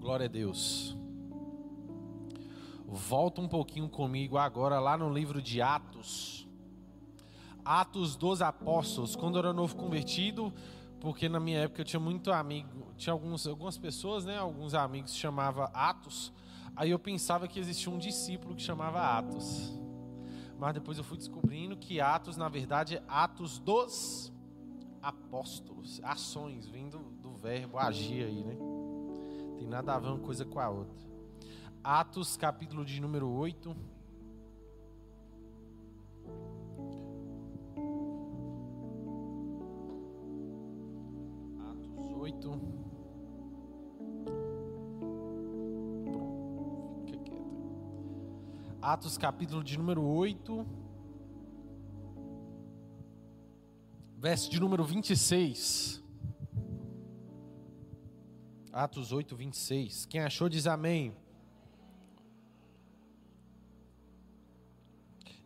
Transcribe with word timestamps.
Glória 0.00 0.24
a 0.24 0.28
Deus. 0.30 0.96
Volta 2.86 3.42
um 3.42 3.46
pouquinho 3.46 3.86
comigo 3.86 4.38
agora 4.38 4.80
lá 4.80 4.96
no 4.96 5.12
livro 5.12 5.42
de 5.42 5.60
Atos. 5.60 6.48
Atos 7.62 8.16
dos 8.16 8.40
Apóstolos. 8.40 9.14
Quando 9.14 9.34
eu 9.34 9.40
era 9.40 9.52
novo 9.52 9.76
convertido, 9.76 10.50
porque 11.00 11.28
na 11.28 11.38
minha 11.38 11.60
época 11.60 11.82
eu 11.82 11.84
tinha 11.84 12.00
muito 12.00 12.32
amigo, 12.32 12.94
tinha 12.96 13.12
alguns, 13.12 13.46
algumas 13.46 13.76
pessoas, 13.76 14.24
né, 14.24 14.38
alguns 14.38 14.72
amigos 14.72 15.14
chamava 15.14 15.64
Atos. 15.74 16.32
Aí 16.74 16.90
eu 16.90 16.98
pensava 16.98 17.46
que 17.46 17.60
existia 17.60 17.92
um 17.92 17.98
discípulo 17.98 18.54
que 18.54 18.62
chamava 18.62 19.00
Atos. 19.18 19.78
Mas 20.58 20.72
depois 20.72 20.96
eu 20.96 21.04
fui 21.04 21.18
descobrindo 21.18 21.76
que 21.76 22.00
Atos, 22.00 22.38
na 22.38 22.48
verdade, 22.48 22.96
é 22.96 23.02
Atos 23.06 23.58
dos 23.58 24.32
Apóstolos. 25.02 26.00
Ações, 26.02 26.66
vindo 26.66 26.98
do 27.20 27.34
verbo 27.34 27.76
agir 27.78 28.24
aí, 28.24 28.42
né? 28.42 28.69
Tem 29.60 29.68
nada 29.68 29.94
a 29.94 29.98
ver 29.98 30.08
uma 30.08 30.18
coisa 30.18 30.42
com 30.42 30.58
a 30.58 30.70
outra. 30.70 31.06
Atos, 31.84 32.34
capítulo 32.34 32.82
de 32.82 32.98
número 32.98 33.28
8. 33.28 33.76
Atos 41.58 42.10
8. 42.16 42.60
Pronto, 46.04 47.04
fica 47.04 47.18
quieto. 47.18 47.44
Atos, 48.80 49.18
capítulo 49.18 49.62
de 49.62 49.76
número 49.76 50.02
8. 50.02 50.66
Verso 54.16 54.50
de 54.50 54.58
número 54.58 54.84
26. 54.84 56.02
Atos 58.80 59.12
8, 59.12 59.36
26. 59.36 60.06
Quem 60.06 60.22
achou 60.22 60.48
diz 60.48 60.66
amém. 60.66 61.14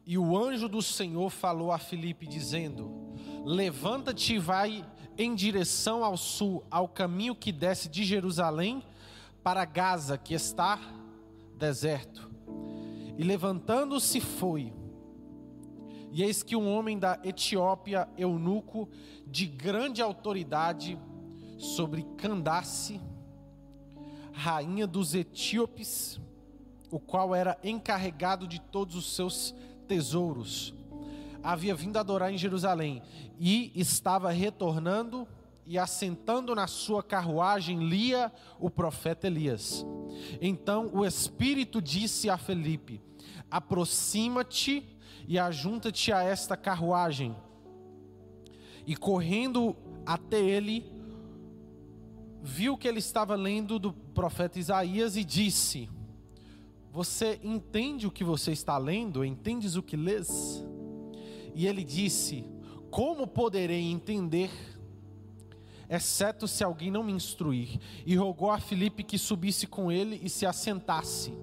E 0.06 0.17
o 0.17 0.39
anjo 0.39 0.69
do 0.69 0.81
Senhor 0.81 1.28
falou 1.31 1.73
a 1.73 1.78
Filipe, 1.78 2.28
dizendo: 2.28 3.12
Levanta-te 3.45 4.34
e 4.34 4.39
vai 4.39 4.89
em 5.19 5.34
direção 5.34 6.05
ao 6.05 6.17
sul, 6.17 6.64
ao 6.70 6.86
caminho 6.86 7.34
que 7.34 7.50
desce 7.50 7.89
de 7.89 8.05
Jerusalém 8.05 8.84
para 9.42 9.64
Gaza, 9.64 10.17
que 10.17 10.33
está 10.33 10.78
deserto. 11.58 12.30
E 13.19 13.25
levantando-se 13.25 14.20
foi. 14.20 14.73
E 16.12 16.23
eis 16.23 16.45
que 16.45 16.55
um 16.55 16.73
homem 16.73 17.01
da 17.01 17.19
Etiópia, 17.25 18.08
eunuco, 18.17 18.89
de 19.27 19.45
grande 19.45 20.01
autoridade 20.01 20.97
sobre 21.58 22.05
Candace, 22.17 23.01
rainha 24.34 24.86
dos 24.86 25.14
etíopes, 25.14 26.20
o 26.90 26.98
qual 26.98 27.34
era 27.34 27.56
encarregado 27.62 28.46
de 28.46 28.60
todos 28.60 28.96
os 28.96 29.14
seus 29.14 29.54
tesouros, 29.86 30.74
havia 31.42 31.74
vindo 31.74 31.98
adorar 31.98 32.32
em 32.32 32.38
Jerusalém 32.38 33.02
e 33.38 33.70
estava 33.74 34.30
retornando 34.30 35.28
e 35.66 35.78
assentando 35.78 36.55
na 36.55 36.66
sua 36.66 37.02
carruagem 37.02 37.88
lia 37.88 38.32
o 38.58 38.68
profeta 38.68 39.27
Elias. 39.27 39.84
Então 40.40 40.90
o 40.92 41.05
Espírito 41.05 41.80
disse 41.80 42.28
a 42.28 42.36
Felipe: 42.36 43.00
Aproxima-te 43.50 44.86
e 45.28 45.38
ajunta-te 45.38 46.12
a 46.12 46.22
esta 46.22 46.56
carruagem. 46.56 47.36
E 48.86 48.94
correndo 48.94 49.74
até 50.05 50.38
ele, 50.38 50.84
viu 52.42 52.77
que 52.77 52.86
ele 52.86 52.98
estava 52.98 53.34
lendo 53.34 53.78
do 53.78 54.03
profeta 54.15 54.59
Isaías 54.59 55.17
e 55.17 55.25
disse: 55.25 55.91
Você 56.93 57.41
entende 57.43 58.07
o 58.07 58.11
que 58.11 58.25
você 58.25 58.53
está 58.53 58.79
lendo? 58.79 59.25
Entendes 59.25 59.77
o 59.77 59.83
que 59.83 59.97
lês? 59.97 60.65
E 61.55 61.67
ele 61.67 61.85
disse: 61.85 62.45
Como 62.91 63.27
poderei 63.27 63.91
entender? 63.91 64.51
Exceto 65.91 66.48
se 66.48 66.64
alguém 66.64 66.91
não 66.91 67.03
me 67.03 67.13
instruir. 67.13 67.79
E 68.07 68.17
rogou 68.17 68.51
a 68.51 68.58
Filipe 68.58 69.03
que 69.03 69.19
subisse 69.19 69.67
com 69.67 69.92
ele 69.92 70.20
e 70.23 70.30
se 70.30 70.47
assentasse. 70.47 71.35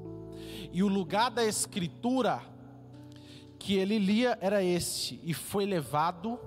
E 0.73 0.81
o 0.81 0.87
lugar 0.87 1.29
da 1.29 1.45
escritura 1.45 2.41
que 3.59 3.75
ele 3.75 3.99
lia 3.99 4.37
era 4.41 4.63
este: 4.63 5.19
E 5.23 5.33
foi 5.33 5.65
levado 5.65 6.39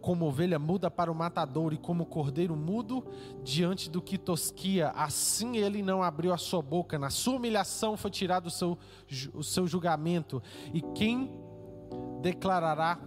como 0.00 0.26
ovelha 0.26 0.58
muda 0.58 0.90
para 0.90 1.12
o 1.12 1.14
matador 1.14 1.72
e 1.72 1.76
como 1.78 2.06
cordeiro 2.06 2.56
mudo 2.56 3.04
diante 3.42 3.90
do 3.90 4.00
que 4.00 4.16
tosquia, 4.16 4.88
assim 4.90 5.58
ele 5.58 5.82
não 5.82 6.02
abriu 6.02 6.32
a 6.32 6.38
sua 6.38 6.62
boca. 6.62 6.98
Na 6.98 7.10
sua 7.10 7.36
humilhação 7.36 7.96
foi 7.96 8.10
tirado 8.10 8.46
o 8.46 8.50
seu, 8.50 8.78
o 9.34 9.42
seu 9.42 9.66
julgamento. 9.66 10.42
E 10.72 10.80
quem 10.80 11.30
declarará 12.22 12.98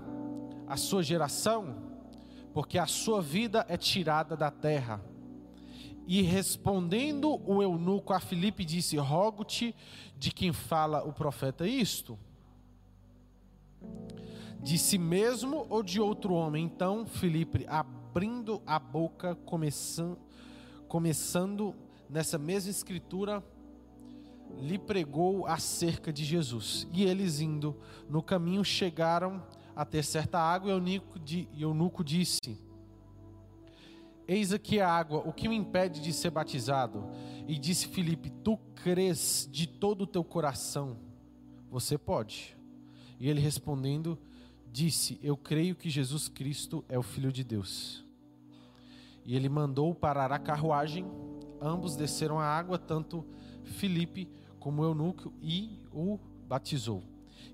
a 0.68 0.78
sua 0.78 1.02
geração? 1.02 1.76
Porque 2.54 2.78
a 2.78 2.86
sua 2.86 3.22
vida 3.22 3.66
é 3.68 3.78
tirada 3.78 4.38
da 4.38 4.52
terra. 4.52 5.02
E 6.06 6.22
respondendo 6.22 7.42
o 7.50 7.64
eunuco 7.64 8.14
a 8.14 8.20
Filipe 8.20 8.64
disse: 8.64 8.98
Rogo-te 8.98 9.76
de 10.18 10.32
quem 10.32 10.52
fala 10.54 11.04
o 11.04 11.14
profeta 11.14 11.66
isto 11.66 12.20
de 14.64 14.78
si 14.78 14.98
mesmo 14.98 15.68
ou 15.70 15.84
de 15.84 16.00
outro 16.00 16.34
homem? 16.34 16.66
Então, 16.66 17.06
Filipe, 17.06 17.66
abrindo 17.68 18.62
a 18.66 18.80
boca, 18.80 19.36
começando, 19.36 20.18
começando 20.88 21.76
nessa 22.10 22.38
mesma 22.38 22.72
escritura, 22.72 23.44
lhe 24.60 24.80
pregou 24.80 25.46
acerca 25.46 26.14
de 26.14 26.24
Jesus. 26.24 26.88
E 26.94 27.04
eles 27.04 27.42
indo 27.42 27.76
no 28.10 28.24
caminho 28.24 28.64
chegaram 28.64 29.44
a 29.76 29.84
ter 29.84 30.04
certa 30.04 30.40
água, 30.40 30.72
e 30.72 31.62
eunuco 31.62 32.04
disse: 32.04 32.58
Eis 34.26 34.54
aqui 34.54 34.80
a 34.80 34.90
água, 34.90 35.24
o 35.26 35.34
que 35.34 35.50
me 35.50 35.56
impede 35.56 36.00
de 36.00 36.14
ser 36.14 36.30
batizado? 36.30 37.04
E 37.48 37.58
disse 37.58 37.88
Filipe: 37.88 38.30
Tu 38.30 38.58
crês 38.76 39.50
de 39.52 39.68
todo 39.68 40.04
o 40.04 40.08
teu 40.08 40.24
coração, 40.24 40.98
você 41.70 41.98
pode. 41.98 42.56
E 43.20 43.30
ele 43.30 43.42
respondendo, 43.42 44.18
disse: 44.74 45.20
Eu 45.22 45.38
creio 45.38 45.76
que 45.76 45.90
Jesus 45.90 46.28
Cristo 46.28 46.84
é 46.90 46.98
o 46.98 47.04
Filho 47.04 47.32
de 47.32 47.44
Deus. 47.44 48.04
E 49.24 49.36
ele 49.36 49.48
mandou 49.48 49.94
parar 49.94 50.32
a 50.34 50.40
carruagem, 50.40 51.06
ambos 51.62 51.96
desceram 51.96 52.40
a 52.40 52.46
água, 52.46 52.78
tanto 52.78 53.24
Filipe 53.64 54.28
como 54.60 54.84
eunuco, 54.84 55.32
e 55.42 55.80
o 55.94 56.20
batizou. 56.48 57.04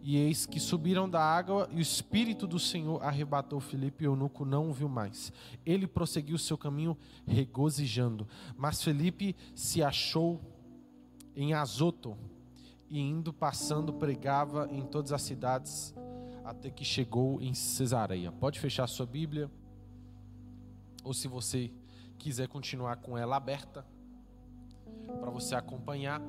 E 0.01 0.15
eis 0.15 0.45
que 0.45 0.59
subiram 0.59 1.09
da 1.09 1.21
água, 1.21 1.67
e 1.71 1.75
o 1.75 1.81
Espírito 1.81 2.47
do 2.47 2.57
Senhor 2.57 3.03
arrebatou 3.03 3.59
Filipe, 3.59 4.05
e 4.05 4.07
eunuco 4.07 4.45
não 4.45 4.69
o 4.69 4.73
viu 4.73 4.87
mais. 4.87 5.31
Ele 5.65 5.85
prosseguiu 5.85 6.37
seu 6.37 6.57
caminho 6.57 6.97
regozijando. 7.27 8.27
Mas 8.57 8.81
Filipe 8.81 9.35
se 9.53 9.83
achou 9.83 10.39
em 11.35 11.53
Azoto, 11.53 12.17
e 12.89 12.99
indo 12.99 13.31
passando 13.31 13.93
pregava 13.93 14.67
em 14.71 14.83
todas 14.83 15.11
as 15.11 15.21
cidades 15.21 15.93
até 16.49 16.71
que 16.71 16.83
chegou 16.83 17.39
em 17.39 17.53
Cesareia. 17.53 18.31
Pode 18.31 18.59
fechar 18.59 18.87
sua 18.87 19.05
Bíblia, 19.05 19.51
ou 21.03 21.13
se 21.13 21.27
você 21.27 21.71
quiser 22.17 22.47
continuar 22.47 22.97
com 22.97 23.15
ela 23.15 23.35
aberta, 23.35 23.85
para 25.19 25.29
você 25.29 25.53
acompanhar. 25.53 26.19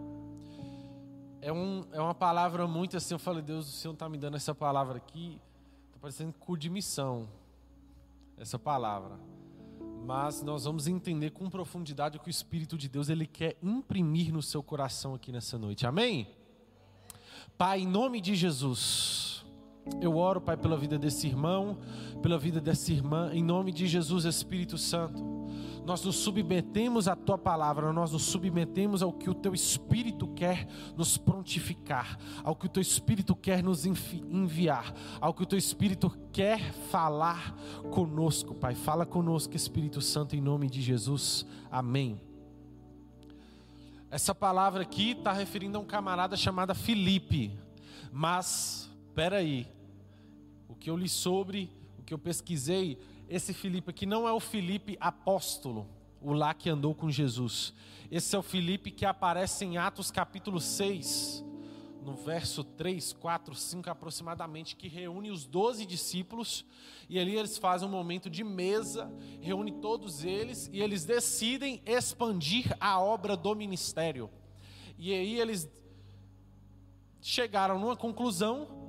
É, 1.41 1.50
um, 1.50 1.86
é 1.91 2.00
uma 2.00 2.14
palavra 2.14 2.66
muito 2.66 2.98
assim, 2.98 3.14
eu 3.14 3.19
falei, 3.19 3.42
Deus, 3.42 3.66
o 3.66 3.72
Senhor 3.72 3.94
está 3.94 4.10
me 4.10 4.19
dando 4.19 4.36
essa 4.36 4.54
palavra 4.54 4.98
aqui, 4.98 5.41
está 5.86 5.98
parecendo 5.98 6.34
cu 6.34 6.54
de 6.54 6.69
missão, 6.69 7.26
essa 8.36 8.59
palavra. 8.59 9.19
Mas 10.04 10.42
nós 10.42 10.64
vamos 10.64 10.86
entender 10.86 11.30
com 11.30 11.48
profundidade 11.48 12.19
o 12.19 12.20
que 12.20 12.28
o 12.28 12.30
Espírito 12.30 12.76
de 12.76 12.91
Deus 12.91 13.09
ele 13.09 13.26
quer 13.26 13.56
imprimir 13.62 14.33
no 14.34 14.42
seu 14.42 14.62
coração 14.62 15.15
aqui 15.15 15.33
nessa 15.33 15.56
noite. 15.56 15.86
Amém? 15.86 16.28
Pai, 17.56 17.80
em 17.80 17.86
nome 17.86 18.21
de 18.21 18.34
Jesus, 18.34 19.29
eu 20.00 20.16
oro, 20.16 20.41
Pai, 20.41 20.56
pela 20.56 20.77
vida 20.77 20.98
desse 20.98 21.27
irmão, 21.27 21.78
pela 22.22 22.38
vida 22.38 22.60
dessa 22.60 22.92
irmã, 22.92 23.30
em 23.32 23.42
nome 23.42 23.72
de 23.72 23.86
Jesus, 23.86 24.24
Espírito 24.24 24.78
Santo. 24.78 25.41
Nós 25.84 26.04
nos 26.04 26.16
submetemos 26.16 27.09
à 27.09 27.16
tua 27.16 27.38
palavra, 27.38 27.92
nós 27.92 28.12
nos 28.12 28.22
submetemos 28.24 29.03
ao 29.03 29.12
que 29.12 29.30
o 29.30 29.34
teu 29.34 29.54
Espírito 29.54 30.28
quer 30.28 30.68
nos 30.97 31.16
prontificar, 31.16 32.18
ao 32.44 32.54
que 32.54 32.66
o 32.66 32.68
teu 32.68 32.80
Espírito 32.80 33.34
quer 33.34 33.62
nos 33.62 33.86
enviar, 33.86 34.94
ao 35.21 35.32
que 35.32 35.42
o 35.42 35.47
teu 35.47 35.59
Espírito 35.59 36.10
quer 36.32 36.72
falar 36.91 37.54
conosco, 37.91 38.54
Pai. 38.54 38.74
Fala 38.74 39.06
conosco, 39.06 39.56
Espírito 39.56 40.00
Santo, 40.00 40.36
em 40.36 40.41
nome 40.41 40.68
de 40.68 40.82
Jesus. 40.82 41.47
Amém. 41.71 42.21
Essa 44.10 44.34
palavra 44.34 44.82
aqui 44.82 45.12
está 45.12 45.32
referindo 45.32 45.78
a 45.78 45.80
um 45.80 45.84
camarada 45.84 46.36
chamado 46.36 46.74
Filipe, 46.74 47.56
mas 48.12 48.90
espera 49.20 49.36
aí, 49.36 49.66
o 50.66 50.74
que 50.74 50.88
eu 50.88 50.96
li 50.96 51.06
sobre, 51.06 51.70
o 51.98 52.02
que 52.02 52.14
eu 52.14 52.18
pesquisei, 52.18 52.98
esse 53.28 53.52
Filipe 53.52 53.90
aqui 53.90 54.06
não 54.06 54.26
é 54.26 54.32
o 54.32 54.40
Filipe 54.40 54.96
apóstolo. 54.98 55.86
o 56.22 56.32
lá 56.32 56.54
que 56.54 56.70
andou 56.70 56.94
com 56.94 57.10
Jesus. 57.10 57.74
Esse 58.10 58.34
é 58.34 58.38
o 58.38 58.42
Filipe 58.42 58.90
que 58.90 59.04
aparece 59.04 59.66
em 59.66 59.76
Atos 59.76 60.10
capítulo 60.10 60.58
6, 60.58 61.44
no 62.02 62.14
verso 62.14 62.64
3, 62.64 63.12
4, 63.12 63.54
5 63.54 63.90
aproximadamente, 63.90 64.74
que 64.74 64.88
reúne 64.88 65.30
os 65.30 65.44
doze 65.44 65.84
discípulos, 65.84 66.64
e 67.06 67.18
ali 67.18 67.36
eles 67.36 67.58
fazem 67.58 67.86
um 67.86 67.90
momento 67.90 68.30
de 68.30 68.42
mesa, 68.42 69.12
reúne 69.42 69.72
todos 69.72 70.24
eles, 70.24 70.70
e 70.72 70.80
eles 70.80 71.04
decidem 71.04 71.82
expandir 71.84 72.74
a 72.80 72.98
obra 72.98 73.36
do 73.36 73.54
ministério. 73.54 74.30
E 74.98 75.12
aí 75.12 75.38
eles 75.38 75.68
chegaram 77.20 77.78
numa 77.78 77.96
conclusão 77.96 78.79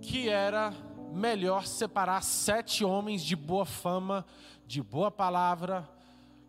que 0.00 0.28
era 0.28 0.72
melhor 1.12 1.66
separar 1.66 2.22
sete 2.22 2.84
homens 2.84 3.22
de 3.22 3.34
boa 3.34 3.64
fama, 3.64 4.24
de 4.66 4.82
boa 4.82 5.10
palavra, 5.10 5.88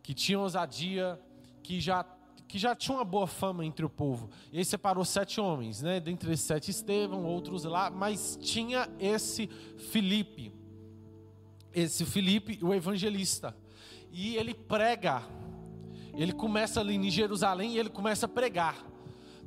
que 0.03 0.13
tinham 0.13 0.41
ousadia, 0.41 1.19
que 1.63 1.79
já, 1.79 2.03
que 2.47 2.57
já 2.57 2.75
tinham 2.75 2.97
uma 2.97 3.05
boa 3.05 3.27
fama 3.27 3.65
entre 3.65 3.85
o 3.85 3.89
povo. 3.89 4.29
E 4.51 4.57
aí 4.57 4.65
separou 4.65 5.05
sete 5.05 5.39
homens, 5.39 5.81
né? 5.81 5.99
Dentre 5.99 6.33
esses 6.33 6.45
sete 6.45 6.71
Estevão, 6.71 7.25
outros 7.25 7.63
lá, 7.63 7.89
mas 7.89 8.37
tinha 8.41 8.89
esse 8.99 9.47
Filipe, 9.91 10.53
esse 11.73 12.05
Filipe, 12.05 12.59
o 12.61 12.73
evangelista. 12.73 13.55
E 14.11 14.35
ele 14.35 14.53
prega, 14.53 15.23
ele 16.13 16.33
começa 16.33 16.79
ali 16.79 16.95
em 16.95 17.09
Jerusalém 17.09 17.73
e 17.73 17.77
ele 17.77 17.89
começa 17.89 18.25
a 18.25 18.29
pregar. 18.29 18.83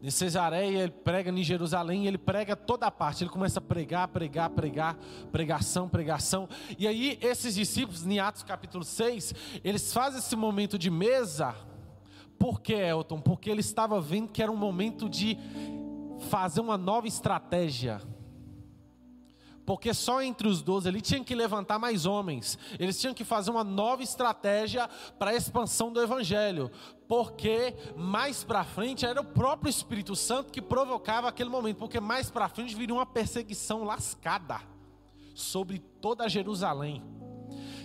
Em 0.02 0.10
Cesareia, 0.10 0.80
ele 0.80 0.90
prega 0.90 1.30
em 1.30 1.44
Jerusalém, 1.44 2.06
ele 2.06 2.18
prega 2.18 2.56
toda 2.56 2.86
a 2.86 2.90
parte. 2.90 3.22
Ele 3.22 3.30
começa 3.30 3.60
a 3.60 3.62
pregar, 3.62 4.08
pregar, 4.08 4.50
pregar, 4.50 4.96
pregação, 5.30 5.88
pregação. 5.88 6.48
E 6.76 6.88
aí, 6.88 7.16
esses 7.22 7.54
discípulos, 7.54 8.04
em 8.04 8.18
Atos 8.18 8.42
capítulo 8.42 8.82
6, 8.82 9.32
eles 9.62 9.92
fazem 9.92 10.18
esse 10.18 10.34
momento 10.34 10.76
de 10.76 10.90
mesa. 10.90 11.54
Por 12.36 12.60
que, 12.60 12.72
Elton? 12.72 13.20
Porque 13.20 13.48
ele 13.48 13.60
estava 13.60 14.00
vendo 14.00 14.28
que 14.28 14.42
era 14.42 14.50
um 14.50 14.56
momento 14.56 15.08
de 15.08 15.38
fazer 16.28 16.60
uma 16.60 16.76
nova 16.76 17.06
estratégia 17.06 18.00
porque 19.64 19.94
só 19.94 20.22
entre 20.22 20.48
os 20.48 20.62
doze 20.62 20.88
ele 20.88 21.00
tinha 21.00 21.22
que 21.22 21.34
levantar 21.34 21.78
mais 21.78 22.06
homens, 22.06 22.58
eles 22.78 23.00
tinham 23.00 23.14
que 23.14 23.24
fazer 23.24 23.50
uma 23.50 23.64
nova 23.64 24.02
estratégia 24.02 24.88
para 25.18 25.30
a 25.30 25.34
expansão 25.34 25.92
do 25.92 26.00
evangelho, 26.00 26.70
porque 27.06 27.74
mais 27.96 28.42
para 28.42 28.64
frente 28.64 29.06
era 29.06 29.20
o 29.20 29.24
próprio 29.24 29.70
Espírito 29.70 30.16
Santo 30.16 30.52
que 30.52 30.62
provocava 30.62 31.28
aquele 31.28 31.50
momento, 31.50 31.76
porque 31.78 32.00
mais 32.00 32.30
para 32.30 32.48
frente 32.48 32.74
viria 32.74 32.94
uma 32.94 33.06
perseguição 33.06 33.84
lascada 33.84 34.60
sobre 35.34 35.78
toda 35.78 36.28
Jerusalém. 36.28 37.02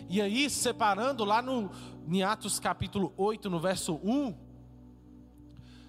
E 0.09 0.21
aí, 0.21 0.49
separando 0.49 1.25
lá 1.25 1.41
no 1.41 1.69
em 2.07 2.23
Atos 2.23 2.59
capítulo 2.59 3.13
8, 3.17 3.49
no 3.49 3.59
verso 3.59 3.99
1, 4.01 4.33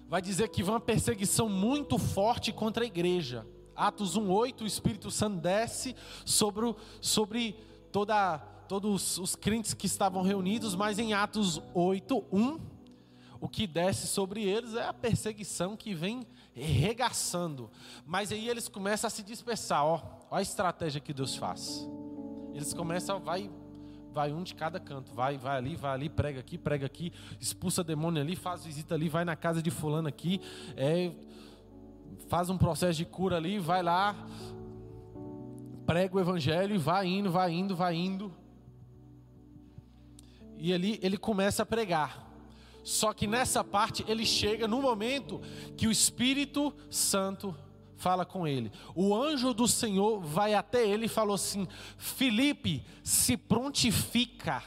vai 0.09 0.21
dizer 0.21 0.49
que 0.49 0.61
vai 0.61 0.73
uma 0.73 0.79
perseguição 0.81 1.47
muito 1.47 1.97
forte 1.97 2.51
contra 2.51 2.83
a 2.83 2.87
igreja. 2.87 3.47
Atos 3.79 4.17
1:8, 4.17 4.61
o 4.61 4.67
Espírito 4.67 5.09
Santo 5.09 5.37
desce 5.37 5.95
sobre, 6.25 6.75
sobre 6.99 7.55
toda, 7.91 8.37
todos 8.67 9.17
os 9.17 9.35
crentes 9.35 9.73
que 9.73 9.85
estavam 9.85 10.21
reunidos, 10.21 10.75
mas 10.75 10.99
em 10.99 11.13
Atos 11.13 11.61
8:1, 11.73 12.59
o 13.41 13.47
que 13.47 13.65
desce 13.65 14.05
sobre 14.07 14.43
eles 14.43 14.75
é 14.75 14.85
a 14.85 14.93
perseguição 14.93 15.77
que 15.77 15.93
vem 15.93 16.27
regaçando. 16.53 17.71
Mas 18.05 18.31
aí 18.31 18.49
eles 18.49 18.67
começam 18.67 19.07
a 19.07 19.11
se 19.11 19.23
dispersar, 19.23 19.85
ó, 19.85 20.01
ó 20.29 20.35
a 20.35 20.41
estratégia 20.41 20.99
que 20.99 21.13
Deus 21.13 21.35
faz. 21.37 21.87
Eles 22.53 22.73
começam, 22.73 23.19
vai 23.19 23.49
vai 24.11 24.33
um 24.33 24.43
de 24.43 24.55
cada 24.55 24.79
canto, 24.79 25.13
vai, 25.13 25.37
vai 25.37 25.57
ali, 25.57 25.75
vai 25.75 25.93
ali, 25.93 26.09
prega 26.09 26.39
aqui, 26.39 26.57
prega 26.57 26.85
aqui, 26.85 27.13
expulsa 27.39 27.83
demônio 27.83 28.21
ali, 28.21 28.35
faz 28.35 28.65
visita 28.65 28.95
ali, 28.95 29.07
vai 29.07 29.23
na 29.23 29.35
casa 29.35 29.61
de 29.61 29.69
fulano 29.69 30.07
aqui, 30.07 30.41
é, 30.75 31.11
faz 32.27 32.49
um 32.49 32.57
processo 32.57 32.97
de 32.97 33.05
cura 33.05 33.37
ali, 33.37 33.59
vai 33.59 33.81
lá, 33.81 34.15
prega 35.85 36.15
o 36.15 36.19
evangelho 36.19 36.75
e 36.75 36.77
vai 36.77 37.07
indo, 37.07 37.31
vai 37.31 37.51
indo, 37.51 37.75
vai 37.75 37.95
indo. 37.95 38.31
E 40.57 40.73
ali 40.73 40.99
ele 41.01 41.17
começa 41.17 41.63
a 41.63 41.65
pregar. 41.65 42.27
Só 42.83 43.13
que 43.13 43.25
nessa 43.25 43.63
parte 43.63 44.05
ele 44.07 44.25
chega 44.25 44.67
no 44.67 44.81
momento 44.81 45.41
que 45.75 45.87
o 45.87 45.91
Espírito 45.91 46.73
Santo 46.89 47.55
fala 47.97 48.25
com 48.25 48.47
ele. 48.47 48.71
O 48.95 49.15
anjo 49.15 49.53
do 49.53 49.67
Senhor 49.67 50.21
vai 50.21 50.53
até 50.53 50.87
ele 50.87 51.05
e 51.05 51.09
falou 51.09 51.35
assim: 51.35 51.67
Felipe, 51.97 52.85
se 53.03 53.35
prontifica 53.35 54.63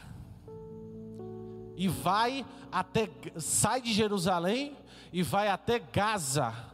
e 1.76 1.88
vai 1.88 2.44
até 2.70 3.08
sai 3.36 3.80
de 3.80 3.92
Jerusalém 3.92 4.76
e 5.12 5.22
vai 5.22 5.48
até 5.48 5.78
Gaza 5.78 6.71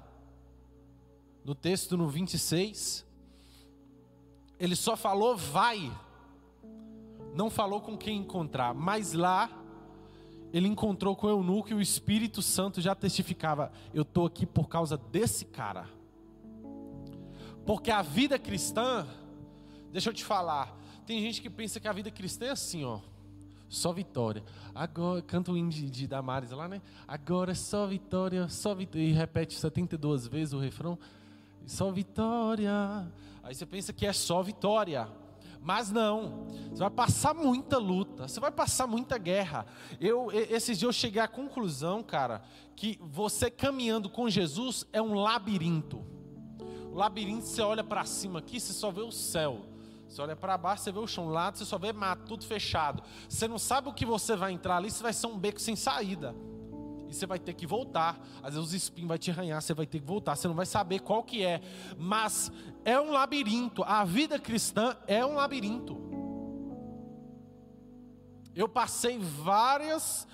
no 1.48 1.54
texto 1.54 1.96
no 1.96 2.06
26, 2.06 3.06
ele 4.60 4.76
só 4.76 4.94
falou 4.94 5.34
vai, 5.34 5.90
não 7.34 7.48
falou 7.48 7.80
com 7.80 7.96
quem 7.96 8.18
encontrar, 8.18 8.74
mas 8.74 9.14
lá 9.14 9.50
ele 10.52 10.68
encontrou 10.68 11.16
com 11.16 11.26
o 11.26 11.30
eunuco 11.30 11.70
e 11.70 11.74
o 11.74 11.80
Espírito 11.80 12.42
Santo 12.42 12.82
já 12.82 12.94
testificava: 12.94 13.72
eu 13.94 14.02
estou 14.02 14.26
aqui 14.26 14.44
por 14.44 14.68
causa 14.68 14.98
desse 14.98 15.46
cara. 15.46 15.88
Porque 17.64 17.90
a 17.90 18.02
vida 18.02 18.38
cristã, 18.38 19.06
deixa 19.90 20.10
eu 20.10 20.14
te 20.14 20.24
falar, 20.24 20.78
tem 21.06 21.18
gente 21.22 21.40
que 21.40 21.48
pensa 21.48 21.80
que 21.80 21.88
a 21.88 21.92
vida 21.94 22.10
cristã 22.10 22.44
é 22.44 22.50
assim, 22.50 22.84
ó. 22.84 23.00
Só 23.70 23.90
vitória. 23.90 24.44
Agora, 24.74 25.22
canta 25.22 25.52
o 25.52 25.56
hino 25.56 25.70
de, 25.70 25.90
de 25.90 26.06
Damares 26.06 26.50
lá, 26.50 26.68
né? 26.68 26.82
Agora 27.06 27.52
é 27.52 27.54
só 27.54 27.86
vitória, 27.86 28.48
só 28.48 28.74
vitória. 28.74 29.06
E 29.06 29.12
repete 29.12 29.54
72 29.54 30.26
vezes 30.26 30.52
o 30.52 30.58
refrão 30.58 30.98
só 31.68 31.90
vitória. 31.90 32.72
Aí 33.42 33.54
você 33.54 33.66
pensa 33.66 33.92
que 33.92 34.06
é 34.06 34.12
só 34.12 34.42
vitória. 34.42 35.08
Mas 35.60 35.90
não, 35.90 36.46
você 36.70 36.78
vai 36.78 36.90
passar 36.90 37.34
muita 37.34 37.78
luta, 37.78 38.28
você 38.28 38.40
vai 38.40 38.50
passar 38.50 38.86
muita 38.86 39.18
guerra. 39.18 39.66
Eu 40.00 40.30
esses 40.32 40.78
dias 40.78 40.88
eu 40.88 40.92
cheguei 40.92 41.20
à 41.20 41.28
conclusão, 41.28 42.02
cara, 42.02 42.42
que 42.76 42.98
você 43.02 43.50
caminhando 43.50 44.08
com 44.08 44.30
Jesus 44.30 44.86
é 44.92 45.02
um 45.02 45.14
labirinto. 45.14 46.06
O 46.92 46.94
labirinto 46.94 47.44
você 47.44 47.60
olha 47.60 47.84
para 47.84 48.04
cima 48.04 48.38
aqui, 48.38 48.60
você 48.60 48.72
só 48.72 48.90
vê 48.90 49.02
o 49.02 49.10
céu. 49.10 49.66
Você 50.08 50.22
olha 50.22 50.34
para 50.34 50.56
baixo, 50.56 50.84
você 50.84 50.92
vê 50.92 51.00
o 51.00 51.06
chão 51.06 51.28
lá, 51.28 51.50
você 51.50 51.66
só 51.66 51.76
vê 51.76 51.92
mato, 51.92 52.24
tudo 52.24 52.46
fechado. 52.46 53.02
Você 53.28 53.46
não 53.46 53.58
sabe 53.58 53.88
o 53.88 53.92
que 53.92 54.06
você 54.06 54.36
vai 54.36 54.52
entrar 54.52 54.76
ali, 54.76 54.90
você 54.90 55.02
vai 55.02 55.12
ser 55.12 55.26
um 55.26 55.36
beco 55.36 55.60
sem 55.60 55.76
saída 55.76 56.34
e 57.08 57.14
você 57.14 57.26
vai 57.26 57.38
ter 57.38 57.54
que 57.54 57.66
voltar. 57.66 58.20
Às 58.42 58.54
vezes 58.54 58.68
os 58.68 58.74
espinhos 58.74 59.08
vai 59.08 59.18
te 59.18 59.30
arranhar, 59.30 59.60
você 59.60 59.74
vai 59.74 59.86
ter 59.86 60.00
que 60.00 60.06
voltar, 60.06 60.36
você 60.36 60.46
não 60.46 60.54
vai 60.54 60.66
saber 60.66 61.00
qual 61.00 61.22
que 61.22 61.44
é, 61.44 61.60
mas 61.96 62.52
é 62.84 63.00
um 63.00 63.10
labirinto. 63.10 63.82
A 63.84 64.04
vida 64.04 64.38
cristã 64.38 64.96
é 65.06 65.24
um 65.24 65.34
labirinto. 65.34 65.96
Eu 68.54 68.68
passei 68.68 69.18
várias 69.18 70.26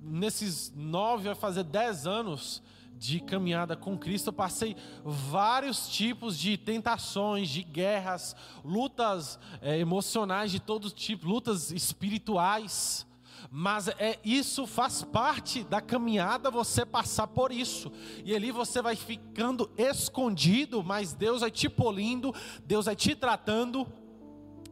nesses 0.00 0.72
nove, 0.74 1.24
vai 1.24 1.34
fazer 1.34 1.64
dez 1.64 2.06
anos 2.06 2.62
de 2.98 3.20
caminhada 3.20 3.76
com 3.76 3.98
Cristo, 3.98 4.28
eu 4.28 4.32
passei 4.32 4.74
vários 5.04 5.88
tipos 5.88 6.38
de 6.38 6.56
tentações, 6.56 7.48
de 7.50 7.62
guerras, 7.62 8.34
lutas 8.64 9.38
é, 9.60 9.78
emocionais 9.78 10.50
de 10.50 10.60
todo 10.60 10.90
tipo, 10.90 11.26
lutas 11.26 11.70
espirituais 11.70 13.05
mas 13.50 13.88
é 13.88 14.18
isso 14.24 14.66
faz 14.66 15.02
parte 15.02 15.64
da 15.64 15.80
caminhada 15.80 16.50
você 16.50 16.84
passar 16.84 17.26
por 17.26 17.52
isso. 17.52 17.92
E 18.24 18.34
ali 18.34 18.50
você 18.50 18.82
vai 18.82 18.96
ficando 18.96 19.70
escondido, 19.76 20.82
mas 20.82 21.12
Deus 21.12 21.40
vai 21.40 21.50
te 21.50 21.68
polindo, 21.68 22.34
Deus 22.64 22.86
vai 22.86 22.96
te 22.96 23.14
tratando. 23.14 23.86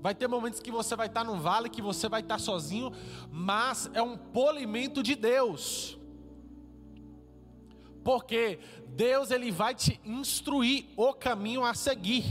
Vai 0.00 0.14
ter 0.14 0.28
momentos 0.28 0.60
que 0.60 0.70
você 0.70 0.94
vai 0.94 1.06
estar 1.06 1.24
num 1.24 1.38
vale, 1.38 1.70
que 1.70 1.80
você 1.80 2.08
vai 2.10 2.20
estar 2.20 2.38
sozinho, 2.38 2.92
mas 3.30 3.90
é 3.94 4.02
um 4.02 4.18
polimento 4.18 5.02
de 5.02 5.14
Deus. 5.14 5.98
Porque 8.04 8.58
Deus 8.88 9.30
ele 9.30 9.50
vai 9.50 9.74
te 9.74 9.98
instruir 10.04 10.84
o 10.94 11.14
caminho 11.14 11.64
a 11.64 11.72
seguir. 11.72 12.24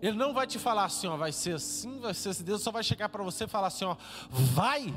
Ele 0.00 0.16
não 0.16 0.32
vai 0.32 0.46
te 0.46 0.60
falar 0.60 0.84
assim, 0.84 1.08
ó, 1.08 1.16
vai 1.16 1.32
ser 1.32 1.56
assim, 1.56 1.98
vai 1.98 2.14
ser 2.14 2.28
assim. 2.28 2.44
Deus 2.44 2.62
só 2.62 2.70
vai 2.70 2.84
chegar 2.84 3.08
para 3.08 3.24
você 3.24 3.44
e 3.44 3.48
falar 3.48 3.66
assim, 3.66 3.84
ó, 3.84 3.96
vai 4.30 4.94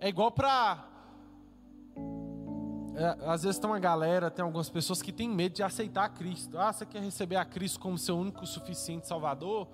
É 0.00 0.08
igual 0.08 0.30
para. 0.30 0.84
É, 2.94 3.16
às 3.26 3.42
vezes 3.42 3.58
tem 3.58 3.68
uma 3.68 3.78
galera, 3.78 4.30
tem 4.30 4.44
algumas 4.44 4.68
pessoas 4.68 5.02
que 5.02 5.12
têm 5.12 5.28
medo 5.28 5.54
de 5.54 5.62
aceitar 5.62 6.08
Cristo. 6.10 6.58
Ah, 6.58 6.72
você 6.72 6.86
quer 6.86 7.02
receber 7.02 7.36
a 7.36 7.44
Cristo 7.44 7.78
como 7.80 7.98
seu 7.98 8.16
único 8.16 8.46
suficiente 8.46 9.06
Salvador? 9.06 9.68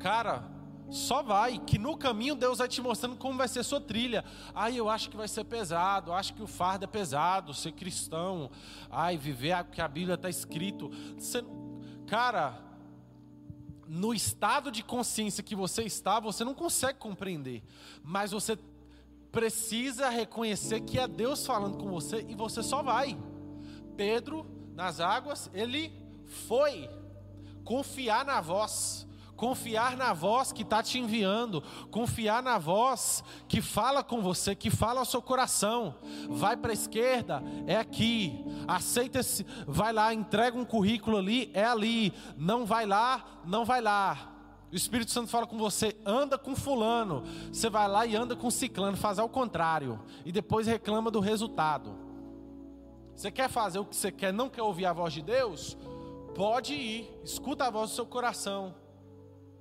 Cara, 0.00 0.48
só 0.90 1.22
vai, 1.22 1.58
que 1.58 1.78
no 1.78 1.96
caminho 1.96 2.34
Deus 2.34 2.58
vai 2.58 2.66
te 2.66 2.80
mostrando 2.80 3.16
como 3.16 3.38
vai 3.38 3.46
ser 3.46 3.62
sua 3.62 3.80
trilha. 3.80 4.24
Ai, 4.52 4.76
eu 4.76 4.88
acho 4.88 5.08
que 5.08 5.16
vai 5.16 5.28
ser 5.28 5.44
pesado, 5.44 6.12
acho 6.12 6.34
que 6.34 6.42
o 6.42 6.46
fardo 6.48 6.84
é 6.84 6.88
pesado, 6.88 7.54
ser 7.54 7.72
cristão. 7.72 8.50
Ai, 8.90 9.16
viver 9.16 9.60
o 9.60 9.64
que 9.64 9.80
a 9.80 9.86
Bíblia 9.86 10.14
está 10.14 10.28
escrito. 10.28 10.90
Você, 11.16 11.44
cara, 12.06 12.69
no 13.92 14.14
estado 14.14 14.70
de 14.70 14.84
consciência 14.84 15.42
que 15.42 15.56
você 15.56 15.82
está, 15.82 16.20
você 16.20 16.44
não 16.44 16.54
consegue 16.54 17.00
compreender, 17.00 17.60
mas 18.04 18.30
você 18.30 18.56
precisa 19.32 20.08
reconhecer 20.08 20.82
que 20.82 20.96
é 20.96 21.08
Deus 21.08 21.44
falando 21.44 21.76
com 21.76 21.90
você 21.90 22.24
e 22.28 22.36
você 22.36 22.62
só 22.62 22.84
vai. 22.84 23.18
Pedro, 23.96 24.46
nas 24.76 25.00
águas, 25.00 25.50
ele 25.52 25.92
foi 26.46 26.88
confiar 27.64 28.24
na 28.24 28.40
voz, 28.40 29.08
confiar 29.40 29.96
na 29.96 30.12
voz 30.12 30.52
que 30.52 30.60
está 30.60 30.82
te 30.82 30.98
enviando, 30.98 31.62
confiar 31.90 32.42
na 32.42 32.58
voz 32.58 33.24
que 33.48 33.62
fala 33.62 34.04
com 34.04 34.20
você, 34.20 34.54
que 34.54 34.68
fala 34.68 35.00
ao 35.00 35.06
seu 35.06 35.22
coração. 35.22 35.94
Vai 36.28 36.58
para 36.58 36.72
a 36.72 36.74
esquerda, 36.74 37.42
é 37.66 37.74
aqui. 37.74 38.44
Aceita 38.68 39.20
esse, 39.20 39.46
vai 39.66 39.94
lá, 39.94 40.12
entrega 40.12 40.58
um 40.58 40.64
currículo 40.64 41.16
ali, 41.16 41.50
é 41.54 41.64
ali. 41.64 42.12
Não 42.36 42.66
vai 42.66 42.84
lá, 42.84 43.40
não 43.46 43.64
vai 43.64 43.80
lá. 43.80 44.30
O 44.70 44.76
Espírito 44.76 45.10
Santo 45.10 45.30
fala 45.30 45.46
com 45.46 45.56
você, 45.56 45.96
anda 46.04 46.36
com 46.36 46.54
fulano. 46.54 47.24
Você 47.50 47.70
vai 47.70 47.88
lá 47.88 48.04
e 48.04 48.14
anda 48.14 48.36
com 48.36 48.50
ciclano, 48.50 48.98
faz 48.98 49.18
ao 49.18 49.28
contrário. 49.28 49.98
E 50.22 50.30
depois 50.30 50.66
reclama 50.66 51.10
do 51.10 51.18
resultado. 51.18 51.96
Você 53.16 53.30
quer 53.30 53.48
fazer 53.48 53.78
o 53.78 53.86
que 53.86 53.96
você 53.96 54.12
quer, 54.12 54.34
não 54.34 54.50
quer 54.50 54.62
ouvir 54.62 54.84
a 54.84 54.92
voz 54.92 55.14
de 55.14 55.22
Deus? 55.22 55.78
Pode 56.34 56.74
ir, 56.74 57.10
escuta 57.24 57.64
a 57.64 57.70
voz 57.70 57.88
do 57.88 57.94
seu 57.94 58.04
coração. 58.04 58.74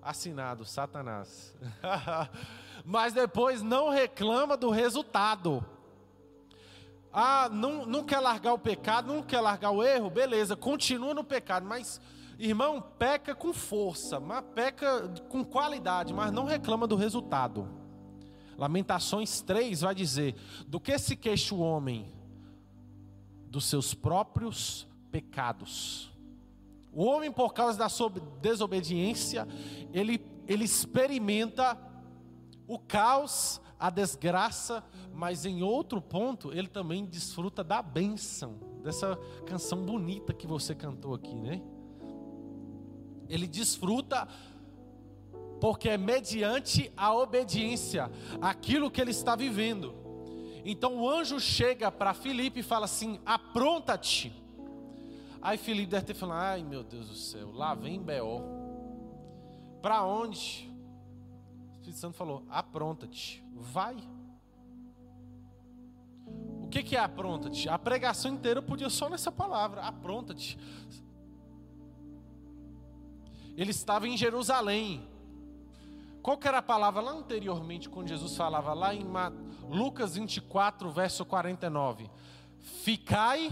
Assinado, 0.01 0.65
Satanás. 0.65 1.55
Mas 2.85 3.13
depois 3.13 3.61
não 3.61 3.89
reclama 3.89 4.55
do 4.55 4.69
resultado. 4.69 5.65
Ah, 7.11 7.49
não, 7.51 7.85
não 7.85 8.03
quer 8.03 8.19
largar 8.19 8.53
o 8.53 8.59
pecado, 8.59 9.13
não 9.13 9.23
quer 9.23 9.41
largar 9.41 9.71
o 9.71 9.83
erro, 9.83 10.09
beleza, 10.09 10.55
continua 10.55 11.13
no 11.13 11.23
pecado, 11.23 11.65
mas 11.65 11.99
irmão, 12.37 12.79
peca 12.79 13.33
com 13.33 13.51
força, 13.51 14.19
mas 14.19 14.43
peca 14.53 15.07
com 15.27 15.43
qualidade, 15.43 16.13
mas 16.13 16.31
não 16.31 16.45
reclama 16.45 16.85
do 16.85 16.95
resultado. 16.95 17.67
Lamentações 18.57 19.41
3 19.41 19.81
vai 19.81 19.95
dizer: 19.95 20.35
Do 20.67 20.79
que 20.79 20.97
se 20.99 21.15
queixa 21.15 21.55
o 21.55 21.59
homem? 21.59 22.13
Dos 23.47 23.65
seus 23.65 23.93
próprios 23.95 24.87
pecados. 25.09 26.11
O 26.91 27.03
homem, 27.03 27.31
por 27.31 27.53
causa 27.53 27.77
da 27.77 27.89
sua 27.89 28.09
desobediência, 28.41 29.47
ele, 29.93 30.25
ele 30.47 30.63
experimenta 30.63 31.77
o 32.67 32.79
caos, 32.79 33.61
a 33.79 33.89
desgraça, 33.89 34.83
mas 35.13 35.45
em 35.45 35.61
outro 35.61 36.01
ponto, 36.01 36.51
ele 36.51 36.67
também 36.67 37.05
desfruta 37.05 37.63
da 37.63 37.81
bênção, 37.81 38.59
dessa 38.83 39.17
canção 39.45 39.85
bonita 39.85 40.33
que 40.33 40.47
você 40.47 40.73
cantou 40.73 41.13
aqui, 41.13 41.35
né? 41.35 41.61
Ele 43.27 43.45
desfruta 43.45 44.27
porque 45.61 45.89
é 45.89 45.97
mediante 45.97 46.91
a 46.95 47.13
obediência, 47.13 48.09
aquilo 48.41 48.89
que 48.89 48.99
ele 48.99 49.11
está 49.11 49.35
vivendo. 49.35 49.93
Então 50.65 50.97
o 50.97 51.09
anjo 51.09 51.39
chega 51.39 51.91
para 51.91 52.13
Filipe 52.13 52.61
e 52.61 52.63
fala 52.63 52.85
assim: 52.85 53.19
apronta-te 53.25 54.33
Aí 55.41 55.57
Felipe 55.57 55.91
deve 55.91 56.05
ter 56.05 56.13
falado: 56.13 56.39
ai 56.39 56.63
meu 56.63 56.83
Deus 56.83 57.07
do 57.07 57.15
céu, 57.15 57.51
lá 57.51 57.73
vem 57.73 58.01
B.O. 58.01 58.41
Para 59.81 60.03
onde? 60.03 60.69
O 61.67 61.73
Espírito 61.75 61.97
Santo 61.97 62.17
falou: 62.17 62.45
apronta-te, 62.49 63.43
vai. 63.53 63.97
O 66.63 66.67
que, 66.69 66.83
que 66.83 66.95
é 66.95 66.99
apronta-te? 66.99 67.67
A 67.67 67.79
pregação 67.79 68.33
inteira 68.33 68.61
podia 68.61 68.89
só 68.89 69.09
nessa 69.09 69.31
palavra: 69.31 69.81
apronta-te. 69.81 70.57
Ele 73.55 73.71
estava 73.71 74.07
em 74.07 74.15
Jerusalém. 74.15 75.07
Qual 76.21 76.37
que 76.37 76.47
era 76.47 76.57
a 76.59 76.61
palavra 76.61 77.01
lá 77.01 77.11
anteriormente, 77.11 77.89
quando 77.89 78.09
Jesus 78.09 78.35
falava 78.35 78.73
lá 78.73 78.93
em 78.93 79.05
Lucas 79.69 80.15
24, 80.15 80.91
verso 80.91 81.25
49? 81.25 82.09
Ficai 82.59 83.49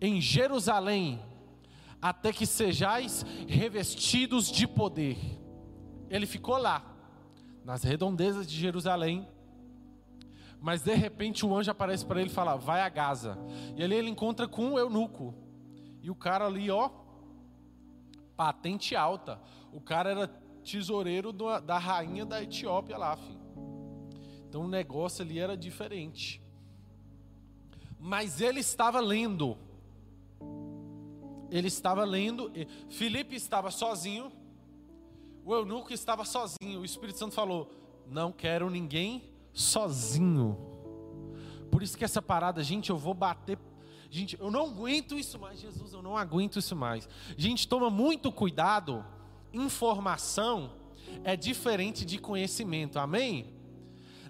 em 0.00 0.20
Jerusalém, 0.20 1.20
até 2.00 2.32
que 2.32 2.46
sejais 2.46 3.24
revestidos 3.46 4.50
de 4.50 4.66
poder. 4.66 5.18
Ele 6.08 6.26
ficou 6.26 6.56
lá, 6.56 6.84
nas 7.64 7.82
redondezas 7.82 8.46
de 8.48 8.56
Jerusalém, 8.56 9.28
mas 10.60 10.82
de 10.82 10.94
repente 10.94 11.44
o 11.44 11.56
anjo 11.56 11.70
aparece 11.70 12.04
para 12.04 12.20
ele 12.20 12.30
e 12.30 12.32
fala: 12.32 12.56
Vai 12.56 12.80
a 12.80 12.88
Gaza. 12.88 13.38
E 13.76 13.82
ali 13.82 13.94
ele 13.94 14.10
encontra 14.10 14.48
com 14.48 14.72
um 14.72 14.78
eunuco. 14.78 15.34
E 16.02 16.10
o 16.10 16.14
cara 16.14 16.46
ali, 16.46 16.70
ó, 16.70 16.90
patente 18.36 18.96
alta. 18.96 19.40
O 19.72 19.80
cara 19.80 20.10
era 20.10 20.28
tesoureiro 20.64 21.32
da 21.32 21.78
rainha 21.78 22.24
da 22.24 22.42
Etiópia 22.42 22.96
lá, 22.96 23.16
filho. 23.16 23.38
Então 24.48 24.62
o 24.62 24.68
negócio 24.68 25.22
ali 25.22 25.38
era 25.38 25.56
diferente. 25.56 26.42
Mas 28.00 28.40
ele 28.40 28.60
estava 28.60 29.00
lendo 29.00 29.58
ele 31.50 31.68
estava 31.68 32.04
lendo, 32.04 32.50
Felipe 32.88 33.34
estava 33.34 33.70
sozinho, 33.70 34.32
o 35.48 35.54
eunuco 35.54 35.94
estava 35.94 36.26
sozinho. 36.26 36.80
O 36.80 36.84
Espírito 36.84 37.18
Santo 37.18 37.34
falou: 37.34 37.70
Não 38.06 38.30
quero 38.30 38.68
ninguém 38.68 39.32
sozinho. 39.50 40.58
Por 41.70 41.82
isso 41.82 41.96
que 41.96 42.04
essa 42.04 42.20
parada, 42.20 42.62
gente, 42.62 42.90
eu 42.90 42.98
vou 42.98 43.14
bater. 43.14 43.58
Gente, 44.10 44.38
eu 44.38 44.50
não 44.50 44.66
aguento 44.66 45.18
isso 45.18 45.38
mais, 45.38 45.58
Jesus, 45.58 45.94
eu 45.94 46.02
não 46.02 46.18
aguento 46.18 46.58
isso 46.58 46.76
mais. 46.76 47.08
Gente, 47.34 47.66
toma 47.66 47.88
muito 47.88 48.30
cuidado. 48.30 49.02
Informação 49.50 50.74
é 51.24 51.34
diferente 51.34 52.04
de 52.04 52.18
conhecimento, 52.18 52.98
amém? 52.98 53.54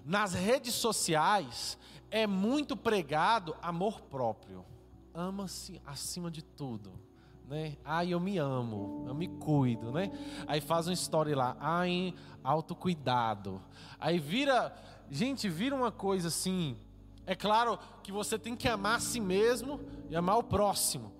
Nas 0.05 0.33
redes 0.33 0.73
sociais 0.73 1.77
é 2.09 2.25
muito 2.25 2.77
pregado 2.77 3.57
amor 3.61 3.99
próprio. 4.03 4.65
Ama-se 5.13 5.81
acima 5.85 6.31
de 6.31 6.41
tudo 6.41 7.08
né? 7.49 7.75
Ai, 7.83 8.13
eu 8.13 8.19
me 8.19 8.37
amo, 8.37 9.05
eu 9.07 9.15
me 9.15 9.27
cuido, 9.27 9.91
né? 9.91 10.11
Aí 10.45 10.61
faz 10.61 10.87
uma 10.87 10.93
história 10.93 11.35
lá, 11.35 11.57
ai, 11.59 12.13
autocuidado. 12.43 13.59
Aí 13.99 14.19
vira, 14.19 14.71
gente, 15.09 15.49
vira 15.49 15.75
uma 15.75 15.91
coisa 15.91 16.27
assim. 16.27 16.77
É 17.25 17.33
claro 17.35 17.79
que 18.03 18.11
você 18.11 18.37
tem 18.37 18.55
que 18.55 18.67
amar 18.67 18.97
a 18.97 18.99
si 18.99 19.19
mesmo 19.19 19.79
e 20.11 20.15
amar 20.15 20.37
o 20.37 20.43
próximo. 20.43 21.11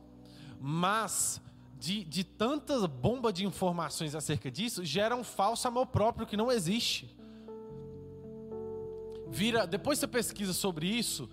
Mas 0.61 1.41
de, 1.79 2.03
de 2.03 2.23
tantas 2.23 2.85
bombas 2.85 3.33
de 3.33 3.43
informações 3.43 4.13
acerca 4.13 4.51
disso, 4.51 4.85
gera 4.85 5.15
um 5.15 5.23
falso 5.23 5.67
amor 5.67 5.87
próprio 5.87 6.27
que 6.27 6.37
não 6.37 6.51
existe. 6.51 7.17
Vira, 9.31 9.65
depois 9.65 9.97
você 9.97 10.07
pesquisa 10.07 10.53
sobre 10.53 10.87
isso, 10.87 11.27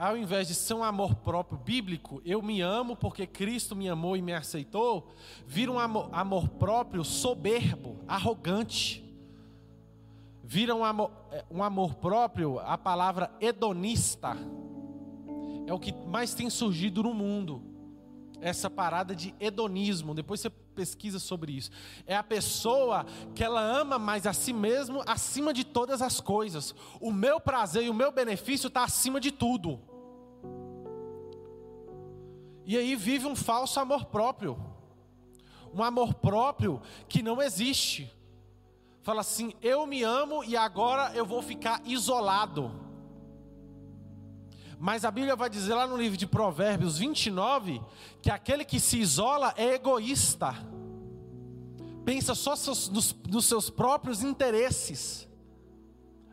ao 0.00 0.16
invés 0.16 0.48
de 0.48 0.54
ser 0.54 0.72
um 0.72 0.82
amor 0.82 1.14
próprio 1.16 1.58
bíblico, 1.58 2.22
eu 2.24 2.40
me 2.40 2.62
amo 2.62 2.96
porque 2.96 3.26
Cristo 3.26 3.76
me 3.76 3.86
amou 3.86 4.16
e 4.16 4.22
me 4.22 4.32
aceitou, 4.32 5.12
vira 5.46 5.70
um 5.70 5.78
amor, 5.78 6.08
amor 6.10 6.48
próprio 6.48 7.04
soberbo, 7.04 7.98
arrogante. 8.08 9.04
Vira 10.42 10.74
um 10.74 10.82
amor, 10.82 11.12
é, 11.30 11.44
um 11.50 11.62
amor 11.62 11.96
próprio, 11.96 12.58
a 12.60 12.78
palavra 12.78 13.30
hedonista. 13.42 14.38
É 15.66 15.74
o 15.74 15.78
que 15.78 15.92
mais 15.92 16.32
tem 16.32 16.48
surgido 16.48 17.02
no 17.02 17.12
mundo. 17.12 17.62
Essa 18.40 18.70
parada 18.70 19.14
de 19.14 19.34
hedonismo. 19.38 20.14
Depois 20.14 20.40
você 20.40 20.48
pesquisa 20.48 21.18
sobre 21.18 21.52
isso. 21.52 21.70
É 22.06 22.16
a 22.16 22.22
pessoa 22.22 23.04
que 23.34 23.44
ela 23.44 23.60
ama 23.60 23.98
mais 23.98 24.26
a 24.26 24.32
si 24.32 24.54
mesmo 24.54 25.02
acima 25.06 25.52
de 25.52 25.62
todas 25.62 26.00
as 26.00 26.22
coisas. 26.22 26.74
O 26.98 27.12
meu 27.12 27.38
prazer 27.38 27.84
e 27.84 27.90
o 27.90 27.94
meu 27.94 28.10
benefício 28.10 28.68
está 28.68 28.82
acima 28.82 29.20
de 29.20 29.30
tudo. 29.30 29.89
E 32.70 32.78
aí 32.78 32.94
vive 32.94 33.26
um 33.26 33.34
falso 33.34 33.80
amor 33.80 34.04
próprio. 34.04 34.56
Um 35.74 35.82
amor 35.82 36.14
próprio 36.14 36.80
que 37.08 37.20
não 37.20 37.42
existe. 37.42 38.08
Fala 39.02 39.22
assim: 39.22 39.52
eu 39.60 39.88
me 39.88 40.04
amo 40.04 40.44
e 40.44 40.56
agora 40.56 41.10
eu 41.16 41.26
vou 41.26 41.42
ficar 41.42 41.82
isolado. 41.84 42.70
Mas 44.78 45.04
a 45.04 45.10
Bíblia 45.10 45.34
vai 45.34 45.50
dizer 45.50 45.74
lá 45.74 45.84
no 45.84 45.96
livro 45.96 46.16
de 46.16 46.28
Provérbios 46.28 46.96
29 46.96 47.82
que 48.22 48.30
aquele 48.30 48.64
que 48.64 48.78
se 48.78 48.98
isola 48.98 49.52
é 49.56 49.74
egoísta, 49.74 50.54
pensa 52.04 52.36
só 52.36 52.52
nos, 52.52 53.16
nos 53.28 53.46
seus 53.46 53.68
próprios 53.68 54.22
interesses. 54.22 55.28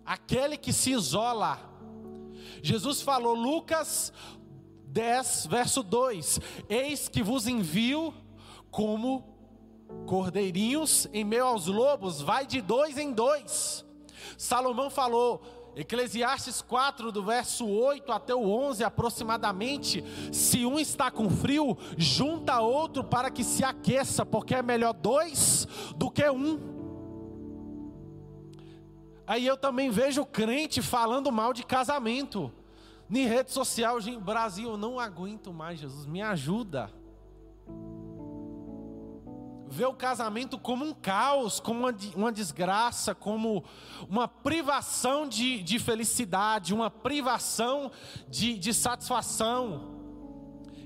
Aquele 0.06 0.56
que 0.56 0.72
se 0.72 0.92
isola. 0.92 1.60
Jesus 2.62 3.02
falou, 3.02 3.34
Lucas 3.34 4.14
10, 4.88 5.48
verso 5.48 5.84
2: 5.84 6.40
Eis 6.70 7.08
que 7.08 7.22
vos 7.22 7.48
envio 7.48 8.14
como 8.72 9.24
cordeirinhos 10.06 11.08
em 11.14 11.24
meio 11.24 11.46
aos 11.46 11.68
lobos, 11.68 12.22
vai 12.22 12.46
de 12.46 12.62
dois 12.62 12.98
em 12.98 13.12
dois. 13.12 13.86
Salomão 14.38 14.90
falou: 14.90 15.42
Eclesiastes 15.76 16.62
4, 16.62 17.12
do 17.12 17.24
verso 17.24 17.68
8 17.68 18.12
até 18.12 18.34
o 18.34 18.50
11 18.50 18.84
aproximadamente, 18.84 20.04
se 20.32 20.66
um 20.66 20.80
está 20.80 21.12
com 21.12 21.30
frio, 21.30 21.78
junta 21.98 22.60
outro 22.60 23.04
para 23.04 23.30
que 23.30 23.44
se 23.44 23.64
aqueça, 23.64 24.26
porque 24.26 24.56
é 24.56 24.62
melhor 24.64 24.94
dois 24.94 25.68
do 25.96 26.10
que 26.10 26.28
um. 26.30 26.60
Aí 29.28 29.46
eu 29.46 29.58
também 29.58 29.90
vejo 29.90 30.26
crente 30.26 30.82
falando 30.82 31.32
mal 31.32 31.54
de 31.54 31.64
casamento. 31.64 32.52
Em 33.10 33.26
rede 33.26 33.52
social, 33.52 34.00
gente, 34.02 34.22
Brasil, 34.22 34.70
eu 34.70 34.78
não 34.78 35.00
aguento 35.00 35.54
mais, 35.54 35.80
Jesus, 35.80 36.06
me 36.06 36.22
ajuda 36.22 36.92
vê 39.70 39.86
o 39.86 39.94
casamento 39.94 40.58
como 40.58 40.86
um 40.86 40.94
caos, 40.94 41.60
como 41.60 41.82
uma, 41.82 41.96
uma 42.16 42.32
desgraça, 42.32 43.14
como 43.14 43.64
uma 44.10 44.28
privação 44.28 45.28
de, 45.28 45.62
de 45.62 45.78
felicidade, 45.78 46.74
uma 46.74 46.90
privação 46.90 47.92
de, 48.30 48.58
de 48.58 48.74
satisfação. 48.74 49.96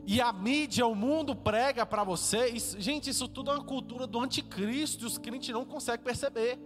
E 0.06 0.20
a 0.20 0.34
mídia, 0.34 0.86
o 0.88 0.96
mundo 0.96 1.36
prega 1.36 1.86
para 1.86 2.04
você. 2.04 2.50
Isso, 2.50 2.80
gente, 2.82 3.10
isso 3.10 3.28
tudo 3.28 3.52
é 3.52 3.54
uma 3.54 3.64
cultura 3.64 4.08
do 4.08 4.20
anticristo 4.20 5.06
os 5.06 5.18
crentes 5.18 5.50
não 5.50 5.64
conseguem 5.64 6.04
perceber. 6.04 6.60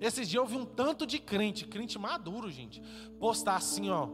Esses 0.00 0.28
dias 0.28 0.42
eu 0.42 0.46
vi 0.46 0.56
um 0.56 0.64
tanto 0.64 1.06
de 1.06 1.18
crente, 1.18 1.66
crente 1.66 1.98
maduro, 1.98 2.50
gente, 2.50 2.82
postar 3.18 3.56
assim, 3.56 3.90
ó. 3.90 4.08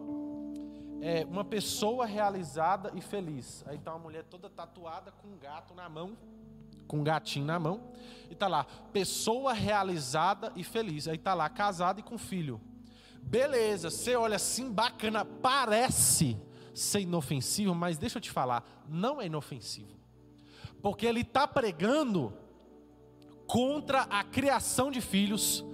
É, 1.01 1.25
uma 1.25 1.45
pessoa 1.45 2.07
realizada 2.07 2.91
e 2.95 3.01
feliz. 3.01 3.65
Aí 3.67 3.79
tá 3.79 3.93
uma 3.93 4.01
mulher 4.01 4.25
toda 4.25 4.49
tatuada 4.49 5.13
com 5.13 5.29
um 5.29 5.39
gato 5.39 5.75
na 5.75 5.89
mão 5.89 6.17
com 6.87 6.99
um 6.99 7.05
gatinho 7.05 7.45
na 7.45 7.59
mão, 7.59 7.93
e 8.31 8.35
tá 8.35 8.47
lá, 8.47 8.65
pessoa 8.93 9.53
realizada 9.53 10.53
e 10.57 10.65
feliz. 10.65 11.09
Aí 11.09 11.19
tá 11.19 11.35
lá, 11.35 11.49
casada 11.49 12.01
e 12.01 12.03
com 12.03 12.17
filho. 12.17 12.61
Beleza, 13.21 13.91
você 13.91 14.15
olha 14.15 14.37
assim, 14.37 14.71
bacana, 14.71 15.25
parece 15.25 16.41
ser 16.73 17.01
inofensivo, 17.01 17.75
mas 17.75 17.99
deixa 17.99 18.19
eu 18.19 18.23
te 18.23 18.31
falar, 18.31 18.65
não 18.89 19.21
é 19.21 19.27
inofensivo. 19.27 19.97
Porque 20.81 21.07
ele 21.07 21.23
está 21.23 21.49
pregando 21.49 22.33
contra 23.47 24.03
a 24.03 24.23
criação 24.23 24.91
de 24.91 25.01
filhos, 25.01 25.65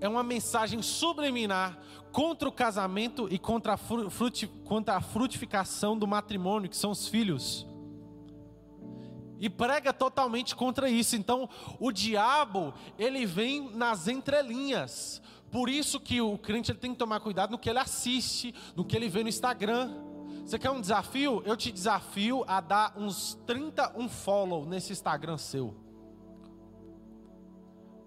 é 0.00 0.08
uma 0.08 0.22
mensagem 0.22 0.82
subliminar 0.82 1.78
contra 2.14 2.48
o 2.48 2.52
casamento 2.52 3.26
e 3.28 3.40
contra 3.40 3.72
a, 3.72 3.76
fruti, 3.76 4.46
contra 4.46 4.94
a 4.94 5.00
frutificação 5.00 5.98
do 5.98 6.06
matrimônio, 6.06 6.70
que 6.70 6.76
são 6.76 6.92
os 6.92 7.08
filhos 7.08 7.66
e 9.40 9.50
prega 9.50 9.92
totalmente 9.92 10.54
contra 10.54 10.88
isso. 10.88 11.16
Então, 11.16 11.48
o 11.80 11.90
diabo, 11.90 12.72
ele 12.96 13.26
vem 13.26 13.68
nas 13.74 14.06
entrelinhas. 14.06 15.20
Por 15.50 15.68
isso 15.68 15.98
que 15.98 16.20
o 16.20 16.38
crente 16.38 16.70
ele 16.70 16.78
tem 16.78 16.92
que 16.92 16.98
tomar 16.98 17.18
cuidado 17.18 17.50
no 17.50 17.58
que 17.58 17.68
ele 17.68 17.80
assiste, 17.80 18.54
no 18.76 18.84
que 18.84 18.96
ele 18.96 19.08
vê 19.08 19.24
no 19.24 19.28
Instagram. 19.28 19.90
Você 20.46 20.56
quer 20.56 20.70
um 20.70 20.80
desafio? 20.80 21.42
Eu 21.44 21.56
te 21.56 21.72
desafio 21.72 22.44
a 22.46 22.60
dar 22.60 22.94
uns 22.96 23.34
30 23.44 23.98
um 23.98 24.08
follow 24.08 24.64
nesse 24.64 24.92
Instagram 24.92 25.36
seu. 25.36 25.74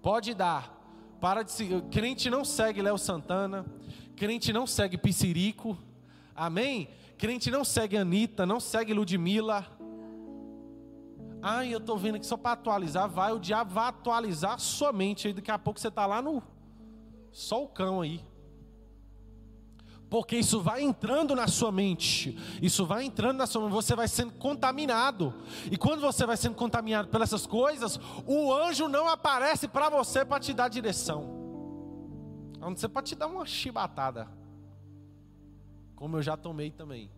Pode 0.00 0.32
dar. 0.32 0.76
Para 1.20 1.42
de 1.42 1.52
seguir. 1.52 1.82
Crente 1.90 2.30
não 2.30 2.42
segue 2.42 2.80
Léo 2.80 2.96
Santana. 2.96 3.77
Crente 4.18 4.52
não 4.52 4.66
segue 4.66 4.98
Piscirico. 4.98 5.78
Amém? 6.34 6.88
Crente 7.16 7.50
não 7.50 7.64
segue 7.64 7.96
Anitta, 7.96 8.44
não 8.44 8.60
segue 8.60 8.94
Ludmilla 8.94 9.78
ah, 11.42 11.64
eu 11.64 11.78
estou 11.78 11.96
vendo 11.96 12.16
aqui 12.16 12.26
só 12.26 12.36
para 12.36 12.52
atualizar. 12.52 13.08
Vai, 13.08 13.32
o 13.32 13.38
diabo 13.38 13.72
vai 13.72 13.88
atualizar 13.88 14.58
sua 14.58 14.92
mente. 14.92 15.28
Aí 15.28 15.32
daqui 15.32 15.50
a 15.50 15.58
pouco 15.58 15.78
você 15.78 15.88
está 15.88 16.04
lá 16.04 16.20
no. 16.20 16.42
Só 17.30 17.62
o 17.62 17.68
cão 17.68 18.00
aí. 18.00 18.24
Porque 20.10 20.36
isso 20.36 20.60
vai 20.60 20.82
entrando 20.82 21.36
na 21.36 21.46
sua 21.46 21.70
mente. 21.70 22.36
Isso 22.62 22.86
vai 22.86 23.04
entrando 23.04 23.38
na 23.38 23.46
sua 23.46 23.62
mente. 23.62 23.72
Você 23.72 23.94
vai 23.94 24.08
sendo 24.08 24.32
contaminado. 24.32 25.34
E 25.70 25.76
quando 25.76 26.00
você 26.00 26.26
vai 26.26 26.36
sendo 26.36 26.54
contaminado 26.54 27.08
pelas 27.08 27.28
essas 27.28 27.46
coisas, 27.46 28.00
o 28.26 28.52
anjo 28.52 28.88
não 28.88 29.08
aparece 29.08 29.68
para 29.68 29.88
você 29.88 30.24
para 30.24 30.40
te 30.40 30.52
dar 30.52 30.68
direção. 30.68 31.37
Onde 32.68 32.80
você 32.80 32.88
pode 32.88 33.08
te 33.08 33.14
dar 33.14 33.28
uma 33.28 33.46
chibatada. 33.46 34.28
Como 35.96 36.18
eu 36.18 36.22
já 36.22 36.36
tomei 36.36 36.70
também. 36.70 37.10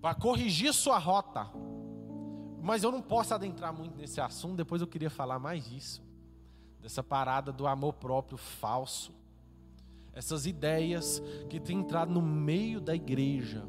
Para 0.00 0.16
corrigir 0.16 0.74
sua 0.74 0.98
rota. 0.98 1.48
Mas 2.60 2.82
eu 2.82 2.90
não 2.90 3.00
posso 3.00 3.32
adentrar 3.32 3.72
muito 3.72 3.96
nesse 3.96 4.20
assunto, 4.20 4.56
depois 4.56 4.82
eu 4.82 4.88
queria 4.88 5.08
falar 5.08 5.38
mais 5.38 5.64
disso. 5.64 6.02
Dessa 6.82 7.04
parada 7.04 7.52
do 7.52 7.68
amor 7.68 7.94
próprio 7.94 8.36
falso. 8.36 9.14
Essas 10.12 10.44
ideias 10.44 11.22
que 11.48 11.60
têm 11.60 11.78
entrado 11.78 12.12
no 12.12 12.20
meio 12.20 12.80
da 12.80 12.96
igreja. 12.96 13.64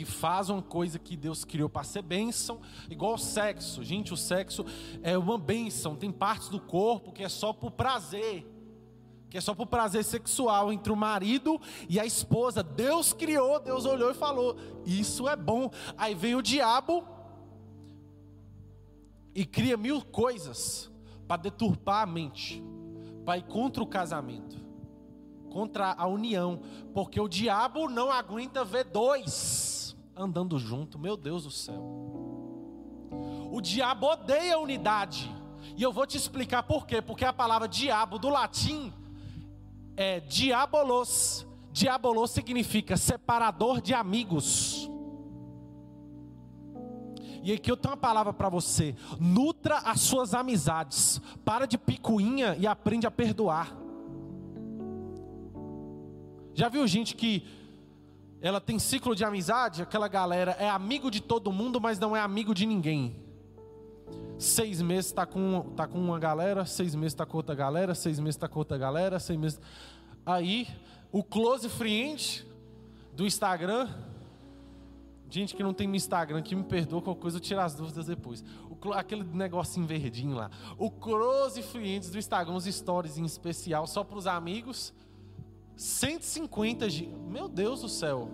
Que 0.00 0.04
fazem 0.06 0.56
uma 0.56 0.62
coisa 0.62 0.98
que 0.98 1.14
Deus 1.14 1.44
criou 1.44 1.68
para 1.68 1.84
ser 1.84 2.00
bênção, 2.00 2.62
igual 2.88 3.16
o 3.16 3.18
sexo. 3.18 3.84
Gente, 3.84 4.14
o 4.14 4.16
sexo 4.16 4.64
é 5.02 5.18
uma 5.18 5.36
bênção. 5.36 5.94
Tem 5.94 6.10
partes 6.10 6.48
do 6.48 6.58
corpo 6.58 7.12
que 7.12 7.22
é 7.22 7.28
só 7.28 7.52
por 7.52 7.72
prazer 7.72 8.46
que 9.28 9.36
é 9.36 9.40
só 9.42 9.54
por 9.54 9.66
prazer 9.66 10.02
sexual 10.02 10.72
entre 10.72 10.90
o 10.90 10.96
marido 10.96 11.60
e 11.86 12.00
a 12.00 12.06
esposa. 12.06 12.62
Deus 12.62 13.12
criou, 13.12 13.60
Deus 13.60 13.84
olhou 13.84 14.10
e 14.10 14.14
falou: 14.14 14.56
Isso 14.86 15.28
é 15.28 15.36
bom. 15.36 15.70
Aí 15.98 16.14
vem 16.14 16.34
o 16.34 16.40
diabo 16.40 17.06
e 19.34 19.44
cria 19.44 19.76
mil 19.76 20.00
coisas 20.00 20.90
para 21.28 21.42
deturpar 21.42 22.04
a 22.04 22.06
mente, 22.06 22.64
para 23.22 23.36
ir 23.36 23.44
contra 23.44 23.82
o 23.82 23.86
casamento, 23.86 24.56
contra 25.50 25.92
a 25.92 26.06
união, 26.06 26.62
porque 26.94 27.20
o 27.20 27.28
diabo 27.28 27.86
não 27.86 28.10
aguenta 28.10 28.64
ver 28.64 28.84
dois 28.84 29.80
andando 30.20 30.58
junto. 30.58 30.98
Meu 30.98 31.16
Deus 31.16 31.44
do 31.44 31.50
céu. 31.50 31.80
O 33.50 33.60
diabo 33.60 34.06
odeia 34.06 34.54
a 34.56 34.58
unidade. 34.58 35.30
E 35.76 35.82
eu 35.82 35.92
vou 35.92 36.06
te 36.06 36.16
explicar 36.16 36.62
por 36.62 36.86
quê. 36.86 37.00
Porque 37.00 37.24
a 37.24 37.32
palavra 37.32 37.66
diabo 37.66 38.18
do 38.18 38.28
latim 38.28 38.92
é 39.96 40.20
diabolos. 40.20 41.46
Diabolos 41.72 42.30
significa 42.30 42.96
separador 42.96 43.80
de 43.80 43.94
amigos. 43.94 44.88
E 47.42 47.52
aqui 47.52 47.70
eu 47.70 47.76
tenho 47.76 47.94
uma 47.94 48.00
palavra 48.00 48.32
para 48.32 48.48
você: 48.48 48.94
nutra 49.18 49.78
as 49.78 50.00
suas 50.00 50.34
amizades, 50.34 51.20
para 51.44 51.66
de 51.66 51.78
picuinha 51.78 52.56
e 52.58 52.66
aprende 52.66 53.06
a 53.06 53.10
perdoar. 53.10 53.76
Já 56.52 56.68
viu 56.68 56.86
gente 56.86 57.14
que 57.14 57.46
ela 58.40 58.60
tem 58.60 58.78
ciclo 58.78 59.14
de 59.14 59.24
amizade? 59.24 59.82
Aquela 59.82 60.08
galera 60.08 60.52
é 60.52 60.68
amigo 60.68 61.10
de 61.10 61.20
todo 61.20 61.52
mundo, 61.52 61.80
mas 61.80 61.98
não 61.98 62.16
é 62.16 62.20
amigo 62.20 62.54
de 62.54 62.66
ninguém. 62.66 63.16
Seis 64.38 64.80
meses 64.80 65.06
está 65.06 65.26
com, 65.26 65.62
tá 65.76 65.86
com 65.86 65.98
uma 65.98 66.18
galera, 66.18 66.64
seis 66.64 66.94
meses 66.94 67.12
está 67.12 67.26
com 67.26 67.36
outra 67.36 67.54
galera, 67.54 67.94
seis 67.94 68.18
meses 68.18 68.36
está 68.36 68.48
com 68.48 68.58
outra 68.58 68.78
galera, 68.78 69.20
seis 69.20 69.38
meses. 69.38 69.60
Aí, 70.24 70.66
o 71.12 71.22
close 71.22 71.68
friend 71.68 72.46
do 73.12 73.26
Instagram. 73.26 73.88
Gente 75.28 75.54
que 75.54 75.62
não 75.62 75.72
tem 75.72 75.86
no 75.86 75.94
Instagram, 75.94 76.42
que 76.42 76.56
me 76.56 76.64
perdoa, 76.64 77.02
qualquer 77.02 77.20
coisa 77.20 77.36
eu 77.36 77.40
tiro 77.40 77.60
as 77.60 77.74
dúvidas 77.74 78.06
depois. 78.06 78.42
O, 78.68 78.92
aquele 78.92 79.22
negocinho 79.22 79.86
verdinho 79.86 80.34
lá. 80.34 80.50
O 80.78 80.90
close 80.90 81.62
friends 81.62 82.10
do 82.10 82.18
Instagram, 82.18 82.54
os 82.54 82.64
stories 82.64 83.18
em 83.18 83.24
especial, 83.24 83.86
só 83.86 84.02
para 84.02 84.18
os 84.18 84.26
amigos. 84.26 84.92
150 85.80 86.86
Meu 87.26 87.48
Deus 87.48 87.80
do 87.80 87.88
céu 87.88 88.28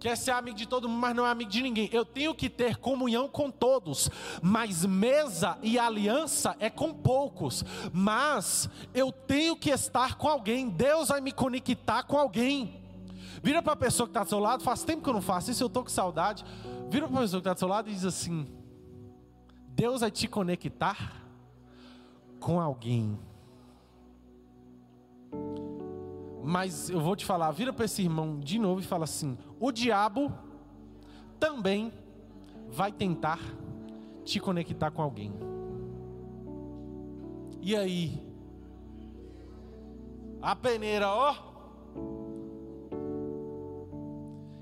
quer 0.00 0.18
ser 0.18 0.32
amigo 0.32 0.54
de 0.54 0.66
todo 0.66 0.86
mundo, 0.86 1.00
mas 1.00 1.16
não 1.16 1.24
é 1.24 1.30
amigo 1.30 1.50
de 1.50 1.62
ninguém. 1.62 1.88
Eu 1.90 2.04
tenho 2.04 2.34
que 2.34 2.50
ter 2.50 2.76
comunhão 2.76 3.26
com 3.26 3.50
todos, 3.50 4.10
mas 4.42 4.84
mesa 4.84 5.56
e 5.62 5.78
aliança 5.78 6.54
é 6.60 6.68
com 6.68 6.92
poucos. 6.92 7.64
Mas 7.90 8.68
eu 8.92 9.10
tenho 9.10 9.56
que 9.56 9.70
estar 9.70 10.16
com 10.16 10.28
alguém. 10.28 10.68
Deus 10.68 11.08
vai 11.08 11.22
me 11.22 11.32
conectar 11.32 12.02
com 12.02 12.18
alguém. 12.18 12.82
Vira 13.42 13.62
para 13.62 13.72
a 13.72 13.76
pessoa 13.76 14.06
que 14.06 14.10
está 14.10 14.24
do 14.24 14.28
seu 14.28 14.40
lado, 14.40 14.62
faz 14.62 14.84
tempo 14.84 15.02
que 15.02 15.08
eu 15.08 15.14
não 15.14 15.22
faço 15.22 15.50
isso, 15.50 15.62
eu 15.62 15.68
estou 15.68 15.82
com 15.82 15.88
saudade. 15.88 16.44
Vira 16.90 17.08
para 17.08 17.16
a 17.16 17.20
pessoa 17.22 17.40
que 17.40 17.48
está 17.48 17.54
do 17.54 17.58
seu 17.60 17.68
lado 17.68 17.88
e 17.88 17.94
diz 17.94 18.04
assim: 18.04 18.46
Deus 19.68 20.02
vai 20.02 20.10
te 20.10 20.28
conectar 20.28 21.24
com 22.38 22.60
alguém. 22.60 23.18
Mas 26.44 26.90
eu 26.90 27.00
vou 27.00 27.16
te 27.16 27.24
falar, 27.24 27.50
vira 27.52 27.72
para 27.72 27.86
esse 27.86 28.02
irmão 28.02 28.38
de 28.38 28.58
novo 28.58 28.80
e 28.80 28.84
fala 28.84 29.04
assim: 29.04 29.38
o 29.58 29.72
diabo 29.72 30.30
também 31.40 31.90
vai 32.68 32.92
tentar 32.92 33.40
te 34.24 34.38
conectar 34.38 34.90
com 34.90 35.00
alguém. 35.00 35.32
E 37.62 37.74
aí? 37.74 38.22
A 40.42 40.54
peneira, 40.54 41.08
ó. 41.08 41.34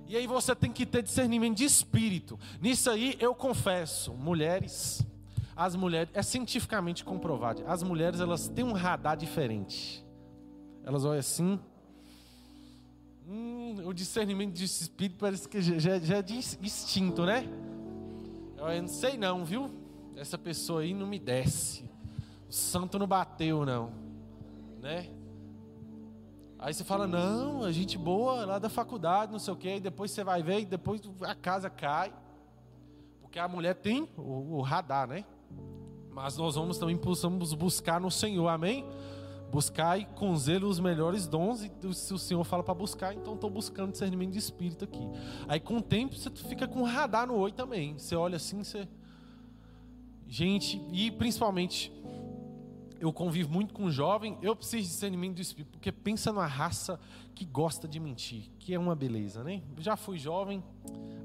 E 0.07 0.17
aí 0.17 0.27
você 0.27 0.55
tem 0.55 0.71
que 0.71 0.87
ter 0.87 1.03
discernimento 1.03 1.57
de 1.57 1.65
espírito. 1.65 2.39
Nisso 2.61 2.91
aí 2.91 3.17
eu 3.19 3.35
confesso, 3.35 4.13
mulheres, 4.13 5.05
as 5.57 5.75
mulheres, 5.75 6.11
é 6.15 6.23
cientificamente 6.23 7.05
comprovado, 7.05 7.65
as 7.67 7.83
mulheres 7.83 8.21
elas 8.21 8.47
têm 8.47 8.65
um 8.65 8.73
radar 8.73 9.17
diferente. 9.17 10.07
Elas 10.85 11.05
olham 11.05 11.19
assim, 11.19 11.59
hum, 13.33 13.83
o 13.87 13.93
discernimento 13.95 14.53
de 14.53 14.65
espírito 14.65 15.17
parece 15.19 15.49
que 15.49 15.63
já, 15.63 15.99
já 15.99 16.19
é 16.19 16.25
instinto, 16.61 17.25
né? 17.25 17.49
Eu 18.59 18.83
não 18.83 18.89
sei 18.89 19.17
não, 19.17 19.45
viu? 19.45 19.71
Essa 20.15 20.37
pessoa 20.37 20.83
aí 20.83 20.93
não 20.93 21.07
me 21.07 21.19
desce. 21.19 21.85
O 22.49 22.53
santo 22.53 22.99
não 22.99 23.07
bateu 23.07 23.65
não, 23.65 23.91
né? 24.81 25.09
Aí 26.59 26.73
você 26.73 26.85
fala, 26.85 27.09
não, 27.09 27.65
a 27.65 27.73
gente 27.73 27.99
boa 27.99 28.45
lá 28.45 28.59
da 28.59 28.69
faculdade, 28.69 29.33
não 29.33 29.39
sei 29.41 29.53
o 29.53 29.57
quê. 29.57 29.77
E 29.77 29.81
depois 29.81 30.13
você 30.13 30.23
vai 30.23 30.45
ver 30.45 30.61
e 30.61 30.65
depois 30.65 31.01
a 31.23 31.35
casa 31.35 31.69
cai. 31.69 32.13
Porque 33.21 33.39
a 33.39 33.49
mulher 33.49 33.75
tem 33.75 34.09
o, 34.17 34.59
o 34.59 34.61
radar, 34.61 35.09
né? 35.09 35.25
Mas 36.13 36.37
nós 36.37 36.55
vamos 36.55 36.79
também 36.79 36.97
possamos 36.97 37.53
buscar 37.55 38.01
no 38.01 38.11
Senhor, 38.13 38.47
amém? 38.47 38.87
Buscar 39.53 39.99
e 39.99 40.07
com 40.07 40.35
zelo 40.35 40.67
os 40.67 40.81
melhores 40.81 41.29
dons. 41.29 41.63
E 41.63 41.95
se 41.95 42.15
o 42.15 42.19
Senhor 42.19 42.43
fala 42.43 42.63
para 42.63 42.75
buscar, 42.75 43.15
então 43.15 43.35
estou 43.35 43.51
buscando 43.51 43.93
discernimento 43.93 44.33
de 44.33 44.39
espírito 44.39 44.85
aqui. 44.85 45.07
Aí 45.47 45.61
com 45.61 45.77
o 45.77 45.83
tempo 45.83 46.17
você 46.17 46.31
fica 46.31 46.67
com 46.67 46.83
radar 46.83 47.27
no 47.27 47.37
oi 47.37 47.53
também. 47.53 47.99
Você 47.99 48.17
olha 48.17 48.37
assim, 48.37 48.65
você. 48.65 48.89
Gente, 50.27 50.83
e 50.91 51.11
principalmente 51.11 51.93
eu 52.99 53.13
convivo 53.13 53.53
muito 53.53 53.75
com 53.75 53.91
jovem, 53.91 54.39
eu 54.41 54.55
preciso 54.55 54.85
de 54.85 54.89
discernimento 54.89 55.35
do 55.35 55.43
Espírito, 55.43 55.73
porque 55.73 55.91
pensa 55.91 56.33
numa 56.33 56.47
raça 56.47 57.01
que 57.35 57.45
gosta 57.45 57.89
de 57.89 57.99
mentir, 57.99 58.45
que 58.61 58.73
é 58.73 58.79
uma 58.79 58.95
beleza, 58.95 59.43
né? 59.43 59.61
Já 59.79 59.97
fui 59.97 60.19
jovem, 60.19 60.63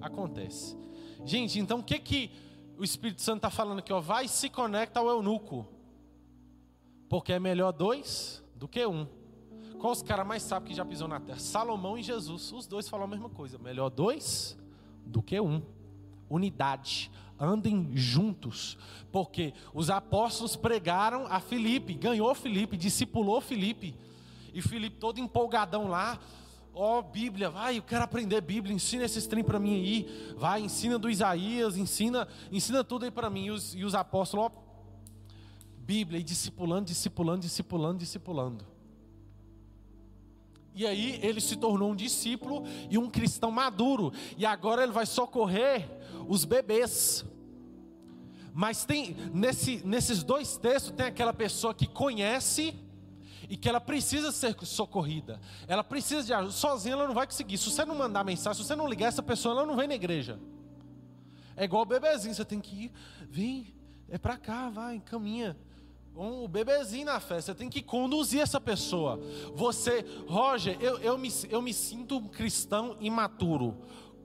acontece. 0.01 0.75
Gente, 1.23 1.59
então 1.59 1.79
o 1.79 1.83
que 1.83 1.99
que 1.99 2.31
o 2.79 2.83
Espírito 2.83 3.21
Santo 3.21 3.37
está 3.37 3.51
falando 3.51 3.77
aqui? 3.79 3.93
Ó, 3.93 4.01
vai 4.01 4.25
e 4.25 4.27
se 4.27 4.49
conecta 4.49 4.99
ao 4.99 5.07
eunuco, 5.07 5.67
porque 7.09 7.33
é 7.33 7.39
melhor 7.39 7.71
dois 7.71 8.43
do 8.55 8.67
que 8.67 8.85
um. 8.85 9.07
Qual 9.79 9.93
os 9.93 10.01
caras 10.01 10.25
mais 10.25 10.41
sábios 10.43 10.69
que 10.69 10.75
já 10.75 10.83
pisou 10.83 11.07
na 11.07 11.19
terra? 11.19 11.39
Salomão 11.39 11.97
e 11.97 12.03
Jesus, 12.03 12.51
os 12.51 12.65
dois 12.65 12.89
falam 12.89 13.05
a 13.05 13.07
mesma 13.07 13.29
coisa, 13.29 13.57
melhor 13.57 13.89
dois 13.89 14.57
do 15.05 15.21
que 15.21 15.39
um. 15.39 15.61
Unidade, 16.29 17.11
andem 17.39 17.91
juntos, 17.95 18.77
porque 19.11 19.53
os 19.73 19.89
apóstolos 19.89 20.55
pregaram 20.55 21.25
a 21.27 21.39
Filipe, 21.39 21.93
ganhou 21.93 22.33
Filipe, 22.35 22.75
discipulou 22.75 23.39
Filipe, 23.39 23.95
e 24.53 24.61
Filipe 24.61 24.97
todo 24.97 25.19
empolgadão 25.19 25.87
lá, 25.87 26.19
ó 26.73 26.99
oh, 26.99 27.01
Bíblia, 27.01 27.49
vai, 27.49 27.77
eu 27.77 27.83
quero 27.83 28.03
aprender 28.03 28.41
Bíblia, 28.41 28.75
ensina 28.75 29.05
esses 29.05 29.25
trem 29.25 29.43
para 29.43 29.59
mim 29.59 29.75
aí, 29.75 30.33
vai, 30.35 30.61
ensina 30.61 30.99
do 30.99 31.09
Isaías, 31.09 31.77
ensina, 31.77 32.27
ensina 32.51 32.83
tudo 32.83 33.05
aí 33.05 33.11
para 33.11 33.29
mim, 33.29 33.45
e 33.45 33.51
os, 33.51 33.73
e 33.73 33.85
os 33.85 33.95
apóstolos, 33.95 34.47
ó, 34.47 34.66
Bíblia, 35.87 36.19
e 36.19 36.23
discipulando, 36.23 36.87
discipulando, 36.87 37.39
discipulando, 37.39 37.97
discipulando. 37.99 38.65
E 40.75 40.85
aí 40.85 41.17
ele 41.23 41.39
se 41.39 41.55
tornou 41.55 41.91
um 41.91 41.95
discípulo 41.95 42.65
e 42.89 42.97
um 42.97 43.09
cristão 43.09 43.49
maduro. 43.49 44.11
E 44.37 44.45
agora 44.45 44.83
ele 44.83 44.91
vai 44.91 45.05
socorrer 45.05 45.89
os 46.27 46.43
bebês. 46.43 47.25
Mas 48.53 48.83
tem 48.83 49.15
nesse, 49.33 49.77
nesses 49.85 50.23
dois 50.23 50.57
textos 50.57 50.91
tem 50.91 51.05
aquela 51.05 51.33
pessoa 51.33 51.73
que 51.73 51.87
conhece 51.87 52.75
e 53.49 53.55
que 53.55 53.69
ela 53.69 53.79
precisa 53.79 54.33
ser 54.33 54.57
socorrida. 54.63 55.39
Ela 55.69 55.85
precisa 55.85 56.21
de 56.21 56.33
ajuda. 56.33 56.51
Sozinha 56.51 56.95
ela 56.95 57.07
não 57.07 57.13
vai 57.13 57.25
conseguir. 57.25 57.57
Se 57.57 57.71
você 57.71 57.85
não 57.85 57.95
mandar 57.95 58.25
mensagem, 58.25 58.61
se 58.61 58.67
você 58.67 58.75
não 58.75 58.89
ligar 58.89 59.07
essa 59.07 59.23
pessoa, 59.23 59.53
ela 59.55 59.65
não 59.65 59.77
vem 59.77 59.87
na 59.87 59.95
igreja. 59.95 60.37
É 61.55 61.63
igual 61.63 61.83
o 61.83 61.85
bebezinho, 61.85 62.35
você 62.35 62.43
tem 62.43 62.59
que 62.59 62.75
ir, 62.75 62.91
vem, 63.29 63.73
é 64.09 64.17
para 64.17 64.37
cá, 64.37 64.69
vai, 64.69 64.99
caminha 64.99 65.57
um, 66.17 66.47
bebezinho 66.47 67.05
na 67.05 67.19
festa, 67.19 67.51
você 67.51 67.57
tem 67.57 67.69
que 67.69 67.81
conduzir 67.81 68.41
essa 68.41 68.59
pessoa. 68.59 69.19
Você, 69.53 70.05
Roger, 70.27 70.77
eu, 70.81 70.97
eu, 70.99 71.17
me, 71.17 71.29
eu 71.49 71.61
me 71.61 71.73
sinto 71.73 72.17
um 72.17 72.27
cristão 72.27 72.97
imaturo. 72.99 73.77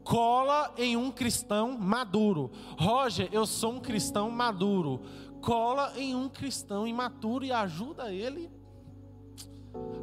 Cola 0.03 0.73
em 0.77 0.97
um 0.97 1.11
cristão 1.11 1.79
maduro. 1.79 2.51
Roger, 2.79 3.29
eu 3.31 3.47
sou 3.47 3.75
um 3.75 3.81
cristão 3.81 4.31
maduro. 4.31 5.03
Cola 5.41 5.93
em 5.97 6.15
um 6.15 6.29
cristão 6.29 6.87
imaturo 6.87 7.45
e 7.45 7.53
ajuda 7.53 8.13
ele 8.13 8.51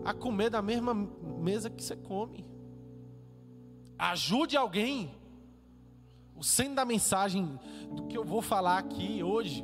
a 0.05 0.13
comer 0.13 0.49
da 0.49 0.61
mesma 0.61 0.93
mesa 0.93 1.69
que 1.69 1.83
você 1.83 1.95
come. 1.95 2.45
Ajude 3.97 4.55
alguém. 4.55 5.17
O 6.35 6.43
centro 6.43 6.75
da 6.75 6.85
mensagem 6.85 7.59
do 7.91 8.07
que 8.07 8.17
eu 8.17 8.23
vou 8.23 8.41
falar 8.41 8.77
aqui 8.77 9.21
hoje 9.21 9.61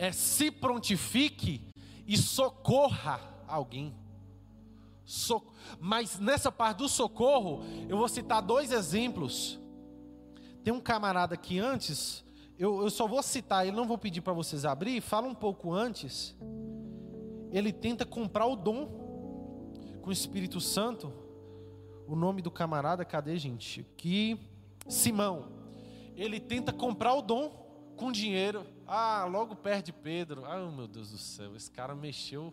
é 0.00 0.10
se 0.12 0.50
prontifique 0.50 1.60
e 2.06 2.16
socorra 2.16 3.20
alguém. 3.46 3.94
So, 5.04 5.42
mas 5.78 6.18
nessa 6.18 6.50
parte 6.50 6.78
do 6.78 6.88
socorro, 6.88 7.62
eu 7.86 7.98
vou 7.98 8.08
citar 8.08 8.40
dois 8.40 8.72
exemplos. 8.72 9.60
Tem 10.64 10.72
um 10.72 10.80
camarada 10.80 11.36
que 11.36 11.58
antes, 11.58 12.24
eu, 12.58 12.80
eu 12.80 12.88
só 12.88 13.06
vou 13.06 13.22
citar, 13.22 13.66
ele 13.66 13.76
não 13.76 13.86
vou 13.86 13.98
pedir 13.98 14.22
para 14.22 14.32
vocês 14.32 14.64
abrir, 14.64 15.02
fala 15.02 15.28
um 15.28 15.34
pouco 15.34 15.70
antes. 15.70 16.34
Ele 17.52 17.70
tenta 17.70 18.06
comprar 18.06 18.46
o 18.46 18.56
dom 18.56 18.86
com 20.00 20.08
o 20.08 20.12
Espírito 20.12 20.62
Santo. 20.62 21.12
O 22.06 22.16
nome 22.16 22.40
do 22.40 22.50
camarada, 22.50 23.04
cadê, 23.04 23.36
gente? 23.36 23.80
Aqui, 23.80 24.40
Simão. 24.88 25.52
Ele 26.16 26.40
tenta 26.40 26.72
comprar 26.72 27.12
o 27.12 27.20
dom 27.20 27.60
com 28.00 28.10
dinheiro. 28.10 28.66
Ah, 28.86 29.28
logo 29.30 29.54
perde 29.54 29.92
Pedro. 29.92 30.46
Ah, 30.46 30.56
meu 30.70 30.88
Deus 30.88 31.10
do 31.10 31.18
céu, 31.18 31.54
esse 31.54 31.70
cara 31.70 31.94
mexeu. 31.94 32.52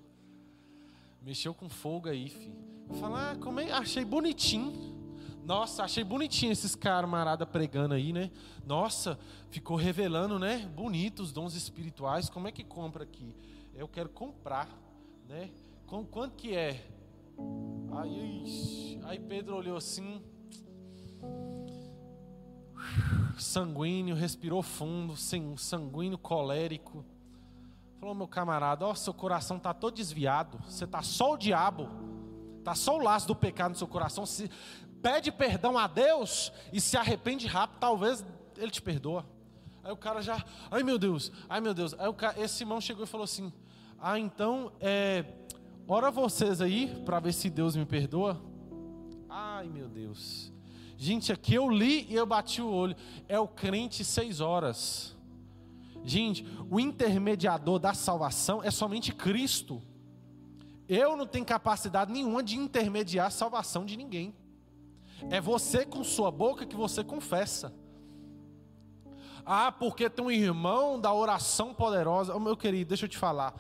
Mexeu 1.22 1.54
com 1.54 1.70
fogo 1.70 2.10
aí, 2.10 2.28
filho. 2.28 2.54
Falar, 3.00 3.32
ah, 3.32 3.36
como 3.38 3.62
é? 3.62 3.72
Achei 3.72 4.04
bonitinho. 4.04 4.98
Nossa, 5.46 5.84
achei 5.84 6.04
bonitinho 6.04 6.52
esses 6.52 6.76
camarada 6.76 7.46
pregando 7.46 7.94
aí, 7.94 8.12
né? 8.12 8.30
Nossa, 8.66 9.18
ficou 9.50 9.78
revelando, 9.78 10.38
né? 10.38 10.70
Bonitos 10.76 11.32
dons 11.32 11.56
espirituais. 11.56 12.30
Como 12.30 12.50
é 12.50 12.52
que 12.52 12.66
compra 12.66 13.06
aqui? 13.06 13.34
Eu 13.74 13.88
quero 13.88 14.10
comprar, 14.10 14.68
né? 15.30 15.50
Com 15.86 16.06
quanto 16.06 16.36
que 16.36 16.54
é? 16.54 16.86
Aí, 18.02 19.00
aí 19.06 19.20
Pedro 19.20 19.56
olhou 19.56 19.78
assim 19.78 20.22
sanguíneo, 23.42 24.16
respirou 24.16 24.62
fundo, 24.62 25.16
sanguíneo, 25.16 26.18
colérico. 26.18 27.06
Falou, 28.00 28.14
meu 28.14 28.28
camarada, 28.28 28.86
ó, 28.86 28.94
seu 28.94 29.14
coração 29.14 29.58
está 29.58 29.74
todo 29.74 29.96
desviado, 29.96 30.60
você 30.68 30.84
está 30.84 31.02
só 31.02 31.34
o 31.34 31.38
diabo, 31.38 31.90
está 32.60 32.76
só 32.76 32.96
o 32.96 33.02
laço 33.02 33.28
do 33.28 33.36
pecado 33.36 33.72
no 33.72 33.78
seu 33.78 33.88
coração. 33.88 34.26
Se 34.26 34.50
pede 35.02 35.32
perdão 35.32 35.78
a 35.78 35.88
Deus 35.88 36.52
e 36.72 36.80
se 36.80 36.96
arrepende 36.96 37.48
rápido, 37.48 37.80
talvez 37.80 38.26
Ele 38.56 38.70
te 38.70 38.82
perdoa. 38.82 39.26
Aí 39.84 39.92
o 39.92 39.98
cara 39.98 40.22
já, 40.22 40.44
ai 40.70 40.84
meu 40.84 41.00
Deus, 41.00 41.32
ai 41.50 41.62
meu 41.62 41.74
Deus. 41.74 41.96
Aí 41.98 42.12
cara, 42.14 42.40
esse 42.40 42.64
irmão 42.64 42.82
chegou 42.82 43.04
e 43.04 43.08
falou 43.08 43.24
assim: 43.24 43.52
Ah, 43.98 44.20
então, 44.20 44.72
é, 44.80 45.24
ora 45.88 46.12
vocês 46.12 46.62
aí 46.62 47.02
para 47.06 47.20
ver 47.20 47.34
se 47.34 47.50
Deus 47.50 47.76
me 47.76 47.86
perdoa. 47.86 48.40
Ai 49.30 49.68
meu 49.70 49.88
Deus. 49.88 50.52
Gente, 50.98 51.32
aqui 51.32 51.54
eu 51.54 51.70
li 51.70 52.08
e 52.10 52.16
eu 52.16 52.26
bati 52.26 52.62
o 52.62 52.70
olho. 52.70 52.96
É 53.30 53.40
o 53.40 53.48
crente 53.48 54.04
seis 54.04 54.42
horas. 54.42 55.16
Gente, 56.04 56.46
o 56.72 56.80
intermediador 56.80 57.78
da 57.78 57.94
salvação 57.94 58.64
é 58.64 58.72
somente 58.72 59.14
Cristo. 59.14 59.82
Eu 60.90 61.16
não 61.16 61.28
tenho 61.28 61.46
capacidade 61.46 62.12
nenhuma 62.12 62.42
de 62.42 62.58
intermediar 62.58 63.28
a 63.28 63.30
salvação 63.30 63.86
de 63.86 63.96
ninguém. 63.96 64.34
É 65.30 65.40
você 65.40 65.86
com 65.86 66.04
sua 66.04 66.32
boca 66.32 66.66
que 66.66 66.76
você 66.76 67.04
confessa. 67.04 67.74
Ah, 69.46 69.72
porque 69.72 70.10
tem 70.10 70.26
um 70.26 70.32
irmão 70.32 71.00
da 71.00 71.14
oração 71.14 71.74
poderosa. 71.74 72.36
Oh, 72.36 72.40
meu 72.40 72.58
querido, 72.58 72.90
deixa 72.90 73.06
eu 73.06 73.10
te 73.10 73.18
falar 73.18 73.54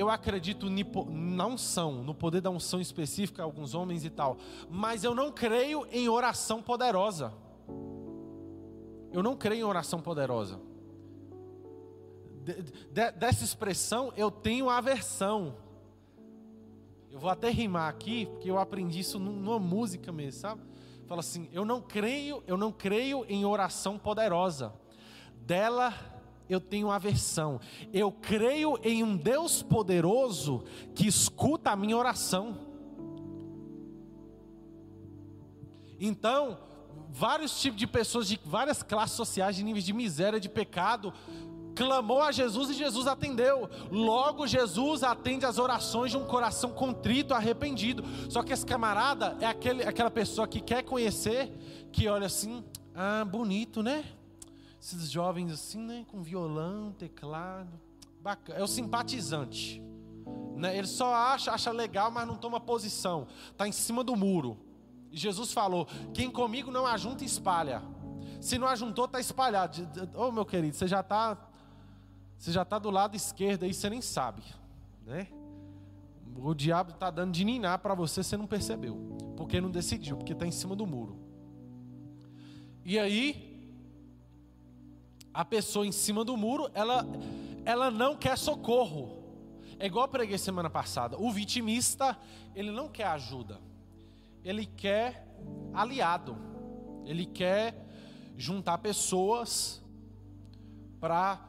eu 0.00 0.08
acredito 0.08 0.66
na 1.10 1.46
unção, 1.46 2.02
no 2.02 2.14
poder 2.14 2.40
da 2.40 2.48
unção 2.48 2.80
específica, 2.80 3.42
alguns 3.42 3.74
homens 3.74 4.02
e 4.02 4.08
tal, 4.08 4.38
mas 4.70 5.04
eu 5.04 5.14
não 5.14 5.30
creio 5.30 5.86
em 5.92 6.08
oração 6.08 6.62
poderosa. 6.62 7.34
Eu 9.12 9.22
não 9.22 9.36
creio 9.36 9.60
em 9.60 9.64
oração 9.64 10.00
poderosa. 10.00 10.58
De, 12.42 12.62
de, 12.62 13.12
dessa 13.12 13.44
expressão 13.44 14.10
eu 14.16 14.30
tenho 14.30 14.70
aversão. 14.70 15.54
Eu 17.10 17.18
vou 17.18 17.28
até 17.28 17.50
rimar 17.50 17.90
aqui, 17.90 18.24
porque 18.24 18.50
eu 18.50 18.58
aprendi 18.58 19.00
isso 19.00 19.18
numa 19.18 19.58
música 19.58 20.10
mesmo, 20.10 20.40
sabe? 20.40 20.62
Fala 21.06 21.20
assim: 21.20 21.46
eu 21.52 21.66
não 21.66 21.82
creio, 21.82 22.42
eu 22.46 22.56
não 22.56 22.72
creio 22.72 23.26
em 23.28 23.44
oração 23.44 23.98
poderosa. 23.98 24.72
Dela 25.42 25.92
eu 26.50 26.60
tenho 26.60 26.90
aversão. 26.90 27.60
Eu 27.92 28.10
creio 28.10 28.78
em 28.82 29.04
um 29.04 29.16
Deus 29.16 29.62
poderoso 29.62 30.64
que 30.94 31.06
escuta 31.06 31.70
a 31.70 31.76
minha 31.76 31.96
oração. 31.96 32.58
Então, 35.98 36.58
vários 37.08 37.60
tipos 37.60 37.78
de 37.78 37.86
pessoas 37.86 38.26
de 38.26 38.40
várias 38.44 38.82
classes 38.82 39.16
sociais, 39.16 39.54
de 39.54 39.62
níveis 39.62 39.84
de 39.84 39.92
miséria, 39.92 40.40
de 40.40 40.48
pecado, 40.48 41.12
clamou 41.76 42.20
a 42.20 42.32
Jesus 42.32 42.70
e 42.70 42.74
Jesus 42.74 43.06
atendeu. 43.06 43.70
Logo, 43.90 44.46
Jesus 44.46 45.04
atende 45.04 45.46
as 45.46 45.58
orações 45.58 46.10
de 46.10 46.16
um 46.16 46.24
coração 46.24 46.70
contrito, 46.72 47.32
arrependido. 47.32 48.02
Só 48.28 48.42
que 48.42 48.52
esse 48.52 48.66
camarada 48.66 49.36
é 49.40 49.46
aquele, 49.46 49.84
aquela 49.84 50.10
pessoa 50.10 50.48
que 50.48 50.60
quer 50.60 50.82
conhecer, 50.82 51.52
que 51.92 52.08
olha 52.08 52.26
assim, 52.26 52.64
ah, 52.94 53.24
bonito, 53.24 53.82
né? 53.82 54.04
Esses 54.80 55.10
jovens 55.10 55.52
assim, 55.52 55.78
né? 55.78 56.06
Com 56.10 56.22
violão, 56.22 56.92
teclado. 56.92 57.78
Bacana. 58.22 58.58
É 58.58 58.62
o 58.62 58.66
simpatizante. 58.66 59.82
Né? 60.56 60.76
Ele 60.76 60.86
só 60.86 61.14
acha, 61.14 61.52
acha 61.52 61.70
legal, 61.70 62.10
mas 62.10 62.26
não 62.26 62.36
toma 62.36 62.58
posição. 62.58 63.26
Está 63.50 63.68
em 63.68 63.72
cima 63.72 64.02
do 64.02 64.16
muro. 64.16 64.58
E 65.10 65.18
Jesus 65.18 65.52
falou: 65.52 65.86
quem 66.14 66.30
comigo 66.30 66.70
não 66.70 66.86
ajunta, 66.86 67.24
espalha. 67.24 67.82
Se 68.40 68.56
não 68.58 68.66
ajuntou, 68.66 69.04
está 69.04 69.20
espalhado. 69.20 69.86
Ô 70.14 70.28
oh, 70.28 70.32
meu 70.32 70.46
querido, 70.46 70.74
você 70.74 70.88
já 70.88 71.00
está. 71.00 71.36
Você 72.38 72.52
já 72.52 72.62
está 72.62 72.78
do 72.78 72.88
lado 72.88 73.14
esquerdo 73.14 73.64
aí, 73.64 73.74
você 73.74 73.90
nem 73.90 74.00
sabe. 74.00 74.42
Né? 75.04 75.28
O 76.36 76.54
diabo 76.54 76.92
está 76.92 77.10
dando 77.10 77.32
de 77.32 77.44
ninar 77.44 77.80
para 77.80 77.94
você, 77.94 78.22
você 78.22 78.34
não 78.34 78.46
percebeu. 78.46 78.96
Porque 79.36 79.60
não 79.60 79.70
decidiu, 79.70 80.16
porque 80.16 80.32
está 80.32 80.46
em 80.46 80.50
cima 80.50 80.74
do 80.74 80.86
muro. 80.86 81.18
E 82.82 82.98
aí, 82.98 83.49
a 85.32 85.44
pessoa 85.44 85.86
em 85.86 85.92
cima 85.92 86.24
do 86.24 86.36
muro, 86.36 86.70
ela, 86.74 87.06
ela 87.64 87.90
não 87.90 88.16
quer 88.16 88.36
socorro. 88.36 89.18
É 89.78 89.86
igual 89.86 90.04
eu 90.04 90.10
preguei 90.10 90.36
semana 90.36 90.68
passada. 90.68 91.16
O 91.18 91.30
vitimista, 91.30 92.18
ele 92.54 92.70
não 92.70 92.88
quer 92.88 93.06
ajuda. 93.06 93.60
Ele 94.44 94.66
quer 94.66 95.26
aliado. 95.72 96.36
Ele 97.04 97.24
quer 97.24 97.86
juntar 98.36 98.78
pessoas 98.78 99.82
para 101.00 101.40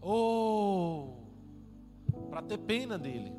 oh, 0.00 1.14
para 2.30 2.42
ter 2.42 2.58
pena 2.58 2.98
dele. 2.98 3.32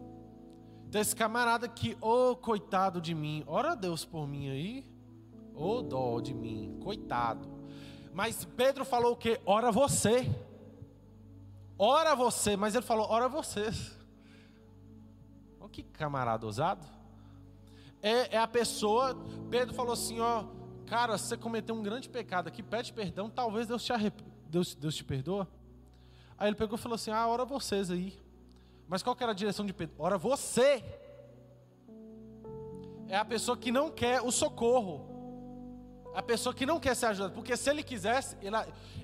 Então 0.87 1.01
esse 1.01 1.15
camarada 1.15 1.67
que, 1.67 1.97
oh, 2.01 2.35
coitado 2.35 3.01
de 3.01 3.13
mim, 3.13 3.43
ora 3.45 3.75
Deus 3.75 4.05
por 4.05 4.27
mim 4.27 4.49
aí, 4.49 4.85
oh, 5.53 5.81
dó 5.81 6.19
de 6.19 6.33
mim, 6.33 6.77
coitado. 6.81 7.56
Mas 8.17 8.43
Pedro 8.43 8.83
falou 8.83 9.11
o 9.11 9.15
que? 9.15 9.39
Ora 9.45 9.71
você. 9.71 10.27
Ora 11.77 12.15
você, 12.15 12.57
mas 12.57 12.73
ele 12.73 12.83
falou, 12.83 13.05
ora 13.07 13.29
vocês. 13.29 13.95
Oh, 15.59 15.69
que 15.69 15.83
camarada 15.83 16.43
ousado. 16.43 16.83
É, 18.01 18.35
é 18.35 18.39
a 18.39 18.47
pessoa, 18.47 19.15
Pedro 19.51 19.75
falou 19.75 19.93
assim, 19.93 20.19
ó, 20.19 20.45
Cara, 20.87 21.15
você 21.15 21.37
cometeu 21.37 21.75
um 21.75 21.83
grande 21.83 22.09
pecado 22.09 22.47
aqui, 22.47 22.63
pede 22.63 22.91
perdão, 22.91 23.29
talvez 23.29 23.67
Deus 23.67 23.83
te, 23.83 23.93
arrep... 23.93 24.19
Deus, 24.49 24.73
Deus 24.73 24.95
te 24.95 25.03
perdoa. 25.03 25.47
Aí 26.39 26.49
ele 26.49 26.55
pegou 26.55 26.75
e 26.75 26.81
falou 26.81 26.95
assim: 26.95 27.11
Ah, 27.11 27.27
ora 27.27 27.45
vocês 27.45 27.91
aí. 27.91 28.17
Mas 28.87 29.03
qual 29.03 29.15
que 29.15 29.21
era 29.21 29.33
a 29.33 29.35
direção 29.35 29.63
de 29.63 29.73
Pedro? 29.73 29.95
Ora 29.99 30.17
você. 30.17 30.83
É 33.07 33.15
a 33.15 33.25
pessoa 33.25 33.55
que 33.55 33.71
não 33.71 33.91
quer 33.91 34.21
o 34.21 34.31
socorro. 34.31 35.16
A 36.13 36.21
pessoa 36.21 36.53
que 36.53 36.65
não 36.65 36.79
quer 36.79 36.95
ser 36.95 37.07
ajudada. 37.07 37.33
Porque 37.33 37.55
se 37.55 37.69
ele 37.69 37.83
quisesse, 37.83 38.35
ele, 38.41 38.55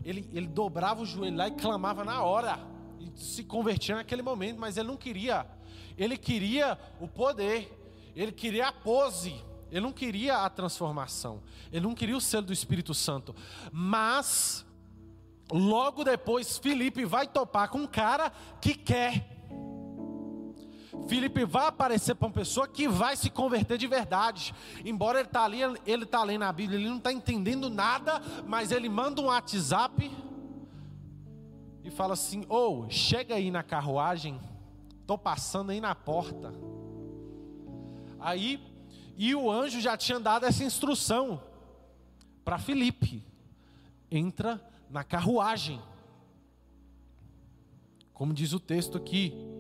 ele, 0.03 0.29
ele 0.33 0.47
dobrava 0.47 1.01
o 1.01 1.05
joelho 1.05 1.37
lá 1.37 1.47
e 1.47 1.51
clamava 1.51 2.03
na 2.03 2.23
hora. 2.23 2.59
E 2.99 3.11
se 3.19 3.43
convertia 3.43 3.95
naquele 3.95 4.21
momento. 4.21 4.57
Mas 4.59 4.77
ele 4.77 4.87
não 4.87 4.97
queria. 4.97 5.45
Ele 5.97 6.17
queria 6.17 6.77
o 6.99 7.07
poder. 7.07 7.71
Ele 8.15 8.31
queria 8.31 8.67
a 8.67 8.71
pose. 8.71 9.43
Ele 9.73 9.81
não 9.81 9.91
queria 9.91 10.37
a 10.37 10.49
transformação, 10.51 11.41
ele 11.71 11.81
não 11.81 11.95
queria 11.95 12.15
o 12.15 12.21
selo 12.21 12.45
do 12.45 12.53
Espírito 12.53 12.93
Santo, 12.93 13.35
mas 13.71 14.63
logo 15.51 16.03
depois 16.03 16.59
Felipe 16.59 17.03
vai 17.05 17.25
topar 17.25 17.69
com 17.69 17.79
um 17.79 17.87
cara 17.87 18.31
que 18.61 18.75
quer. 18.75 19.32
Felipe 21.07 21.45
vai 21.45 21.67
aparecer 21.67 22.15
para 22.15 22.27
uma 22.27 22.33
pessoa 22.33 22.67
que 22.67 22.87
vai 22.87 23.15
se 23.15 23.29
converter 23.29 23.77
de 23.77 23.87
verdade. 23.87 24.53
Embora 24.85 25.19
ele 25.19 25.27
está 25.27 25.43
ali, 25.43 25.59
ele 25.85 26.03
está 26.03 26.23
lendo 26.23 26.43
a 26.43 26.51
Bíblia, 26.51 26.79
ele 26.79 26.89
não 26.89 26.97
está 26.97 27.11
entendendo 27.11 27.69
nada, 27.69 28.21
mas 28.47 28.71
ele 28.71 28.87
manda 28.87 29.21
um 29.21 29.25
WhatsApp 29.25 30.11
e 31.83 31.91
fala 31.91 32.13
assim: 32.13 32.45
"Ou 32.47 32.85
oh, 32.85 32.89
chega 32.89 33.35
aí 33.35 33.51
na 33.51 33.63
carruagem, 33.63 34.39
tô 35.05 35.17
passando 35.17 35.71
aí 35.71 35.81
na 35.81 35.93
porta". 35.93 36.53
Aí 38.19 38.59
e 39.17 39.35
o 39.35 39.51
anjo 39.51 39.79
já 39.79 39.95
tinha 39.95 40.19
dado 40.19 40.45
essa 40.45 40.63
instrução 40.63 41.41
para 42.43 42.57
Filipe: 42.57 43.23
entra 44.09 44.61
na 44.89 45.03
carruagem. 45.03 45.81
Como 48.13 48.33
diz 48.33 48.53
o 48.53 48.59
texto 48.59 48.97
aqui. 48.97 49.52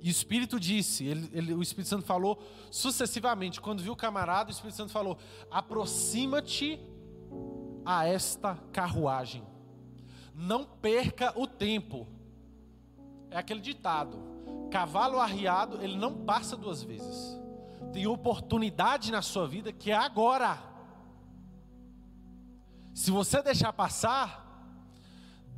E 0.00 0.08
o 0.08 0.10
Espírito 0.10 0.60
disse, 0.60 1.04
ele, 1.04 1.30
ele, 1.32 1.54
o 1.54 1.62
Espírito 1.62 1.88
Santo 1.88 2.04
falou 2.04 2.42
sucessivamente. 2.70 3.60
Quando 3.60 3.82
viu 3.82 3.92
o 3.92 3.96
camarada, 3.96 4.50
o 4.50 4.52
Espírito 4.52 4.76
Santo 4.76 4.92
falou: 4.92 5.18
aproxima-te 5.50 6.80
a 7.84 8.06
esta 8.06 8.56
carruagem. 8.72 9.42
Não 10.34 10.64
perca 10.64 11.32
o 11.36 11.46
tempo. 11.46 12.06
É 13.30 13.38
aquele 13.38 13.60
ditado 13.60 14.28
Cavalo 14.70 15.18
arriado, 15.18 15.82
ele 15.82 15.96
não 15.96 16.24
passa 16.24 16.56
duas 16.56 16.82
vezes. 16.82 17.38
Tem 17.92 18.06
oportunidade 18.06 19.10
na 19.10 19.22
sua 19.22 19.46
vida 19.46 19.72
que 19.72 19.90
é 19.90 19.96
agora. 19.96 20.62
Se 22.94 23.10
você 23.10 23.42
deixar 23.42 23.72
passar, 23.72 24.47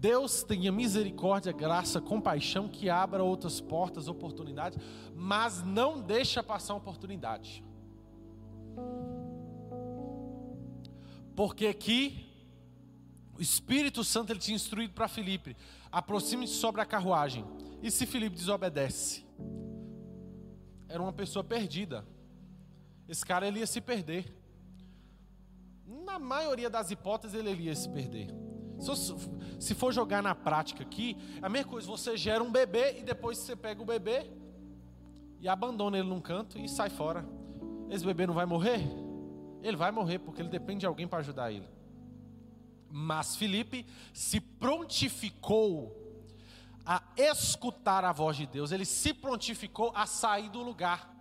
Deus 0.00 0.42
tenha 0.42 0.72
misericórdia, 0.72 1.52
graça, 1.52 2.00
compaixão 2.00 2.66
que 2.68 2.88
abra 2.88 3.22
outras 3.22 3.60
portas, 3.60 4.08
oportunidades, 4.08 4.78
mas 5.14 5.62
não 5.62 6.00
deixa 6.00 6.42
passar 6.42 6.74
oportunidade. 6.74 7.62
Porque 11.36 11.66
aqui 11.66 12.26
o 13.38 13.42
Espírito 13.42 14.02
Santo 14.02 14.32
ele 14.32 14.40
tinha 14.40 14.56
instruído 14.56 14.94
para 14.94 15.06
Filipe: 15.06 15.54
aproxime-se 15.92 16.54
sobre 16.54 16.80
a 16.80 16.86
carruagem. 16.86 17.44
E 17.82 17.90
se 17.90 18.06
Filipe 18.06 18.36
desobedece? 18.36 19.24
Era 20.88 21.02
uma 21.02 21.12
pessoa 21.12 21.44
perdida. 21.44 22.06
Esse 23.06 23.24
cara 23.24 23.46
ele 23.46 23.58
ia 23.58 23.66
se 23.66 23.82
perder. 23.82 24.34
Na 25.86 26.18
maioria 26.18 26.70
das 26.70 26.90
hipóteses 26.90 27.38
ele 27.38 27.64
ia 27.64 27.76
se 27.76 27.88
perder. 27.88 28.49
Se 29.58 29.74
for 29.74 29.92
jogar 29.92 30.22
na 30.22 30.34
prática 30.34 30.82
aqui, 30.82 31.16
é 31.42 31.46
a 31.46 31.48
mesma 31.48 31.70
coisa, 31.70 31.86
você 31.86 32.16
gera 32.16 32.42
um 32.42 32.50
bebê 32.50 32.98
e 32.98 33.02
depois 33.02 33.38
você 33.38 33.54
pega 33.54 33.82
o 33.82 33.84
bebê 33.84 34.30
e 35.40 35.48
abandona 35.48 35.98
ele 35.98 36.08
num 36.08 36.20
canto 36.20 36.58
e 36.58 36.68
sai 36.68 36.90
fora. 36.90 37.26
Esse 37.88 38.04
bebê 38.04 38.26
não 38.26 38.34
vai 38.34 38.46
morrer? 38.46 38.80
Ele 39.62 39.76
vai 39.76 39.90
morrer 39.90 40.18
porque 40.18 40.40
ele 40.40 40.48
depende 40.48 40.80
de 40.80 40.86
alguém 40.86 41.06
para 41.06 41.18
ajudar 41.18 41.52
ele. 41.52 41.68
Mas 42.90 43.36
Felipe 43.36 43.86
se 44.12 44.40
prontificou 44.40 45.96
a 46.84 47.02
escutar 47.16 48.04
a 48.04 48.12
voz 48.12 48.36
de 48.36 48.46
Deus, 48.46 48.72
ele 48.72 48.84
se 48.84 49.12
prontificou 49.14 49.92
a 49.94 50.06
sair 50.06 50.48
do 50.48 50.62
lugar. 50.62 51.14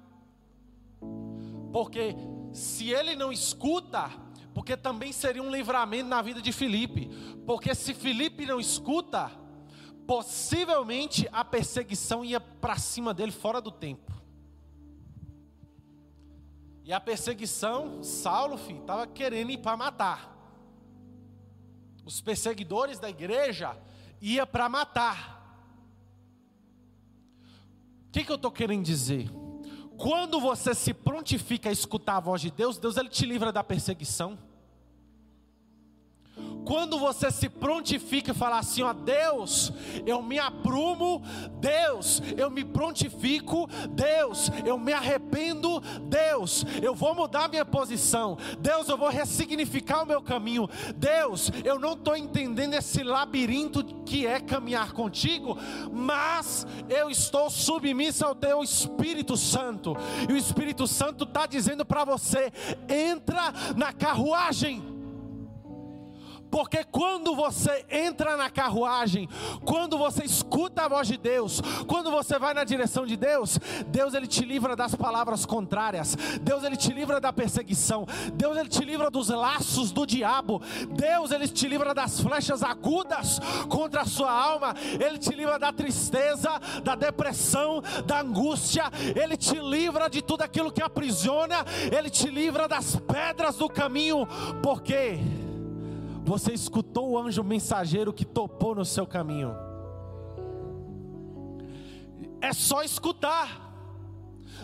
Porque 1.72 2.16
se 2.52 2.90
ele 2.90 3.16
não 3.16 3.32
escuta, 3.32 4.10
porque 4.54 4.76
também 4.76 5.12
seria 5.12 5.42
um 5.42 5.52
livramento 5.52 6.10
na 6.10 6.22
vida 6.22 6.42
de 6.42 6.52
Felipe. 6.52 7.10
Porque 7.46 7.74
se 7.76 7.94
Felipe 7.94 8.46
não 8.46 8.60
escuta, 8.60 9.32
possivelmente 10.08 11.28
a 11.32 11.46
perseguição 11.46 12.26
ia 12.26 12.40
para 12.40 12.78
cima 12.78 13.14
dele 13.14 13.32
fora 13.32 13.62
do 13.62 13.72
tempo. 13.72 14.12
E 16.84 16.92
a 16.92 17.00
perseguição, 17.00 18.02
Saulo, 18.02 18.58
filho, 18.58 18.82
estava 18.82 19.06
querendo 19.06 19.52
ir 19.52 19.60
para 19.60 19.78
matar. 19.78 20.36
Os 22.04 22.20
perseguidores 22.20 22.98
da 22.98 23.08
igreja 23.08 23.78
ia 24.20 24.48
para 24.48 24.68
matar. 24.68 25.38
O 28.08 28.12
que, 28.12 28.24
que 28.24 28.32
eu 28.32 28.38
estou 28.38 28.52
querendo 28.52 28.84
dizer? 28.84 29.30
Quando 30.00 30.40
você 30.40 30.74
se 30.74 30.94
prontifica 30.94 31.68
a 31.68 31.74
escutar 31.74 32.16
a 32.16 32.20
voz 32.22 32.40
de 32.40 32.50
Deus, 32.50 32.78
Deus 32.78 32.96
ele 32.96 33.10
te 33.10 33.26
livra 33.26 33.52
da 33.52 33.62
perseguição. 33.62 34.40
Quando 36.66 37.00
você 37.00 37.32
se 37.32 37.50
prontifica 37.50 38.32
e 38.32 38.36
fala 38.36 38.60
assim, 38.60 38.82
ó 38.82 38.94
Deus, 38.94 39.72
eu 40.06 40.22
me 40.22 40.38
aprumo, 40.38 41.22
Deus, 41.60 42.22
eu 42.38 42.50
me 42.50 42.64
prontifico, 42.64 43.68
Deus, 43.90 44.52
eu 44.66 44.78
me 44.78 44.94
arrependo, 44.94 45.80
Deus, 46.04 46.66
eu 46.82 46.94
vou 46.94 47.16
mudar 47.16 47.50
minha 47.50 47.66
posição, 47.66 48.38
Deus, 48.60 48.88
eu 48.88 48.98
vou 48.98 49.10
ressignificar 49.10 50.04
o 50.04 50.06
meu 50.06 50.22
caminho, 50.22 50.70
Deus, 50.96 51.52
eu 51.64 51.80
não 51.80 51.94
estou 51.94 52.16
entendendo 52.16 52.74
esse 52.76 53.04
labirinto 53.04 53.84
que 54.06 54.28
é 54.28 54.40
caminhar 54.40 54.92
contigo, 54.94 55.58
mas 55.92 56.68
eu 56.88 57.10
estou 57.10 57.50
submissa 57.50 58.28
ao 58.28 58.36
teu 58.36 58.64
Espírito 58.64 59.36
Santo, 59.36 59.96
e 60.30 60.34
o 60.34 60.38
Espírito 60.38 60.88
Santo 60.88 61.24
está 61.24 61.46
dizendo 61.46 61.86
para 61.86 62.04
você: 62.04 62.52
entra 62.88 63.54
na 63.76 63.92
carruagem 63.92 64.99
Porque 66.50 66.84
quando 66.84 67.36
você 67.36 67.86
entra 67.90 68.36
na 68.36 68.50
carruagem, 68.50 69.30
quando 69.64 69.98
você 69.98 70.24
escuta 70.24 70.84
a 70.84 70.88
voz 70.88 71.08
de 71.08 71.18
Deus, 71.18 71.62
quando 71.88 72.12
você 72.12 72.40
vai 72.40 72.54
na 72.54 72.64
direção 72.64 73.06
de 73.06 73.16
Deus, 73.16 73.60
Deus 73.88 74.14
ele 74.14 74.28
te 74.28 74.44
livra 74.44 74.76
das 74.76 74.96
palavras 74.96 75.46
contrárias. 75.46 76.16
Deus 76.42 76.64
ele 76.64 76.76
te 76.76 76.92
livra 76.92 77.20
da 77.20 77.32
perseguição. 77.32 78.06
Deus 78.34 78.58
ele 78.58 78.70
te 78.70 78.84
livra 78.84 79.10
dos 79.10 79.30
laços 79.30 79.92
do 79.92 80.06
diabo. 80.06 80.62
Deus 80.90 81.32
ele 81.32 81.48
te 81.48 81.68
livra 81.68 81.94
das 81.94 82.20
flechas 82.20 82.64
agudas 82.64 83.40
contra 83.70 84.02
a 84.02 84.06
sua 84.06 84.32
alma. 84.32 84.76
Ele 85.00 85.18
te 85.18 85.34
livra 85.34 85.60
da 85.60 85.72
tristeza, 85.72 86.60
da 86.84 86.96
depressão, 86.96 87.82
da 88.06 88.22
angústia. 88.22 88.86
Ele 89.16 89.38
te 89.38 89.60
livra 89.60 90.10
de 90.10 90.22
tudo 90.22 90.42
aquilo 90.42 90.72
que 90.72 90.82
aprisiona. 90.82 91.66
Ele 91.96 92.10
te 92.10 92.28
livra 92.28 92.68
das 92.68 92.96
pedras 92.96 93.58
do 93.58 93.70
caminho. 93.70 94.28
Por 94.62 94.82
quê? 94.82 95.20
Você 96.30 96.54
escutou 96.54 97.10
o 97.10 97.18
anjo 97.18 97.44
mensageiro 97.44 98.14
que 98.14 98.24
topou 98.24 98.76
no 98.76 98.86
seu 98.86 99.08
caminho. 99.08 99.56
É 102.40 102.54
só 102.54 102.84
escutar, 102.84 103.74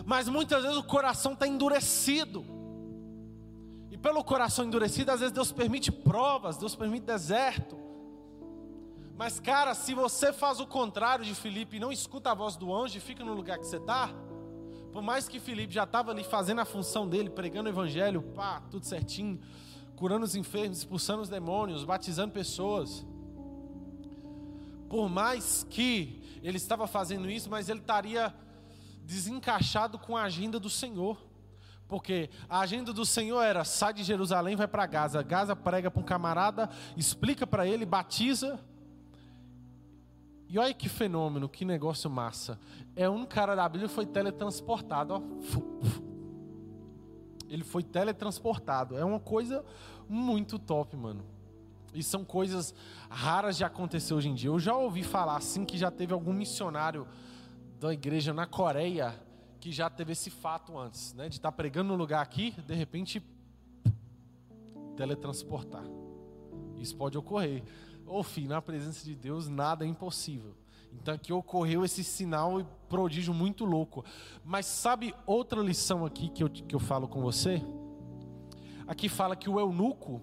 mas 0.04 0.28
muitas 0.28 0.62
vezes 0.62 0.76
o 0.76 0.84
coração 0.84 1.32
está 1.32 1.44
endurecido. 1.44 2.44
E 3.90 3.98
pelo 3.98 4.22
coração 4.22 4.64
endurecido, 4.64 5.10
às 5.10 5.18
vezes 5.18 5.34
Deus 5.34 5.50
permite 5.50 5.90
provas, 5.90 6.56
Deus 6.56 6.76
permite 6.76 7.04
deserto. 7.04 7.76
Mas, 9.16 9.40
cara, 9.40 9.74
se 9.74 9.92
você 9.92 10.32
faz 10.32 10.60
o 10.60 10.68
contrário 10.68 11.24
de 11.24 11.34
Felipe 11.34 11.78
e 11.78 11.80
não 11.80 11.90
escuta 11.90 12.30
a 12.30 12.34
voz 12.34 12.54
do 12.54 12.72
anjo 12.72 12.96
e 12.96 13.00
fica 13.00 13.24
no 13.24 13.34
lugar 13.34 13.58
que 13.58 13.66
você 13.66 13.78
está, 13.78 14.10
por 14.92 15.02
mais 15.02 15.28
que 15.28 15.40
Felipe 15.40 15.74
já 15.74 15.82
estava 15.82 16.12
ali 16.12 16.22
fazendo 16.22 16.60
a 16.60 16.64
função 16.64 17.08
dele, 17.08 17.28
pregando 17.28 17.68
o 17.68 17.72
evangelho, 17.72 18.22
pá, 18.22 18.62
tudo 18.70 18.86
certinho, 18.86 19.40
curando 19.96 20.24
os 20.24 20.36
enfermos, 20.36 20.78
expulsando 20.78 21.22
os 21.22 21.28
demônios, 21.28 21.82
batizando 21.82 22.32
pessoas. 22.32 23.04
Por 24.88 25.08
mais 25.08 25.66
que 25.68 26.22
ele 26.42 26.58
estava 26.58 26.86
fazendo 26.86 27.28
isso, 27.28 27.50
mas 27.50 27.68
ele 27.68 27.80
estaria 27.80 28.32
desencaixado 29.04 29.98
com 29.98 30.16
a 30.16 30.24
agenda 30.24 30.60
do 30.60 30.70
Senhor. 30.70 31.18
Porque 31.88 32.30
a 32.48 32.60
agenda 32.60 32.92
do 32.92 33.06
Senhor 33.06 33.42
era: 33.42 33.64
sai 33.64 33.94
de 33.94 34.04
Jerusalém, 34.04 34.54
vai 34.54 34.68
para 34.68 34.86
Gaza. 34.86 35.22
Gaza 35.22 35.56
prega 35.56 35.90
para 35.90 36.00
um 36.00 36.04
camarada, 36.04 36.68
explica 36.96 37.46
para 37.46 37.66
ele, 37.66 37.86
batiza. 37.86 38.60
E 40.48 40.58
olha 40.58 40.74
que 40.74 40.88
fenômeno, 40.88 41.48
que 41.48 41.64
negócio 41.64 42.08
massa. 42.08 42.58
É 42.94 43.08
um 43.08 43.24
cara 43.24 43.56
da 43.56 43.68
Bíblia 43.68 43.88
foi 43.88 44.06
teletransportado, 44.06 45.14
ó 45.14 46.15
ele 47.48 47.64
foi 47.64 47.82
teletransportado. 47.82 48.96
É 48.96 49.04
uma 49.04 49.20
coisa 49.20 49.64
muito 50.08 50.58
top, 50.58 50.96
mano. 50.96 51.24
E 51.94 52.02
são 52.02 52.24
coisas 52.24 52.74
raras 53.08 53.56
de 53.56 53.64
acontecer 53.64 54.12
hoje 54.12 54.28
em 54.28 54.34
dia. 54.34 54.50
Eu 54.50 54.58
já 54.58 54.76
ouvi 54.76 55.02
falar 55.02 55.36
assim 55.36 55.64
que 55.64 55.78
já 55.78 55.90
teve 55.90 56.12
algum 56.12 56.32
missionário 56.32 57.06
da 57.80 57.92
igreja 57.92 58.32
na 58.32 58.46
Coreia 58.46 59.14
que 59.60 59.72
já 59.72 59.88
teve 59.88 60.12
esse 60.12 60.30
fato 60.30 60.78
antes, 60.78 61.14
né? 61.14 61.28
De 61.28 61.36
estar 61.36 61.50
tá 61.50 61.56
pregando 61.56 61.88
no 61.88 61.96
lugar 61.96 62.22
aqui, 62.22 62.52
de 62.66 62.74
repente 62.74 63.22
teletransportar. 64.96 65.84
Isso 66.76 66.96
pode 66.96 67.16
ocorrer. 67.16 67.62
Ou, 68.06 68.22
filho, 68.22 68.48
na 68.48 68.62
presença 68.62 69.04
de 69.04 69.14
Deus 69.14 69.48
nada 69.48 69.84
é 69.84 69.88
impossível. 69.88 70.54
Então 71.00 71.14
aqui 71.14 71.32
ocorreu 71.32 71.84
esse 71.84 72.02
sinal 72.02 72.60
e 72.60 72.66
prodígio 72.88 73.32
muito 73.32 73.64
louco. 73.64 74.04
Mas 74.44 74.66
sabe 74.66 75.14
outra 75.26 75.60
lição 75.60 76.04
aqui 76.04 76.28
que 76.28 76.42
eu, 76.42 76.48
que 76.48 76.74
eu 76.74 76.80
falo 76.80 77.08
com 77.08 77.20
você? 77.20 77.62
Aqui 78.86 79.08
fala 79.08 79.36
que 79.36 79.48
o 79.48 79.58
eunuco, 79.58 80.22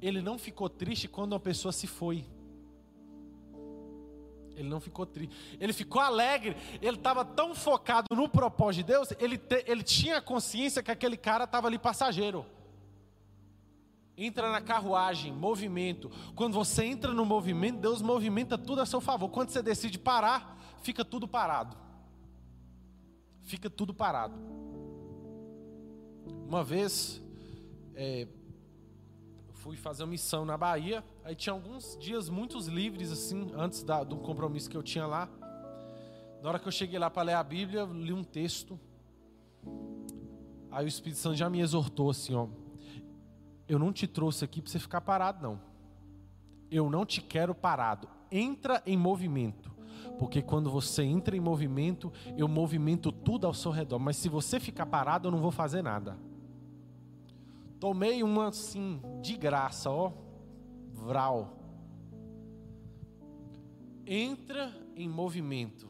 ele 0.00 0.20
não 0.20 0.38
ficou 0.38 0.68
triste 0.68 1.08
quando 1.08 1.34
a 1.34 1.40
pessoa 1.40 1.72
se 1.72 1.86
foi. 1.86 2.26
Ele 4.54 4.68
não 4.68 4.80
ficou 4.80 5.06
triste. 5.06 5.34
Ele 5.58 5.72
ficou 5.72 6.00
alegre. 6.00 6.56
Ele 6.80 6.96
estava 6.96 7.24
tão 7.24 7.54
focado 7.54 8.06
no 8.14 8.28
propósito 8.28 8.86
de 8.86 8.92
Deus, 8.92 9.12
ele, 9.18 9.38
te, 9.38 9.64
ele 9.66 9.82
tinha 9.82 10.20
consciência 10.20 10.82
que 10.82 10.90
aquele 10.90 11.16
cara 11.16 11.44
estava 11.44 11.68
ali 11.68 11.78
passageiro 11.78 12.44
entra 14.26 14.50
na 14.50 14.60
carruagem, 14.60 15.32
movimento. 15.32 16.10
Quando 16.34 16.54
você 16.54 16.84
entra 16.84 17.12
no 17.12 17.24
movimento, 17.24 17.80
Deus 17.80 18.00
movimenta 18.00 18.56
tudo 18.56 18.80
a 18.80 18.86
seu 18.86 19.00
favor. 19.00 19.28
Quando 19.28 19.50
você 19.50 19.62
decide 19.62 19.98
parar, 19.98 20.58
fica 20.82 21.04
tudo 21.04 21.26
parado. 21.26 21.76
Fica 23.42 23.68
tudo 23.68 23.92
parado. 23.92 24.34
Uma 26.46 26.62
vez, 26.62 27.20
é, 27.94 28.28
fui 29.54 29.76
fazer 29.76 30.04
uma 30.04 30.10
missão 30.10 30.44
na 30.44 30.56
Bahia. 30.56 31.04
Aí 31.24 31.34
tinha 31.34 31.52
alguns 31.52 31.96
dias 31.98 32.28
muitos 32.28 32.68
livres, 32.68 33.10
assim, 33.10 33.50
antes 33.54 33.82
da, 33.82 34.04
do 34.04 34.16
compromisso 34.18 34.70
que 34.70 34.76
eu 34.76 34.82
tinha 34.82 35.06
lá. 35.06 35.28
Na 36.40 36.48
hora 36.48 36.58
que 36.58 36.68
eu 36.68 36.72
cheguei 36.72 36.98
lá 36.98 37.10
para 37.10 37.22
ler 37.22 37.34
a 37.34 37.42
Bíblia, 37.42 37.84
li 37.84 38.12
um 38.12 38.24
texto. 38.24 38.78
Aí 40.70 40.84
o 40.84 40.88
Espírito 40.88 41.18
Santo 41.18 41.36
já 41.36 41.50
me 41.50 41.60
exortou 41.60 42.10
assim, 42.10 42.34
ó 42.34 42.61
eu 43.72 43.78
não 43.78 43.90
te 43.90 44.06
trouxe 44.06 44.44
aqui 44.44 44.60
para 44.60 44.70
você 44.70 44.78
ficar 44.78 45.00
parado, 45.00 45.42
não. 45.42 45.58
Eu 46.70 46.90
não 46.90 47.06
te 47.06 47.22
quero 47.22 47.54
parado. 47.54 48.06
Entra 48.30 48.82
em 48.84 48.98
movimento. 48.98 49.72
Porque 50.18 50.42
quando 50.42 50.70
você 50.70 51.02
entra 51.02 51.34
em 51.34 51.40
movimento, 51.40 52.12
eu 52.36 52.46
movimento 52.46 53.10
tudo 53.10 53.46
ao 53.46 53.54
seu 53.54 53.70
redor. 53.70 53.98
Mas 53.98 54.18
se 54.18 54.28
você 54.28 54.60
ficar 54.60 54.84
parado, 54.84 55.28
eu 55.28 55.32
não 55.32 55.38
vou 55.38 55.50
fazer 55.50 55.80
nada. 55.80 56.18
Tomei 57.80 58.22
uma 58.22 58.48
assim, 58.48 59.00
de 59.22 59.38
graça, 59.38 59.90
ó. 59.90 60.12
Vral. 60.92 61.56
Entra 64.06 64.70
em 64.94 65.08
movimento. 65.08 65.88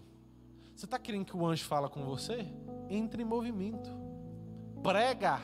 Você 0.77 0.85
está 0.85 1.01
querendo 1.01 1.25
que 1.25 1.37
o 1.37 1.45
anjo 1.45 1.65
fala 1.65 1.89
com 1.89 2.05
você? 2.05 2.47
Entra 2.89 3.21
em 3.21 3.25
movimento. 3.25 3.91
Prega 4.85 5.41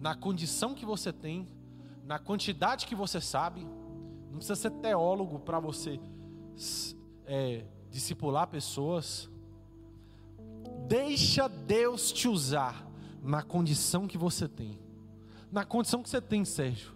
na 0.00 0.14
condição 0.14 0.74
que 0.74 0.84
você 0.84 1.12
tem, 1.12 1.46
na 2.04 2.18
quantidade 2.18 2.86
que 2.86 2.94
você 2.94 3.20
sabe. 3.20 3.66
Não 4.30 4.36
precisa 4.36 4.56
ser 4.56 4.70
teólogo 4.70 5.38
para 5.38 5.58
você 5.58 6.00
é, 7.26 7.64
discipular 7.90 8.46
pessoas. 8.46 9.28
Deixa 10.86 11.48
Deus 11.48 12.12
te 12.12 12.28
usar 12.28 12.86
na 13.22 13.42
condição 13.42 14.06
que 14.06 14.16
você 14.16 14.48
tem. 14.48 14.78
Na 15.50 15.64
condição 15.64 16.02
que 16.02 16.08
você 16.08 16.20
tem, 16.20 16.44
Sérgio. 16.44 16.92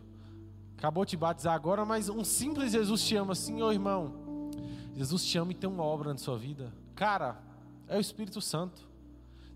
Acabou 0.77 1.05
de 1.05 1.17
batizar 1.17 1.55
agora, 1.55 1.85
mas 1.85 2.09
um 2.09 2.25
simples 2.25 2.73
Jesus 2.73 3.05
te 3.05 3.17
ama 3.17 3.33
assim, 3.33 3.63
ô 3.63 3.71
irmão. 3.71 4.51
Jesus 4.97 5.25
te 5.25 5.39
ama 5.39 5.53
e 5.53 5.55
tem 5.55 5.69
uma 5.69 5.83
obra 5.83 6.11
na 6.13 6.19
sua 6.19 6.37
vida. 6.37 6.73
Cara, 6.95 7.41
é 7.87 7.97
o 7.97 8.01
Espírito 8.01 8.41
Santo. 8.41 8.83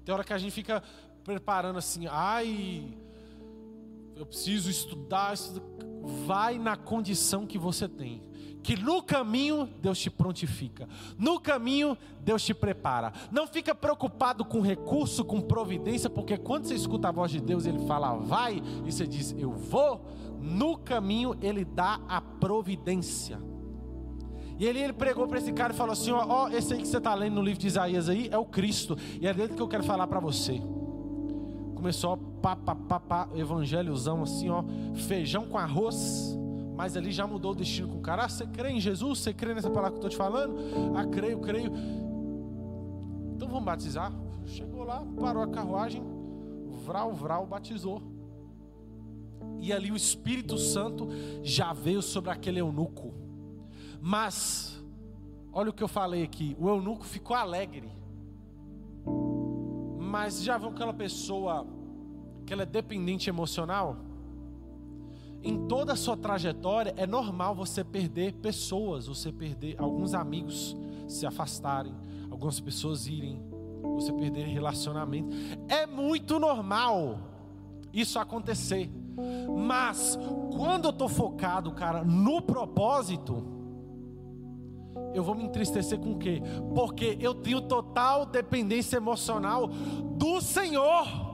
Tem 0.04 0.14
hora 0.14 0.24
que 0.24 0.32
a 0.32 0.38
gente 0.38 0.52
fica 0.52 0.82
preparando 1.24 1.78
assim, 1.78 2.06
ai, 2.06 2.96
eu 4.16 4.24
preciso 4.24 4.70
estudar. 4.70 5.35
Vai 6.26 6.59
na 6.59 6.76
condição 6.76 7.46
que 7.46 7.59
você 7.59 7.88
tem. 7.88 8.22
Que 8.62 8.76
no 8.76 9.02
caminho 9.02 9.68
Deus 9.81 9.98
te 9.98 10.11
prontifica. 10.11 10.88
No 11.18 11.38
caminho 11.38 11.96
Deus 12.20 12.44
te 12.44 12.55
prepara. 12.55 13.12
Não 13.31 13.46
fica 13.46 13.74
preocupado 13.74 14.44
com 14.44 14.61
recurso, 14.61 15.24
com 15.24 15.40
providência, 15.40 16.11
porque 16.11 16.37
quando 16.37 16.64
você 16.64 16.74
escuta 16.74 17.09
a 17.09 17.12
voz 17.12 17.31
de 17.31 17.40
Deus, 17.40 17.66
ele 17.66 17.87
fala 17.87 18.16
vai, 18.16 18.62
e 18.85 18.90
você 18.90 19.07
diz 19.07 19.35
eu 19.38 19.52
vou. 19.52 20.05
No 20.40 20.79
caminho 20.79 21.37
ele 21.40 21.64
dá 21.64 22.00
a 22.09 22.20
providência. 22.20 23.38
E 24.59 24.64
ele, 24.64 24.81
ele 24.81 24.92
pregou 24.92 25.29
para 25.29 25.38
esse 25.38 25.52
cara 25.52 25.72
e 25.72 25.76
falou 25.76 25.92
assim: 25.92 26.11
Ó, 26.11 26.24
ó, 26.26 26.48
esse 26.48 26.72
aí 26.72 26.81
que 26.81 26.88
você 26.88 26.96
está 26.96 27.14
lendo 27.14 27.35
no 27.35 27.42
livro 27.42 27.61
de 27.61 27.66
Isaías 27.66 28.09
aí 28.09 28.29
é 28.33 28.38
o 28.38 28.44
Cristo. 28.44 28.96
E 29.20 29.26
é 29.26 29.35
dele 29.35 29.55
que 29.55 29.62
eu 29.62 29.68
quero 29.68 29.85
falar 29.85 30.07
para 30.07 30.18
você 30.18 30.62
começou 31.76 32.14
a 32.14 32.16
pá, 32.16 32.56
pá, 32.56 32.74
pá, 32.74 32.98
pá, 32.98 33.28
evangelhozão 33.34 34.22
assim, 34.22 34.48
ó, 34.48 34.64
feijão 35.06 35.46
com 35.46 35.58
arroz, 35.58 36.36
mas 36.74 36.96
ali 36.96 37.12
já 37.12 37.26
mudou 37.26 37.52
o 37.52 37.54
destino 37.54 37.88
com 37.88 37.98
o 37.98 38.00
cara. 38.00 38.24
Ah, 38.24 38.28
você 38.28 38.46
crê 38.46 38.70
em 38.70 38.80
Jesus? 38.80 39.20
Você 39.20 39.32
crê 39.32 39.54
nessa 39.54 39.70
palavra 39.70 39.90
que 39.98 40.04
eu 40.04 40.08
estou 40.08 40.10
te 40.10 40.16
falando? 40.16 40.56
Ah, 40.96 41.06
creio, 41.06 41.38
creio. 41.38 41.70
Então 43.34 43.48
vamos 43.48 43.64
batizar. 43.64 44.12
Chegou 44.46 44.84
lá, 44.84 45.04
parou 45.20 45.42
a 45.42 45.48
carruagem, 45.48 46.02
vral, 46.84 47.12
vral, 47.12 47.46
batizou. 47.46 48.02
E 49.60 49.72
ali 49.72 49.90
o 49.90 49.96
Espírito 49.96 50.58
Santo 50.58 51.09
já 51.42 51.72
veio 51.72 52.03
sobre 52.03 52.30
aquele 52.30 52.61
eunuco. 52.61 53.14
Mas, 54.01 54.82
olha 55.53 55.70
o 55.70 55.72
que 55.72 55.82
eu 55.82 55.88
falei 55.88 56.22
aqui: 56.22 56.57
o 56.59 56.68
eunuco 56.68 57.05
ficou 57.05 57.36
alegre. 57.36 57.90
Mas 60.18 60.42
já 60.42 60.56
viu 60.56 60.70
aquela 60.70 60.94
pessoa 60.94 61.66
que 62.46 62.50
ela 62.50 62.62
é 62.62 62.66
dependente 62.66 63.28
emocional, 63.28 63.98
em 65.42 65.68
toda 65.68 65.92
a 65.92 65.96
sua 65.96 66.16
trajetória 66.16 66.94
é 66.96 67.06
normal 67.06 67.54
você 67.54 67.84
perder 67.84 68.32
pessoas, 68.32 69.06
você 69.06 69.30
perder 69.30 69.76
alguns 69.78 70.14
amigos 70.14 70.74
se 71.06 71.26
afastarem, 71.26 71.94
algumas 72.30 72.58
pessoas 72.58 73.06
irem, 73.06 73.38
você 73.94 74.10
perder 74.10 74.46
relacionamento. 74.46 75.36
É 75.68 75.84
muito 75.84 76.38
normal 76.38 77.18
isso 77.92 78.18
acontecer. 78.18 78.90
Mas 79.54 80.18
quando 80.56 80.86
eu 80.86 80.92
estou 80.92 81.10
focado, 81.10 81.70
cara, 81.72 82.02
no 82.02 82.40
propósito, 82.40 83.44
eu 85.14 85.22
vou 85.22 85.34
me 85.34 85.44
entristecer 85.44 85.98
com 85.98 86.12
o 86.12 86.18
quê? 86.18 86.42
Porque 86.74 87.16
eu 87.20 87.34
tenho 87.34 87.61
total 87.62 88.26
dependência 88.26 88.96
emocional 88.96 89.68
do 89.68 90.40
Senhor 90.40 91.26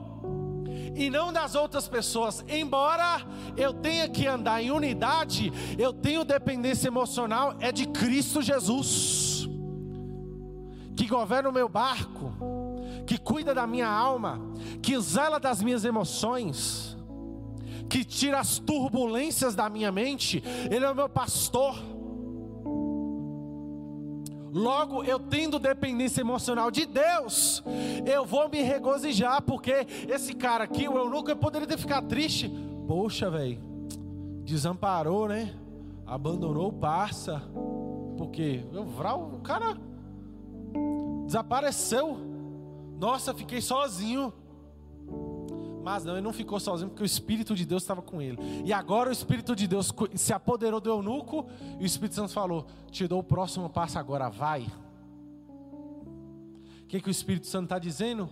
e 0.95 1.09
não 1.09 1.33
das 1.33 1.55
outras 1.55 1.87
pessoas. 1.87 2.43
Embora 2.47 3.21
eu 3.57 3.73
tenha 3.73 4.07
que 4.07 4.27
andar 4.27 4.61
em 4.61 4.71
unidade, 4.71 5.51
eu 5.77 5.91
tenho 5.93 6.23
dependência 6.23 6.87
emocional 6.87 7.55
é 7.59 7.71
de 7.71 7.87
Cristo 7.87 8.41
Jesus, 8.41 9.47
que 10.95 11.07
governa 11.07 11.49
o 11.49 11.53
meu 11.53 11.67
barco, 11.67 12.31
que 13.05 13.17
cuida 13.17 13.53
da 13.53 13.65
minha 13.65 13.89
alma, 13.89 14.39
que 14.81 14.99
zela 14.99 15.39
das 15.39 15.61
minhas 15.61 15.83
emoções, 15.83 16.95
que 17.89 18.03
tira 18.03 18.39
as 18.39 18.59
turbulências 18.59 19.55
da 19.55 19.69
minha 19.69 19.91
mente. 19.91 20.43
Ele 20.69 20.85
é 20.85 20.89
o 20.89 20.95
meu 20.95 21.09
pastor. 21.09 21.75
Logo, 24.53 25.03
eu 25.03 25.17
tendo 25.17 25.57
dependência 25.57 26.21
emocional 26.21 26.69
de 26.69 26.85
Deus, 26.85 27.63
eu 28.05 28.23
vou 28.23 28.47
me 28.47 28.61
regozijar, 28.61 29.41
porque 29.41 29.87
esse 30.07 30.35
cara 30.35 30.63
aqui, 30.63 30.87
o 30.87 30.95
eunuco, 30.95 31.31
eu 31.31 31.35
poderia 31.35 31.67
ter 31.67 31.77
ficado 31.77 32.07
triste. 32.07 32.51
Poxa, 32.87 33.31
velho, 33.31 33.59
desamparou, 34.43 35.27
né? 35.27 35.55
Abandonou 36.05 36.67
o 36.67 36.73
parça. 36.73 37.41
Porque 38.15 38.63
o 38.75 39.39
cara 39.39 39.75
desapareceu. 41.25 42.15
Nossa, 42.99 43.33
fiquei 43.33 43.59
sozinho. 43.59 44.31
Mas 45.83 46.05
não, 46.05 46.13
ele 46.13 46.21
não 46.21 46.31
ficou 46.31 46.61
sozinho 46.61 46.89
porque 46.89 47.03
o 47.03 47.05
Espírito 47.05 47.53
de 47.53 47.65
Deus 47.65 47.83
estava 47.83 48.01
com 48.01 48.21
ele. 48.21 48.37
E 48.63 48.71
agora 48.71 49.09
o 49.09 49.11
Espírito 49.11 49.53
de 49.53 49.67
Deus 49.67 49.93
se 50.15 50.31
apoderou 50.31 50.79
do 50.79 50.89
eunuco 50.89 51.45
e 51.77 51.83
o 51.83 51.85
Espírito 51.85 52.15
Santo 52.15 52.31
falou: 52.31 52.65
Te 52.89 53.05
dou 53.05 53.19
o 53.19 53.23
próximo 53.23 53.69
passo 53.69 53.99
agora, 53.99 54.29
vai. 54.29 54.65
O 56.83 56.87
que, 56.87 57.01
que 57.01 57.09
o 57.09 57.11
Espírito 57.11 57.47
Santo 57.47 57.65
está 57.65 57.77
dizendo? 57.77 58.29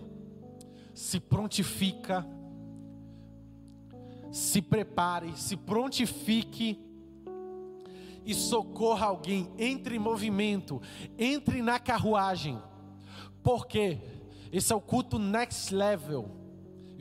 Se 0.94 1.20
prontifica, 1.20 2.26
se 4.30 4.62
prepare, 4.62 5.36
se 5.36 5.54
prontifique 5.54 6.80
e 8.24 8.34
socorra 8.34 9.08
alguém. 9.08 9.52
Entre 9.58 9.96
em 9.96 9.98
movimento, 9.98 10.80
entre 11.18 11.60
na 11.60 11.78
carruagem, 11.78 12.58
porque 13.42 13.98
esse 14.50 14.72
é 14.72 14.76
o 14.76 14.80
culto 14.80 15.18
next 15.18 15.74
level 15.74 16.41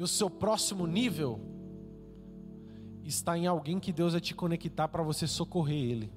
e 0.01 0.03
o 0.03 0.07
seu 0.07 0.31
próximo 0.31 0.87
nível 0.87 1.39
está 3.03 3.37
em 3.37 3.45
alguém 3.45 3.79
que 3.79 3.93
Deus 3.93 4.13
vai 4.13 4.19
te 4.19 4.33
conectar 4.33 4.87
para 4.87 5.03
você 5.03 5.27
socorrer 5.27 5.77
ele. 5.77 6.11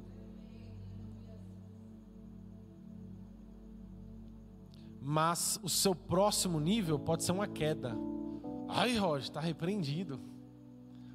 Mas 5.03 5.61
o 5.63 5.69
seu 5.69 5.95
próximo 5.95 6.59
nível 6.59 6.99
pode 6.99 7.25
ser 7.25 7.33
uma 7.33 7.47
queda. 7.47 7.95
Ai, 8.71 8.97
Roger, 8.97 9.25
está 9.25 9.39
repreendido. 9.39 10.19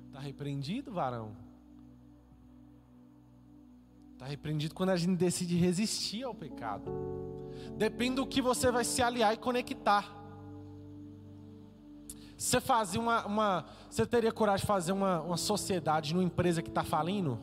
Está 0.06 0.20
repreendido, 0.20 0.94
varão. 0.94 1.36
Está 4.14 4.28
repreendido 4.28 4.76
quando 4.76 4.92
a 4.92 4.96
gente 4.96 5.18
decide 5.18 5.58
resistir 5.58 6.22
ao 6.22 6.36
pecado. 6.36 6.92
Depende 7.76 8.18
do 8.18 8.28
que 8.28 8.44
você 8.44 8.72
vai 8.72 8.86
se 8.86 9.02
aliar 9.02 9.34
e 9.34 9.38
conectar. 9.38 10.19
Você 12.40 12.62
fazia 12.62 13.02
uma, 13.02 13.26
uma, 13.26 13.66
Você 13.90 14.06
teria 14.06 14.32
coragem 14.32 14.62
de 14.62 14.68
fazer 14.68 14.94
uma, 14.94 15.20
uma 15.20 15.36
sociedade 15.36 16.14
numa 16.14 16.24
empresa 16.24 16.62
que 16.62 16.70
está 16.70 16.86
falindo? 16.86 17.38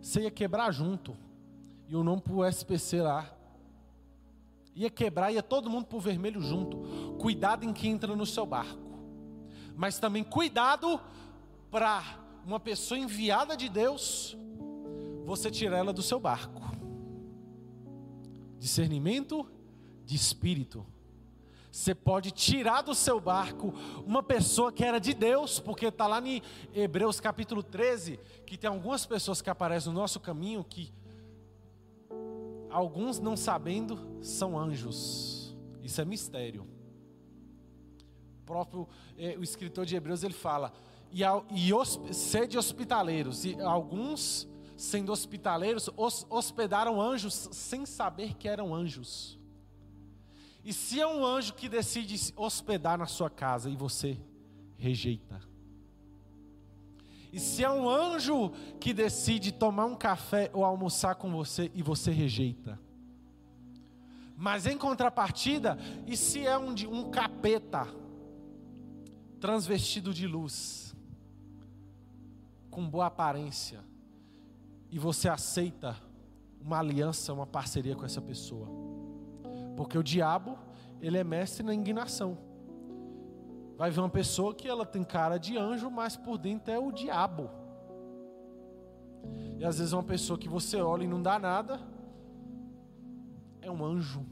Você 0.00 0.22
ia 0.22 0.32
quebrar 0.32 0.72
junto. 0.72 1.16
E 1.88 1.94
o 1.94 2.02
nome 2.02 2.22
para 2.22 2.32
o 2.32 2.44
SPC 2.44 3.00
lá. 3.02 3.32
Ia 4.74 4.90
quebrar, 4.90 5.30
ia 5.30 5.44
todo 5.44 5.70
mundo 5.70 5.86
para 5.86 5.96
o 5.96 6.00
vermelho 6.00 6.40
junto. 6.40 6.76
Cuidado 7.20 7.64
em 7.64 7.72
quem 7.72 7.92
entra 7.92 8.16
no 8.16 8.26
seu 8.26 8.44
barco. 8.44 8.98
Mas 9.76 10.00
também 10.00 10.24
cuidado 10.24 11.00
para 11.70 12.02
uma 12.44 12.58
pessoa 12.58 12.98
enviada 12.98 13.56
de 13.56 13.68
Deus, 13.68 14.36
você 15.24 15.52
tirar 15.52 15.78
ela 15.78 15.92
do 15.92 16.02
seu 16.02 16.18
barco. 16.18 16.60
Discernimento 18.58 19.46
de 20.04 20.16
espírito. 20.16 20.84
Você 21.72 21.94
pode 21.94 22.30
tirar 22.32 22.82
do 22.82 22.94
seu 22.94 23.18
barco 23.18 23.72
uma 24.04 24.22
pessoa 24.22 24.70
que 24.70 24.84
era 24.84 25.00
de 25.00 25.14
Deus, 25.14 25.58
porque 25.58 25.86
está 25.86 26.06
lá 26.06 26.20
em 26.20 26.42
Hebreus 26.74 27.18
capítulo 27.18 27.62
13, 27.62 28.20
que 28.46 28.58
tem 28.58 28.68
algumas 28.68 29.06
pessoas 29.06 29.40
que 29.40 29.48
aparecem 29.48 29.90
no 29.90 29.98
nosso 29.98 30.20
caminho 30.20 30.62
que, 30.62 30.92
alguns 32.68 33.18
não 33.18 33.38
sabendo, 33.38 33.98
são 34.20 34.58
anjos. 34.58 35.56
Isso 35.82 35.98
é 35.98 36.04
mistério. 36.04 36.68
O 38.42 38.44
próprio 38.44 38.86
é, 39.16 39.38
o 39.38 39.42
escritor 39.42 39.86
de 39.86 39.96
Hebreus 39.96 40.22
ele 40.22 40.34
fala: 40.34 40.74
e, 41.10 41.22
e 41.22 42.14
sede 42.14 42.58
hospitaleiros, 42.58 43.46
e 43.46 43.58
alguns, 43.62 44.46
sendo 44.76 45.10
hospitaleiros, 45.10 45.88
os, 45.96 46.26
hospedaram 46.28 47.00
anjos 47.00 47.48
sem 47.50 47.86
saber 47.86 48.34
que 48.34 48.46
eram 48.46 48.74
anjos. 48.74 49.40
E 50.64 50.72
se 50.72 51.00
é 51.00 51.06
um 51.06 51.24
anjo 51.24 51.54
que 51.54 51.68
decide 51.68 52.16
se 52.16 52.32
hospedar 52.36 52.96
na 52.96 53.06
sua 53.06 53.28
casa 53.28 53.68
e 53.68 53.76
você 53.76 54.18
rejeita? 54.76 55.40
E 57.32 57.40
se 57.40 57.64
é 57.64 57.70
um 57.70 57.88
anjo 57.88 58.50
que 58.78 58.92
decide 58.92 59.50
tomar 59.50 59.86
um 59.86 59.96
café 59.96 60.50
ou 60.52 60.64
almoçar 60.64 61.14
com 61.14 61.32
você 61.32 61.70
e 61.74 61.82
você 61.82 62.10
rejeita? 62.10 62.78
Mas 64.36 64.66
em 64.66 64.76
contrapartida, 64.76 65.78
e 66.06 66.16
se 66.16 66.46
é 66.46 66.58
um, 66.58 66.74
um 66.90 67.10
capeta 67.10 67.86
transvestido 69.40 70.12
de 70.12 70.26
luz, 70.26 70.94
com 72.70 72.88
boa 72.88 73.06
aparência, 73.06 73.80
e 74.90 74.98
você 74.98 75.28
aceita 75.28 75.96
uma 76.60 76.78
aliança, 76.78 77.32
uma 77.32 77.46
parceria 77.46 77.96
com 77.96 78.04
essa 78.04 78.20
pessoa? 78.20 78.81
Porque 79.76 79.96
o 79.96 80.02
diabo, 80.02 80.58
ele 81.00 81.18
é 81.18 81.24
mestre 81.24 81.62
na 81.62 81.74
indignação. 81.74 82.38
Vai 83.76 83.90
ver 83.90 84.00
uma 84.00 84.08
pessoa 84.08 84.54
que 84.54 84.68
ela 84.68 84.86
tem 84.86 85.02
cara 85.02 85.38
de 85.38 85.56
anjo, 85.56 85.90
mas 85.90 86.16
por 86.16 86.38
dentro 86.38 86.72
é 86.72 86.78
o 86.78 86.92
diabo. 86.92 87.50
E 89.58 89.64
às 89.64 89.78
vezes 89.78 89.92
uma 89.92 90.02
pessoa 90.02 90.38
que 90.38 90.48
você 90.48 90.80
olha 90.80 91.04
e 91.04 91.08
não 91.08 91.22
dá 91.22 91.38
nada, 91.38 91.80
é 93.60 93.70
um 93.70 93.84
anjo. 93.84 94.24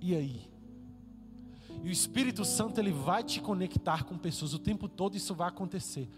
E 0.00 0.14
aí? 0.14 0.50
E 1.82 1.88
o 1.88 1.92
Espírito 1.92 2.44
Santo 2.44 2.80
ele 2.80 2.92
vai 2.92 3.22
te 3.22 3.40
conectar 3.40 4.04
com 4.04 4.18
pessoas 4.18 4.54
o 4.54 4.58
tempo 4.58 4.88
todo, 4.88 5.16
isso 5.16 5.34
vai 5.34 5.48
acontecer. 5.48 6.08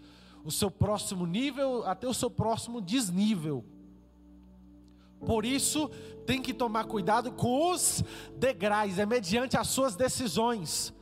O 0.43 0.51
seu 0.51 0.71
próximo 0.71 1.25
nível 1.25 1.85
até 1.85 2.07
o 2.07 2.13
seu 2.13 2.29
próximo 2.29 2.81
desnível. 2.81 3.63
Por 5.25 5.45
isso, 5.45 5.89
tem 6.25 6.41
que 6.41 6.53
tomar 6.53 6.85
cuidado 6.85 7.31
com 7.31 7.71
os 7.71 8.03
degraus, 8.37 8.99
é 8.99 9.05
mediante 9.05 9.57
as 9.57 9.67
suas 9.67 9.95
decisões. 9.95 10.93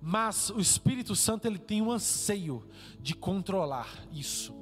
Mas 0.00 0.50
o 0.50 0.58
Espírito 0.58 1.14
Santo 1.14 1.46
ele 1.46 1.58
tem 1.58 1.80
um 1.80 1.92
anseio 1.92 2.66
de 3.00 3.14
controlar 3.14 3.88
isso. 4.12 4.52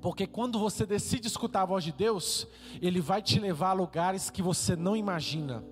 Porque 0.00 0.26
quando 0.26 0.58
você 0.58 0.86
decide 0.86 1.26
escutar 1.26 1.62
a 1.62 1.66
voz 1.66 1.82
de 1.82 1.92
Deus, 1.92 2.46
ele 2.80 3.00
vai 3.00 3.20
te 3.20 3.40
levar 3.40 3.70
a 3.70 3.72
lugares 3.72 4.30
que 4.30 4.42
você 4.42 4.76
não 4.76 4.96
imagina. 4.96 5.64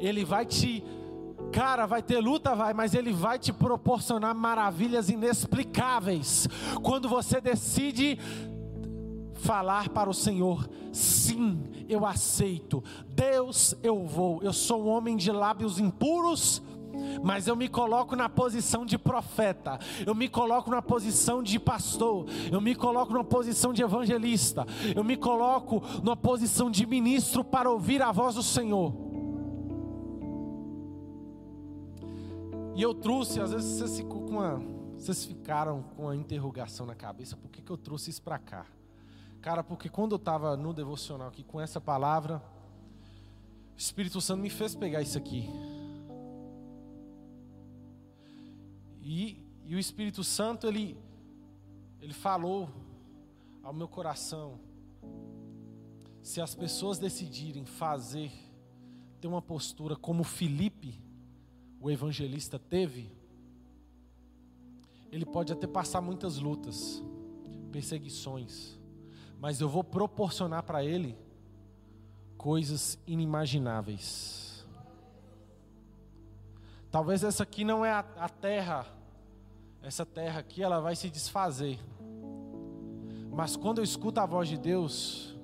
Ele 0.00 0.24
vai 0.24 0.46
te 0.46 0.82
Cara, 1.50 1.84
vai 1.84 2.02
ter 2.02 2.18
luta, 2.18 2.54
vai, 2.54 2.72
mas 2.72 2.94
ele 2.94 3.12
vai 3.12 3.38
te 3.38 3.52
proporcionar 3.52 4.34
maravilhas 4.34 5.10
inexplicáveis. 5.10 6.48
Quando 6.82 7.08
você 7.08 7.40
decide 7.40 8.18
falar 9.42 9.88
para 9.90 10.08
o 10.08 10.14
Senhor: 10.14 10.68
sim, 10.92 11.84
eu 11.88 12.06
aceito. 12.06 12.82
Deus, 13.08 13.74
eu 13.82 14.06
vou. 14.06 14.42
Eu 14.42 14.52
sou 14.52 14.84
um 14.84 14.88
homem 14.88 15.16
de 15.16 15.30
lábios 15.30 15.78
impuros. 15.78 16.62
Mas 17.22 17.48
eu 17.48 17.56
me 17.56 17.68
coloco 17.68 18.14
na 18.14 18.28
posição 18.28 18.84
de 18.84 18.98
profeta, 18.98 19.78
eu 20.06 20.14
me 20.14 20.28
coloco 20.28 20.70
na 20.70 20.82
posição 20.82 21.42
de 21.42 21.58
pastor, 21.58 22.26
eu 22.50 22.60
me 22.60 22.74
coloco 22.74 23.14
na 23.14 23.24
posição 23.24 23.72
de 23.72 23.82
evangelista, 23.82 24.66
eu 24.94 25.02
me 25.02 25.16
coloco 25.16 25.82
na 26.02 26.14
posição 26.14 26.70
de 26.70 26.86
ministro 26.86 27.42
para 27.42 27.70
ouvir 27.70 28.02
a 28.02 28.12
voz 28.12 28.34
do 28.34 28.42
Senhor. 28.42 28.92
E 32.74 32.82
eu 32.82 32.94
trouxe, 32.94 33.40
às 33.40 33.52
vezes 33.52 34.02
com 34.02 34.18
uma, 34.26 34.62
vocês 34.98 35.24
ficaram 35.24 35.82
com 35.96 36.08
a 36.08 36.14
interrogação 36.14 36.84
na 36.84 36.94
cabeça, 36.94 37.36
por 37.36 37.50
que, 37.50 37.62
que 37.62 37.72
eu 37.72 37.78
trouxe 37.78 38.10
isso 38.10 38.22
para 38.22 38.38
cá? 38.38 38.66
Cara, 39.42 39.64
porque 39.64 39.88
quando 39.88 40.12
eu 40.12 40.16
estava 40.16 40.56
no 40.56 40.72
devocional 40.72 41.26
aqui 41.26 41.42
com 41.42 41.60
essa 41.60 41.80
palavra, 41.80 42.40
o 43.74 43.76
Espírito 43.76 44.20
Santo 44.20 44.40
me 44.40 44.48
fez 44.48 44.72
pegar 44.72 45.02
isso 45.02 45.18
aqui. 45.18 45.50
E, 49.00 49.44
e 49.66 49.74
o 49.74 49.80
Espírito 49.80 50.22
Santo, 50.22 50.68
ele, 50.68 50.96
ele 52.00 52.12
falou 52.12 52.70
ao 53.64 53.72
meu 53.72 53.88
coração: 53.88 54.60
se 56.22 56.40
as 56.40 56.54
pessoas 56.54 57.00
decidirem 57.00 57.64
fazer, 57.64 58.30
ter 59.20 59.26
uma 59.26 59.42
postura 59.42 59.96
como 59.96 60.22
Felipe, 60.22 61.02
o 61.80 61.90
evangelista, 61.90 62.60
teve, 62.60 63.10
ele 65.10 65.26
pode 65.26 65.52
até 65.52 65.66
passar 65.66 66.00
muitas 66.00 66.38
lutas, 66.38 67.02
perseguições, 67.72 68.80
mas 69.42 69.60
eu 69.60 69.68
vou 69.68 69.82
proporcionar 69.82 70.62
para 70.62 70.84
ele 70.84 71.18
coisas 72.38 72.96
inimagináveis. 73.04 74.64
Talvez 76.92 77.24
essa 77.24 77.42
aqui 77.42 77.64
não 77.64 77.84
é 77.84 77.90
a, 77.90 78.06
a 78.18 78.28
terra, 78.28 78.86
essa 79.82 80.06
terra 80.06 80.38
aqui 80.38 80.62
ela 80.62 80.78
vai 80.78 80.94
se 80.94 81.10
desfazer. 81.10 81.80
Mas 83.32 83.56
quando 83.56 83.78
eu 83.78 83.84
escuto 83.84 84.20
a 84.20 84.26
voz 84.26 84.48
de 84.48 84.56
Deus, 84.56 85.36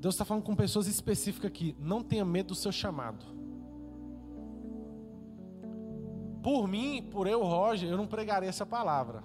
Deus 0.00 0.16
está 0.16 0.24
falando 0.24 0.42
com 0.42 0.56
pessoas 0.56 0.88
específicas 0.88 1.52
aqui. 1.52 1.76
Não 1.78 2.02
tenha 2.02 2.24
medo 2.24 2.48
do 2.48 2.54
seu 2.56 2.72
chamado. 2.72 3.24
Por 6.42 6.66
mim, 6.66 7.08
por 7.08 7.28
eu, 7.28 7.44
Roger, 7.44 7.88
eu 7.88 7.96
não 7.96 8.08
pregaria 8.08 8.48
essa 8.48 8.66
palavra. 8.66 9.22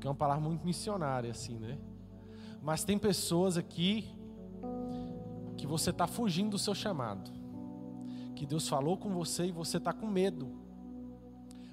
Que 0.00 0.06
é 0.06 0.10
uma 0.10 0.16
palavra 0.16 0.42
muito 0.42 0.64
missionária, 0.64 1.30
assim, 1.30 1.58
né? 1.58 1.78
Mas 2.62 2.84
tem 2.84 2.96
pessoas 2.96 3.56
aqui 3.56 4.08
que 5.56 5.66
você 5.66 5.90
está 5.90 6.06
fugindo 6.06 6.50
do 6.50 6.58
seu 6.58 6.74
chamado. 6.74 7.30
Que 8.36 8.46
Deus 8.46 8.68
falou 8.68 8.96
com 8.96 9.10
você 9.10 9.46
e 9.46 9.52
você 9.52 9.78
está 9.78 9.92
com 9.92 10.06
medo. 10.06 10.48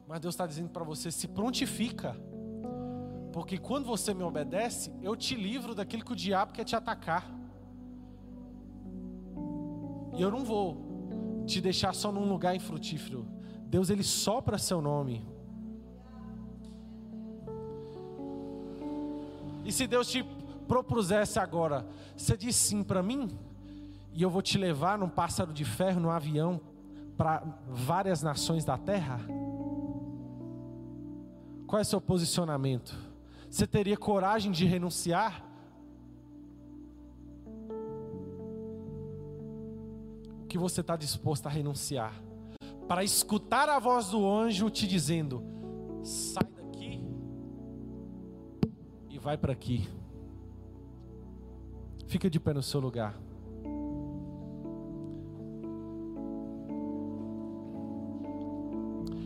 Mas 0.07 0.19
Deus 0.19 0.33
está 0.33 0.47
dizendo 0.47 0.69
para 0.69 0.83
você: 0.83 1.11
se 1.11 1.27
prontifica. 1.27 2.15
Porque 3.31 3.59
quando 3.59 3.85
você 3.85 4.13
me 4.13 4.23
obedece, 4.23 4.91
eu 5.03 5.15
te 5.15 5.35
livro 5.35 5.75
daquilo 5.75 6.03
que 6.03 6.11
o 6.11 6.15
diabo 6.15 6.51
quer 6.51 6.63
te 6.63 6.75
atacar. 6.75 7.31
E 10.17 10.21
eu 10.21 10.31
não 10.31 10.43
vou 10.43 11.43
te 11.45 11.61
deixar 11.61 11.93
só 11.93 12.11
num 12.11 12.27
lugar 12.27 12.55
infrutífero. 12.55 13.27
Deus 13.67 13.91
ele 13.91 14.03
sopra 14.03 14.57
seu 14.57 14.81
nome. 14.81 15.23
E 19.63 19.71
se 19.71 19.85
Deus 19.85 20.09
te 20.09 20.25
propusesse 20.69 21.39
agora, 21.39 21.87
você 22.15 22.37
diz 22.37 22.55
sim 22.55 22.83
para 22.83 23.01
mim, 23.01 23.27
e 24.13 24.21
eu 24.21 24.29
vou 24.29 24.41
te 24.41 24.55
levar 24.55 24.99
num 24.99 25.09
pássaro 25.09 25.51
de 25.51 25.65
ferro, 25.65 25.99
num 25.99 26.11
avião, 26.11 26.61
para 27.17 27.43
várias 27.67 28.21
nações 28.21 28.63
da 28.63 28.77
terra? 28.77 29.19
Qual 31.65 31.79
é 31.79 31.81
o 31.81 31.85
seu 31.85 31.99
posicionamento? 31.99 32.95
Você 33.49 33.65
teria 33.65 33.97
coragem 33.97 34.51
de 34.51 34.63
renunciar? 34.63 35.43
O 40.43 40.45
que 40.47 40.57
você 40.57 40.81
está 40.81 40.95
disposto 40.95 41.47
a 41.47 41.49
renunciar? 41.49 42.13
Para 42.87 43.03
escutar 43.03 43.69
a 43.69 43.79
voz 43.79 44.09
do 44.09 44.27
anjo 44.27 44.69
te 44.69 44.87
dizendo: 44.87 45.43
sai 46.03 46.47
daqui 46.55 47.03
e 49.09 49.17
vai 49.17 49.37
para 49.37 49.53
aqui. 49.53 49.87
Fica 52.09 52.27
de 52.27 52.39
pé 52.39 52.55
no 52.55 52.63
seu 52.63 52.79
lugar. 52.79 53.15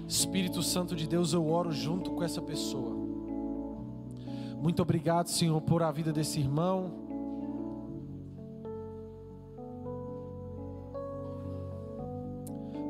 Espírito 0.06 0.62
Santo 0.62 0.94
de 0.94 1.08
Deus, 1.08 1.32
eu 1.32 1.50
oro 1.50 1.72
junto 1.72 2.12
com 2.12 2.22
essa 2.22 2.42
pessoa. 2.42 2.94
Muito 4.62 4.82
obrigado, 4.82 5.28
Senhor, 5.28 5.62
por 5.62 5.82
a 5.82 5.92
vida 5.92 6.12
desse 6.12 6.42
irmão. 6.42 6.92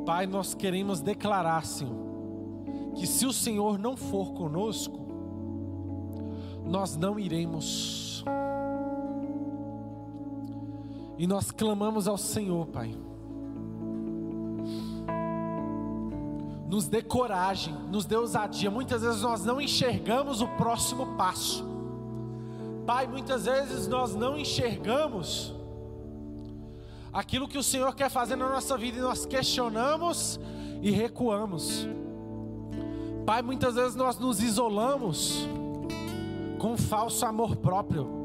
Pai, 0.07 0.25
nós 0.25 0.55
queremos 0.55 1.01
declarar, 1.01 1.63
Senhor, 1.67 2.03
que 2.95 3.05
se 3.05 3.27
o 3.27 3.31
Senhor 3.31 3.77
não 3.77 3.95
for 3.95 4.33
conosco, 4.33 4.99
nós 6.65 6.97
não 6.97 7.19
iremos. 7.19 8.12
E 11.17 11.27
nós 11.27 11.51
clamamos 11.51 12.07
ao 12.07 12.17
Senhor, 12.17 12.67
Pai. 12.67 12.95
Nos 16.67 16.87
dê 16.87 17.03
coragem, 17.03 17.73
nos 17.91 18.05
dê 18.05 18.15
ousadia. 18.15 18.71
Muitas 18.71 19.03
vezes 19.03 19.21
nós 19.21 19.45
não 19.45 19.61
enxergamos 19.61 20.41
o 20.41 20.47
próximo 20.47 21.15
passo. 21.15 21.63
Pai, 22.85 23.05
muitas 23.05 23.45
vezes 23.45 23.87
nós 23.87 24.15
não 24.15 24.37
enxergamos 24.37 25.53
aquilo 27.11 27.47
que 27.47 27.59
o 27.59 27.63
Senhor 27.63 27.93
quer 27.93 28.09
fazer 28.09 28.35
na 28.35 28.49
nossa 28.49 28.75
vida 28.75 28.97
e 28.97 29.01
nós 29.01 29.25
questionamos 29.25 30.39
e 30.81 30.89
recuamos. 30.89 31.87
Pai, 33.23 33.43
muitas 33.43 33.75
vezes 33.75 33.95
nós 33.95 34.17
nos 34.17 34.41
isolamos 34.41 35.47
com 36.57 36.73
um 36.73 36.77
falso 36.77 37.23
amor 37.23 37.55
próprio 37.55 38.22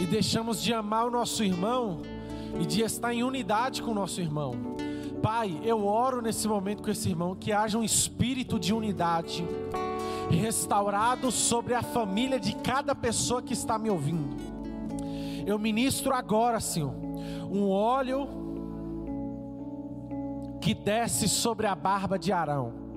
e 0.00 0.06
deixamos 0.06 0.62
de 0.62 0.72
amar 0.72 1.06
o 1.06 1.10
nosso 1.10 1.42
irmão 1.42 2.02
e 2.60 2.66
de 2.66 2.82
estar 2.82 3.12
em 3.12 3.22
unidade 3.22 3.82
com 3.82 3.90
o 3.90 3.94
nosso 3.94 4.20
irmão. 4.20 4.54
Pai, 5.22 5.60
eu 5.64 5.84
oro 5.86 6.22
nesse 6.22 6.46
momento 6.46 6.82
com 6.82 6.90
esse 6.90 7.08
irmão 7.08 7.34
que 7.34 7.52
haja 7.52 7.76
um 7.76 7.82
espírito 7.82 8.58
de 8.58 8.72
unidade 8.72 9.44
restaurado 10.30 11.30
sobre 11.30 11.74
a 11.74 11.82
família 11.82 12.38
de 12.38 12.54
cada 12.56 12.94
pessoa 12.94 13.42
que 13.42 13.52
está 13.52 13.78
me 13.78 13.90
ouvindo. 13.90 14.36
Eu 15.46 15.58
ministro 15.58 16.14
agora, 16.14 16.60
Senhor, 16.60 16.94
um 17.50 17.68
óleo 17.70 18.28
que 20.60 20.74
desce 20.74 21.28
sobre 21.28 21.66
a 21.66 21.74
barba 21.74 22.18
de 22.18 22.32
Arão 22.32 22.87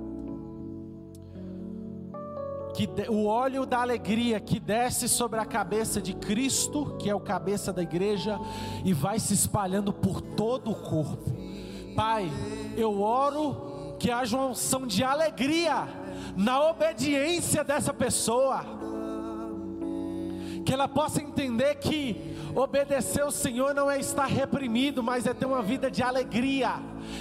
que 2.73 2.89
o 3.09 3.25
óleo 3.25 3.65
da 3.65 3.81
alegria 3.81 4.39
que 4.39 4.59
desce 4.59 5.07
sobre 5.09 5.39
a 5.39 5.45
cabeça 5.45 6.01
de 6.01 6.13
Cristo, 6.13 6.97
que 6.97 7.09
é 7.09 7.15
o 7.15 7.19
cabeça 7.19 7.73
da 7.73 7.81
igreja, 7.81 8.39
e 8.83 8.93
vai 8.93 9.19
se 9.19 9.33
espalhando 9.33 9.91
por 9.91 10.21
todo 10.21 10.71
o 10.71 10.75
corpo. 10.75 11.31
Pai, 11.95 12.31
eu 12.77 13.01
oro 13.01 13.95
que 13.99 14.09
haja 14.09 14.35
uma 14.37 14.47
unção 14.47 14.87
de 14.87 15.03
alegria 15.03 15.87
na 16.35 16.69
obediência 16.69 17.63
dessa 17.63 17.93
pessoa, 17.93 18.63
que 20.65 20.73
ela 20.73 20.87
possa 20.87 21.21
entender 21.21 21.75
que 21.75 22.35
obedecer 22.55 23.21
ao 23.21 23.31
Senhor 23.31 23.73
não 23.73 23.89
é 23.89 23.99
estar 23.99 24.25
reprimido, 24.25 25.01
mas 25.01 25.25
é 25.25 25.33
ter 25.33 25.45
uma 25.45 25.61
vida 25.61 25.89
de 25.89 26.01
alegria 26.01 26.75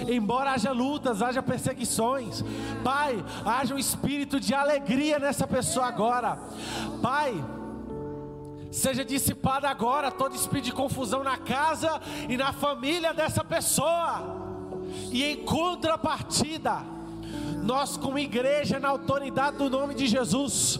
embora 0.07 0.51
haja 0.51 0.71
lutas, 0.71 1.21
haja 1.21 1.41
perseguições, 1.41 2.43
Pai, 2.83 3.23
haja 3.45 3.75
um 3.75 3.79
espírito 3.79 4.39
de 4.39 4.53
alegria 4.53 5.19
nessa 5.19 5.47
pessoa 5.47 5.87
agora, 5.87 6.37
Pai. 7.01 7.33
Seja 8.71 9.03
dissipado 9.03 9.67
agora 9.67 10.09
todo 10.09 10.33
espírito 10.33 10.65
de 10.65 10.71
confusão 10.71 11.23
na 11.23 11.37
casa 11.37 12.01
e 12.29 12.37
na 12.37 12.53
família 12.53 13.13
dessa 13.13 13.43
pessoa. 13.43 14.39
E 15.11 15.23
em 15.25 15.43
contrapartida, 15.43 16.81
nós, 17.63 17.97
como 17.97 18.17
igreja, 18.17 18.79
na 18.79 18.87
autoridade 18.87 19.57
do 19.57 19.69
nome 19.69 19.93
de 19.93 20.07
Jesus, 20.07 20.79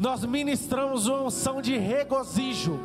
nós 0.00 0.24
ministramos 0.24 1.06
uma 1.06 1.22
unção 1.22 1.62
de 1.62 1.76
regozijo, 1.78 2.78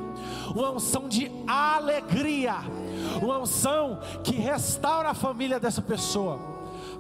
uma 0.56 0.72
unção 0.72 1.08
de 1.08 1.32
alegria 1.48 2.56
uma 3.22 3.39
unção 3.39 4.00
que 4.24 4.36
restaura 4.36 5.10
a 5.10 5.14
família 5.14 5.60
dessa 5.60 5.82
pessoa. 5.82 6.39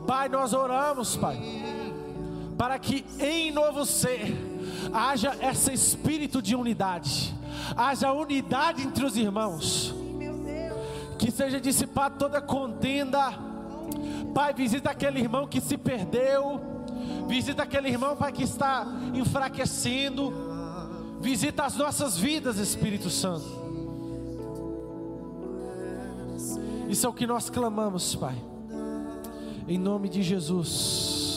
Pai, 0.07 0.27
nós 0.27 0.53
oramos, 0.53 1.15
Pai, 1.15 1.39
para 2.57 2.77
que 2.77 3.05
em 3.19 3.51
novo 3.51 3.85
ser 3.85 4.35
haja 4.93 5.35
esse 5.41 5.73
espírito 5.73 6.41
de 6.41 6.55
unidade, 6.55 7.33
haja 7.75 8.11
unidade 8.11 8.83
entre 8.83 9.05
os 9.05 9.15
irmãos, 9.15 9.93
que 11.17 11.31
seja 11.31 11.59
dissipada 11.59 12.15
toda 12.17 12.41
contenda. 12.41 13.33
Pai, 14.33 14.53
visita 14.53 14.89
aquele 14.89 15.19
irmão 15.19 15.47
que 15.47 15.61
se 15.61 15.77
perdeu, 15.77 16.59
visita 17.27 17.63
aquele 17.63 17.87
irmão, 17.89 18.15
Pai, 18.15 18.31
que 18.31 18.43
está 18.43 18.85
enfraquecendo, 19.13 20.52
visita 21.23 21.63
as 21.63 21.75
nossas 21.75 22.17
vidas, 22.17 22.57
Espírito 22.57 23.09
Santo. 23.09 23.63
Isso 26.89 27.07
é 27.07 27.09
o 27.09 27.13
que 27.13 27.25
nós 27.25 27.49
clamamos, 27.49 28.13
Pai. 28.13 28.35
Em 29.67 29.79
nome 29.79 30.09
de 30.09 30.21
Jesus. 30.21 31.32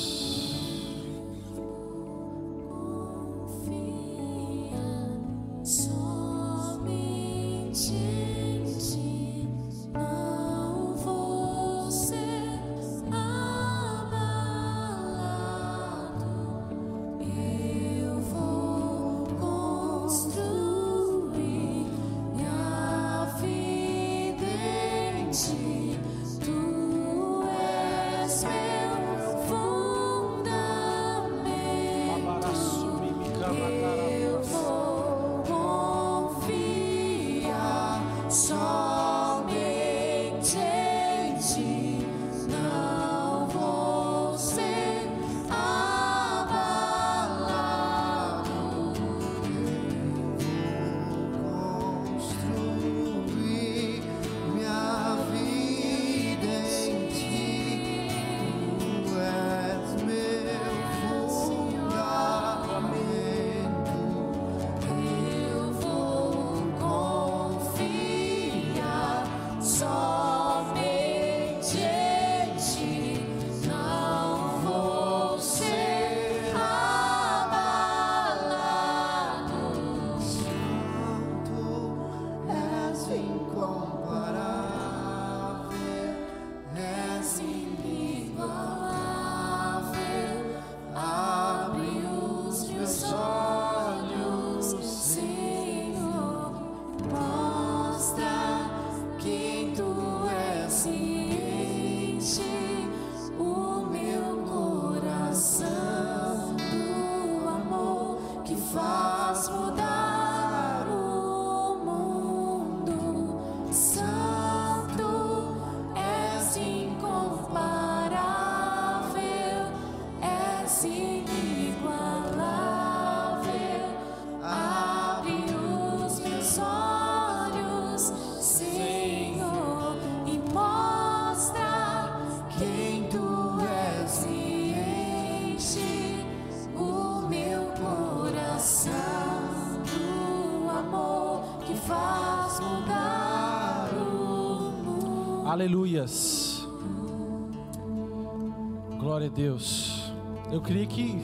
Glória 148.99 149.29
a 149.29 149.31
Deus. 149.31 150.13
Eu 150.51 150.61
queria 150.61 150.87
que 150.87 151.19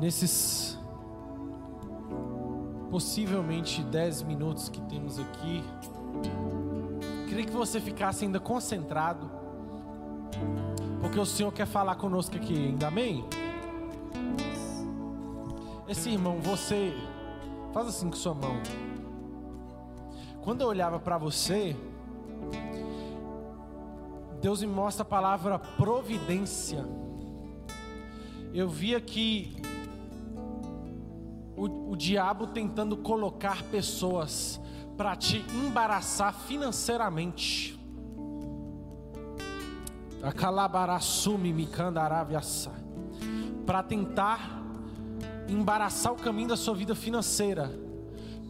nesses 0.00 0.78
possivelmente 2.90 3.82
10 3.82 4.22
minutos 4.22 4.68
que 4.68 4.80
temos 4.82 5.18
aqui, 5.18 5.64
queria 7.26 7.44
que 7.44 7.50
você 7.50 7.80
ficasse 7.80 8.24
ainda 8.24 8.38
concentrado, 8.38 9.28
porque 11.00 11.18
o 11.18 11.26
Senhor 11.26 11.50
quer 11.50 11.66
falar 11.66 11.96
conosco 11.96 12.36
aqui 12.36 12.54
ainda, 12.54 12.86
amém? 12.86 13.24
Esse 15.88 16.10
irmão, 16.10 16.38
você 16.40 16.94
faz 17.72 17.88
assim 17.88 18.08
com 18.08 18.16
sua 18.16 18.34
mão. 18.34 18.54
Quando 20.42 20.60
eu 20.60 20.68
olhava 20.68 21.00
para 21.00 21.18
você, 21.18 21.76
Deus 24.44 24.60
me 24.60 24.66
mostra 24.66 25.00
a 25.00 25.06
palavra 25.06 25.58
providência. 25.58 26.84
Eu 28.52 28.68
via 28.68 29.00
que 29.00 29.56
o, 31.56 31.92
o 31.92 31.96
diabo 31.96 32.48
tentando 32.48 32.94
colocar 32.98 33.62
pessoas 33.62 34.60
para 34.98 35.16
te 35.16 35.38
embaraçar 35.54 36.34
financeiramente. 36.40 37.80
A. 42.66 42.70
Para 43.64 43.82
tentar 43.82 44.62
embaraçar 45.48 46.12
o 46.12 46.16
caminho 46.16 46.48
da 46.48 46.56
sua 46.58 46.74
vida 46.74 46.94
financeira. 46.94 47.72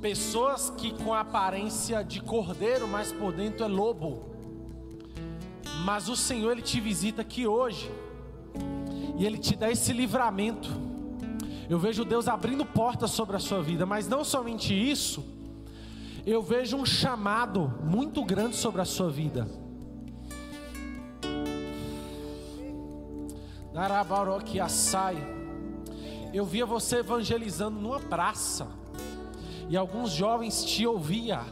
Pessoas 0.02 0.70
que 0.70 0.92
com 1.04 1.14
aparência 1.14 2.02
de 2.02 2.20
cordeiro, 2.20 2.88
mas 2.88 3.12
por 3.12 3.32
dentro 3.32 3.64
é 3.64 3.68
lobo. 3.68 4.33
Mas 5.84 6.08
o 6.08 6.16
Senhor 6.16 6.52
ele 6.52 6.62
te 6.62 6.80
visita 6.80 7.20
aqui 7.20 7.46
hoje. 7.46 7.92
E 9.18 9.26
ele 9.26 9.36
te 9.36 9.54
dá 9.54 9.70
esse 9.70 9.92
livramento. 9.92 10.70
Eu 11.68 11.78
vejo 11.78 12.06
Deus 12.06 12.26
abrindo 12.26 12.64
portas 12.64 13.10
sobre 13.10 13.36
a 13.36 13.38
sua 13.38 13.62
vida, 13.62 13.84
mas 13.84 14.08
não 14.08 14.24
somente 14.24 14.72
isso. 14.72 15.22
Eu 16.24 16.42
vejo 16.42 16.78
um 16.78 16.86
chamado 16.86 17.70
muito 17.82 18.24
grande 18.24 18.56
sobre 18.56 18.80
a 18.80 18.84
sua 18.86 19.10
vida. 19.10 19.46
Narabaroque 23.74 24.58
assai. 24.58 25.18
Eu 26.32 26.46
via 26.46 26.64
você 26.64 27.00
evangelizando 27.00 27.78
numa 27.78 28.00
praça. 28.00 28.66
E 29.68 29.76
alguns 29.76 30.12
jovens 30.12 30.64
te 30.64 30.86
ouviam 30.86 31.44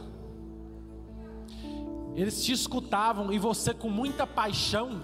eles 2.15 2.43
te 2.43 2.51
escutavam 2.51 3.31
e 3.31 3.39
você 3.39 3.73
com 3.73 3.89
muita 3.89 4.27
paixão, 4.27 5.01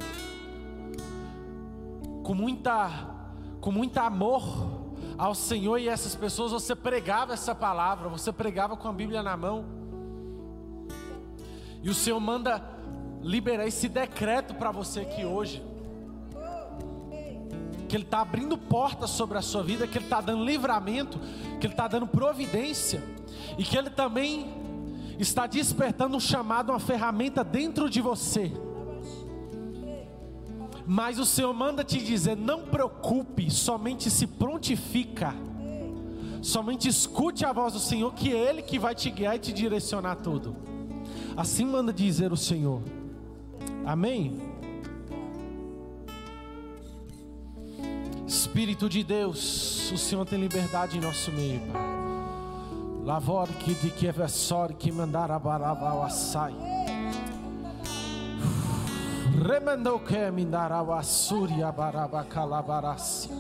com 2.24 2.34
muita 2.34 3.18
com 3.60 3.72
muito 3.72 3.98
amor 3.98 4.80
ao 5.18 5.36
Senhor 5.36 5.78
e 5.78 5.90
essas 5.90 6.16
pessoas, 6.16 6.54
você 6.54 6.74
pregava 6.74 7.34
essa 7.34 7.54
palavra, 7.54 8.08
você 8.08 8.32
pregava 8.32 8.78
com 8.78 8.88
a 8.88 8.94
Bíblia 8.94 9.22
na 9.22 9.36
mão. 9.36 9.66
E 11.84 11.90
o 11.90 11.94
Senhor 11.94 12.20
manda 12.22 12.64
liberar 13.22 13.68
esse 13.68 13.90
decreto 13.90 14.54
para 14.54 14.72
você 14.72 15.02
aqui 15.02 15.26
hoje. 15.26 15.62
Que 17.90 17.98
Ele 17.98 18.06
está 18.06 18.22
abrindo 18.22 18.58
portas 18.58 19.10
sobre 19.10 19.38
a 19.38 19.42
sua 19.42 19.62
vida, 19.62 19.86
que 19.88 19.98
Ele 19.98 20.06
está 20.06 20.22
dando 20.22 20.46
livramento, 20.46 21.20
que 21.60 21.68
Ele 21.68 21.74
está 21.74 21.88
dando 21.90 22.08
providência, 22.08 23.04
e 23.58 23.64
que 23.64 23.78
Ele 23.78 23.90
também 23.90 24.69
está 25.20 25.46
despertando 25.46 26.16
um 26.16 26.20
chamado, 26.20 26.72
uma 26.72 26.80
ferramenta 26.80 27.44
dentro 27.44 27.90
de 27.90 28.02
você. 28.02 28.52
Mas 30.88 31.20
o 31.20 31.26
Senhor 31.26 31.54
manda 31.54 31.84
te 31.84 32.00
dizer: 32.00 32.36
não 32.36 32.64
preocupe, 32.64 33.52
somente 33.52 34.10
se 34.10 34.26
prontifica. 34.26 35.36
Somente 36.42 36.88
escute 36.88 37.46
a 37.46 37.52
voz 37.52 37.74
do 37.74 37.80
Senhor, 37.80 38.14
que 38.14 38.34
é 38.34 38.50
Ele 38.50 38.62
que 38.62 38.80
vai 38.80 38.96
te 38.96 39.12
guiar 39.12 39.36
e 39.36 39.40
te 39.40 39.52
direcionar 39.52 40.16
tudo. 40.16 40.56
Assim 41.36 41.66
manda 41.66 41.92
dizer 41.92 42.32
o 42.32 42.38
Senhor. 42.38 42.82
Amém. 43.86 44.40
Espírito 48.26 48.88
de 48.88 49.04
Deus, 49.04 49.92
o 49.92 49.98
Senhor 49.98 50.26
tem 50.26 50.40
liberdade 50.40 50.98
em 50.98 51.02
nosso 51.02 51.32
meio, 51.32 51.60
Pai. 51.72 51.99
Lavor 53.10 53.48
que 53.48 53.74
de 53.74 53.90
que 53.90 54.12
vessor 54.12 54.72
que 54.76 54.92
mandar 54.92 55.32
a 55.32 55.40
barava 55.40 56.06
assai. 56.06 56.54
Remendou 59.48 60.00
que 60.00 60.16
baraba 61.72 62.24
calabarácia. 62.24 63.32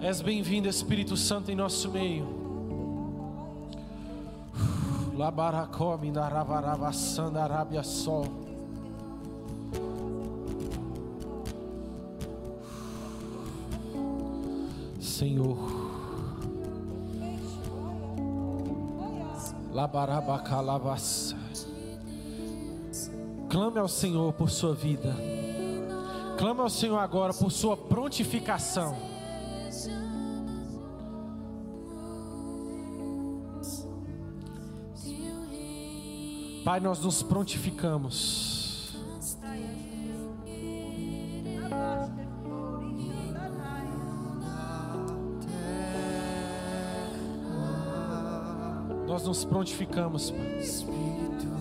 És 0.00 0.20
bem-vindo, 0.20 0.68
Espírito 0.68 1.16
Santo, 1.16 1.52
em 1.52 1.54
nosso 1.54 1.92
meio. 1.92 2.26
Labaracó 5.16 5.96
mindarava 5.96 6.92
sandarabia 6.92 7.84
sol. 7.84 8.26
Senhor. 14.98 15.71
Clame 23.48 23.78
ao 23.78 23.88
Senhor 23.88 24.32
por 24.34 24.50
sua 24.50 24.74
vida. 24.74 25.14
Clame 26.38 26.60
ao 26.60 26.70
Senhor 26.70 26.98
agora 26.98 27.32
por 27.32 27.50
sua 27.50 27.76
prontificação. 27.76 28.96
Pai, 36.64 36.78
nós 36.78 37.00
nos 37.00 37.22
prontificamos. 37.22 38.51
Nos 49.32 49.46
prontificamos, 49.46 50.30
Pai. 50.30 51.51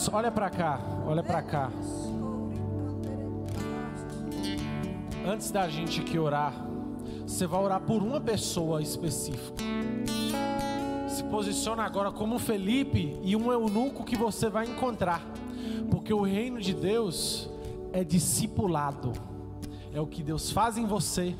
Deus, 0.00 0.08
olha 0.14 0.30
para 0.30 0.48
cá, 0.48 0.80
olha 1.06 1.22
para 1.22 1.42
cá. 1.42 1.70
Antes 5.26 5.50
da 5.50 5.68
gente 5.68 6.00
aqui 6.00 6.18
orar, 6.18 6.54
você 7.26 7.46
vai 7.46 7.60
orar 7.60 7.80
por 7.82 8.02
uma 8.02 8.18
pessoa 8.18 8.80
específica. 8.80 9.62
Se 11.06 11.22
posiciona 11.24 11.82
agora 11.82 12.10
como 12.10 12.38
Felipe 12.38 13.20
e 13.22 13.36
um 13.36 13.52
eunuco 13.52 14.02
que 14.02 14.16
você 14.16 14.48
vai 14.48 14.66
encontrar, 14.66 15.22
porque 15.90 16.14
o 16.14 16.22
reino 16.22 16.62
de 16.62 16.72
Deus 16.72 17.50
é 17.92 18.02
discipulado, 18.02 19.12
é 19.92 20.00
o 20.00 20.06
que 20.06 20.22
Deus 20.22 20.50
faz 20.50 20.78
em 20.78 20.86
você 20.86 21.36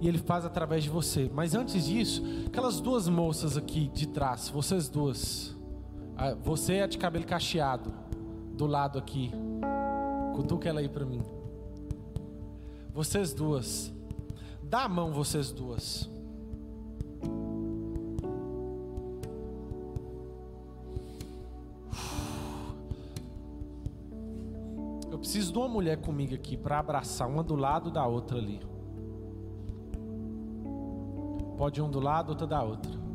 e 0.00 0.06
Ele 0.06 0.18
faz 0.18 0.44
através 0.44 0.84
de 0.84 0.90
você. 0.90 1.28
Mas 1.34 1.56
antes 1.56 1.86
disso, 1.86 2.22
aquelas 2.46 2.78
duas 2.78 3.08
moças 3.08 3.56
aqui 3.56 3.90
de 3.92 4.06
trás, 4.06 4.48
vocês 4.48 4.88
duas 4.88 5.58
Você 6.42 6.74
é 6.74 6.86
de 6.86 6.98
cabelo 6.98 7.24
cacheado, 7.24 7.92
do 8.52 8.66
lado 8.66 8.98
aqui. 8.98 9.30
Cutuca 10.34 10.68
ela 10.68 10.80
aí 10.80 10.88
para 10.88 11.04
mim. 11.04 11.22
Vocês 12.92 13.32
duas. 13.32 13.90
Dá 14.62 14.84
a 14.84 14.88
mão, 14.88 15.12
vocês 15.12 15.50
duas. 15.50 16.10
Eu 25.10 25.18
preciso 25.18 25.52
de 25.52 25.58
uma 25.58 25.68
mulher 25.68 25.96
comigo 26.02 26.34
aqui 26.34 26.54
para 26.56 26.78
abraçar 26.78 27.28
uma 27.28 27.42
do 27.42 27.56
lado 27.56 27.90
da 27.90 28.06
outra 28.06 28.36
ali. 28.36 28.60
Pode 31.56 31.80
um 31.80 31.90
do 31.90 31.98
lado, 31.98 32.28
outra 32.30 32.46
da 32.46 32.62
outra. 32.62 33.09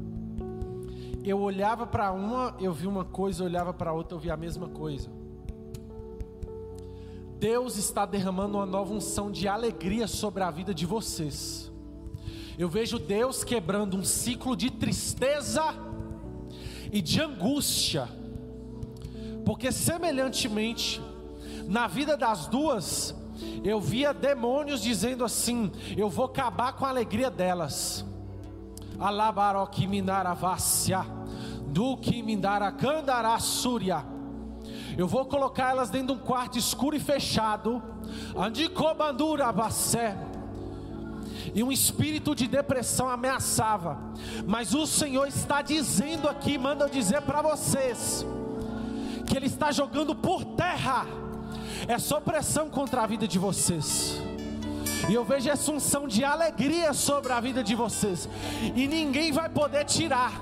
Eu 1.26 1.40
olhava 1.40 1.88
para 1.88 2.12
uma, 2.12 2.56
eu 2.60 2.72
vi 2.72 2.86
uma 2.86 3.04
coisa, 3.04 3.42
eu 3.42 3.48
olhava 3.48 3.74
para 3.74 3.92
outra, 3.92 4.16
eu 4.16 4.20
vi 4.20 4.30
a 4.30 4.38
mesma 4.38 4.70
coisa. 4.70 5.10
Deus 7.40 7.78
está 7.78 8.06
derramando 8.06 8.58
uma 8.58 8.66
nova 8.66 8.94
unção 8.94 9.32
de 9.32 9.48
alegria 9.48 10.06
sobre 10.06 10.44
a 10.44 10.52
vida 10.52 10.72
de 10.72 10.86
vocês. 10.86 11.72
Eu 12.60 12.70
vejo 12.70 13.00
Deus 13.00 13.44
quebrando 13.44 13.98
um 13.98 14.04
ciclo 14.04 14.56
de 14.56 14.70
tristeza 14.70 15.64
e 16.94 17.02
de 17.02 17.20
angústia, 17.20 18.08
porque 19.44 19.72
semelhantemente, 19.72 21.02
na 21.68 21.88
vida 21.88 22.16
das 22.16 22.46
duas, 22.46 23.16
eu 23.64 23.82
via 23.82 24.14
demônios 24.14 24.80
dizendo 24.80 25.26
assim: 25.26 25.72
Eu 25.98 26.08
vou 26.08 26.26
acabar 26.26 26.74
com 26.74 26.86
a 26.86 26.90
alegria 26.90 27.32
delas. 27.32 28.06
Alabaroki 29.00 29.88
minaravácia, 29.88 31.06
do 31.68 31.98
que 31.98 32.22
mindaracandará 32.22 33.38
súria. 33.40 34.06
Eu 34.98 35.08
vou 35.08 35.26
colocar 35.26 35.72
elas 35.72 35.90
dentro 35.90 36.16
de 36.16 36.22
um 36.22 36.26
quarto 36.26 36.58
escuro 36.58 36.96
e 36.96 37.00
fechado. 37.00 37.84
Andicobandura 38.36 39.52
Bassé. 39.52 40.18
E 41.54 41.62
um 41.62 41.72
espírito 41.72 42.34
de 42.34 42.48
depressão 42.48 43.10
ameaçava. 43.10 44.00
Mas 44.48 44.74
o 44.74 44.88
Senhor 44.88 45.28
está 45.28 45.62
dizendo 45.62 46.30
aqui, 46.30 46.58
manda 46.58 46.86
eu 46.86 46.90
dizer 46.90 47.22
para 47.22 47.42
vocês, 47.42 48.26
que 49.26 49.36
Ele 49.36 49.48
está 49.48 49.72
jogando 49.72 50.16
por 50.16 50.44
terra 50.44 51.06
essa 51.88 52.18
opressão 52.18 52.70
contra 52.70 53.04
a 53.04 53.08
vida 53.08 53.28
de 53.28 53.38
vocês. 53.38 54.22
E 55.10 55.14
eu 55.14 55.24
vejo 55.24 55.50
essa 55.50 55.72
unção 55.72 56.08
de 56.08 56.24
alegria 56.24 56.94
sobre 56.94 57.32
a 57.32 57.40
vida 57.40 57.64
de 57.64 57.76
vocês. 57.76 58.28
E 58.76 58.88
ninguém 58.88 59.32
vai 59.32 59.50
poder 59.50 59.86
tirar. 59.86 60.34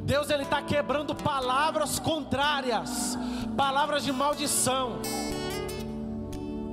Deus 0.00 0.28
ele 0.30 0.42
está 0.42 0.60
quebrando 0.60 1.14
palavras 1.14 1.98
contrárias, 1.98 3.16
palavras 3.56 4.02
de 4.04 4.12
maldição, 4.12 4.98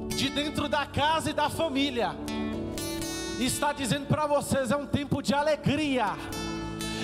de 0.10 0.30
dentro 0.30 0.68
da 0.68 0.86
casa 0.86 1.30
e 1.30 1.34
da 1.34 1.50
família. 1.50 2.16
E 3.38 3.46
está 3.46 3.72
dizendo 3.72 4.08
para 4.08 4.26
vocês: 4.26 4.72
é 4.72 4.76
um 4.76 4.88
tempo 4.88 5.22
de 5.22 5.34
alegria, 5.34 6.16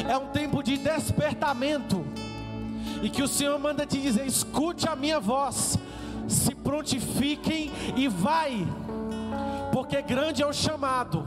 é 0.09 0.17
um 0.17 0.27
tempo 0.27 0.63
de 0.63 0.77
despertamento. 0.77 2.03
E 3.03 3.09
que 3.09 3.21
o 3.21 3.27
Senhor 3.27 3.59
manda 3.59 3.85
te 3.85 3.99
dizer: 4.01 4.25
escute 4.25 4.87
a 4.87 4.95
minha 4.95 5.19
voz, 5.19 5.77
se 6.27 6.55
prontifiquem 6.55 7.71
e 7.95 8.07
vai, 8.07 8.65
porque 9.83 10.01
grande 10.01 10.41
é 10.41 10.47
o 10.47 10.53
chamado. 10.53 11.25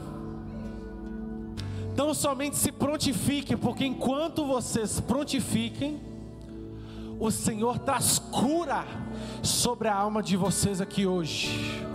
Não 1.95 2.11
somente 2.11 2.55
se 2.55 2.71
prontifiquem, 2.71 3.55
porque 3.55 3.85
enquanto 3.85 4.47
vocês 4.47 4.99
prontifiquem, 4.99 6.01
o 7.19 7.29
Senhor 7.29 7.77
traz 7.77 8.17
cura 8.17 8.83
sobre 9.43 9.87
a 9.87 9.95
alma 9.95 10.23
de 10.23 10.35
vocês 10.35 10.81
aqui 10.81 11.05
hoje. 11.05 11.85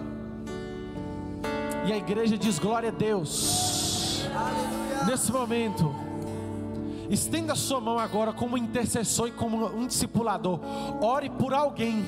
E 1.84 1.92
a 1.92 1.96
igreja 1.96 2.38
diz 2.38 2.60
glória 2.60 2.90
a 2.90 2.92
Deus. 2.92 4.24
Nesse 5.04 5.32
momento, 5.32 5.92
estenda 7.10 7.56
sua 7.56 7.80
mão 7.80 7.98
agora 7.98 8.32
como 8.32 8.56
intercessor 8.56 9.26
e 9.26 9.32
como 9.32 9.66
um 9.66 9.84
discipulador. 9.88 10.60
Ore 11.00 11.28
por 11.28 11.52
alguém. 11.52 12.04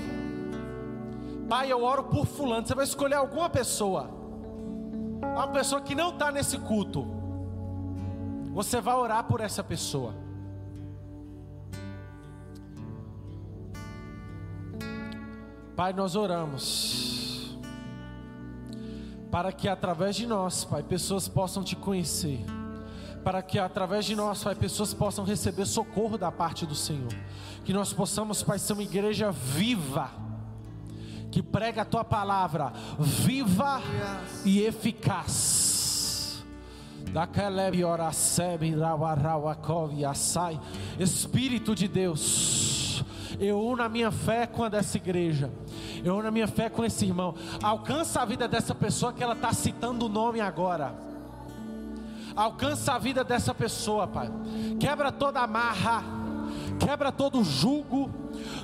Pai, 1.49 1.73
eu 1.73 1.83
oro 1.83 2.05
por 2.05 2.25
fulano. 2.25 2.65
Você 2.65 2.75
vai 2.75 2.85
escolher 2.85 3.17
alguma 3.17 3.51
pessoa. 3.51 4.23
Uma 5.23 5.49
pessoa 5.49 5.81
que 5.81 5.95
não 5.95 6.11
está 6.11 6.31
nesse 6.31 6.59
culto. 6.59 7.07
Você 8.53 8.81
vai 8.81 8.95
orar 8.95 9.25
por 9.25 9.41
essa 9.41 9.63
pessoa. 9.65 10.15
Pai, 15.75 15.93
nós 15.93 16.15
oramos 16.15 17.15
para 19.35 19.51
que 19.51 19.69
através 19.69 20.15
de 20.15 20.29
nós, 20.29 20.65
Pai, 20.65 20.85
pessoas 20.85 21.27
possam 21.27 21.65
te 21.65 21.75
conhecer. 21.75 22.39
Para 23.25 23.43
que 23.43 23.59
através 23.59 24.05
de 24.05 24.15
nós, 24.15 24.45
Pai, 24.45 24.55
pessoas 24.55 24.95
possam 24.95 25.25
receber 25.25 25.67
socorro 25.67 26.17
da 26.17 26.31
parte 26.31 26.65
do 26.65 26.77
Senhor. 26.77 27.13
Que 27.65 27.73
nós 27.73 27.93
possamos, 27.93 28.45
Pai, 28.45 28.61
ser 28.61 28.75
uma 28.75 28.85
igreja 28.85 29.33
viva, 29.33 30.09
que 31.35 31.43
prega 31.43 31.83
a 31.83 31.85
tua 31.85 32.05
palavra, 32.05 32.73
viva 32.97 33.83
e 34.45 34.61
eficaz. 34.63 36.45
Espírito 40.97 41.75
de 41.75 41.89
Deus, 41.89 43.05
eu 43.41 43.61
uno 43.61 43.83
a 43.83 43.89
minha 43.89 44.13
fé 44.13 44.47
com 44.47 44.63
a 44.63 44.69
dessa 44.69 44.97
igreja, 44.97 45.51
eu 46.05 46.19
uno 46.19 46.29
a 46.29 46.31
minha 46.31 46.47
fé 46.47 46.71
com 46.71 46.85
esse 46.85 47.05
irmão. 47.05 47.35
Alcança 47.61 48.23
a 48.23 48.25
vida 48.25 48.47
dessa 48.47 48.73
pessoa 48.73 49.13
que 49.13 49.21
ela 49.21 49.35
está 49.35 49.53
citando 49.53 50.07
o 50.07 50.09
nome 50.09 50.41
agora. 50.41 50.95
Alcança 52.37 52.93
a 52.93 52.99
vida 52.99 53.25
dessa 53.25 53.53
pessoa, 53.53 54.07
Pai. 54.07 54.31
Quebra 54.79 55.11
toda 55.11 55.41
amarra, 55.41 56.05
quebra 56.79 57.13
todo 57.13 57.45
jugo. 57.45 58.11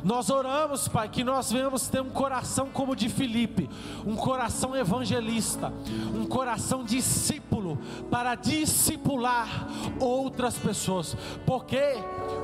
Nós 0.03 0.31
oramos, 0.31 0.89
Pai, 0.89 1.09
que 1.09 1.23
nós 1.23 1.53
venhamos 1.53 1.89
ter 1.89 2.01
um 2.01 2.11
coração 2.11 2.69
como 2.73 2.93
o 2.93 2.97
de 2.97 3.09
Filipe, 3.09 3.69
um 4.07 4.17
coração 4.17 4.77
evangelista, 4.77 5.73
um 6.15 6.27
coração 6.27 6.85
discípulo, 6.85 7.79
para 8.11 8.35
discipular 8.35 9.69
outras 9.99 10.59
pessoas, 10.59 11.17
porque 11.47 11.81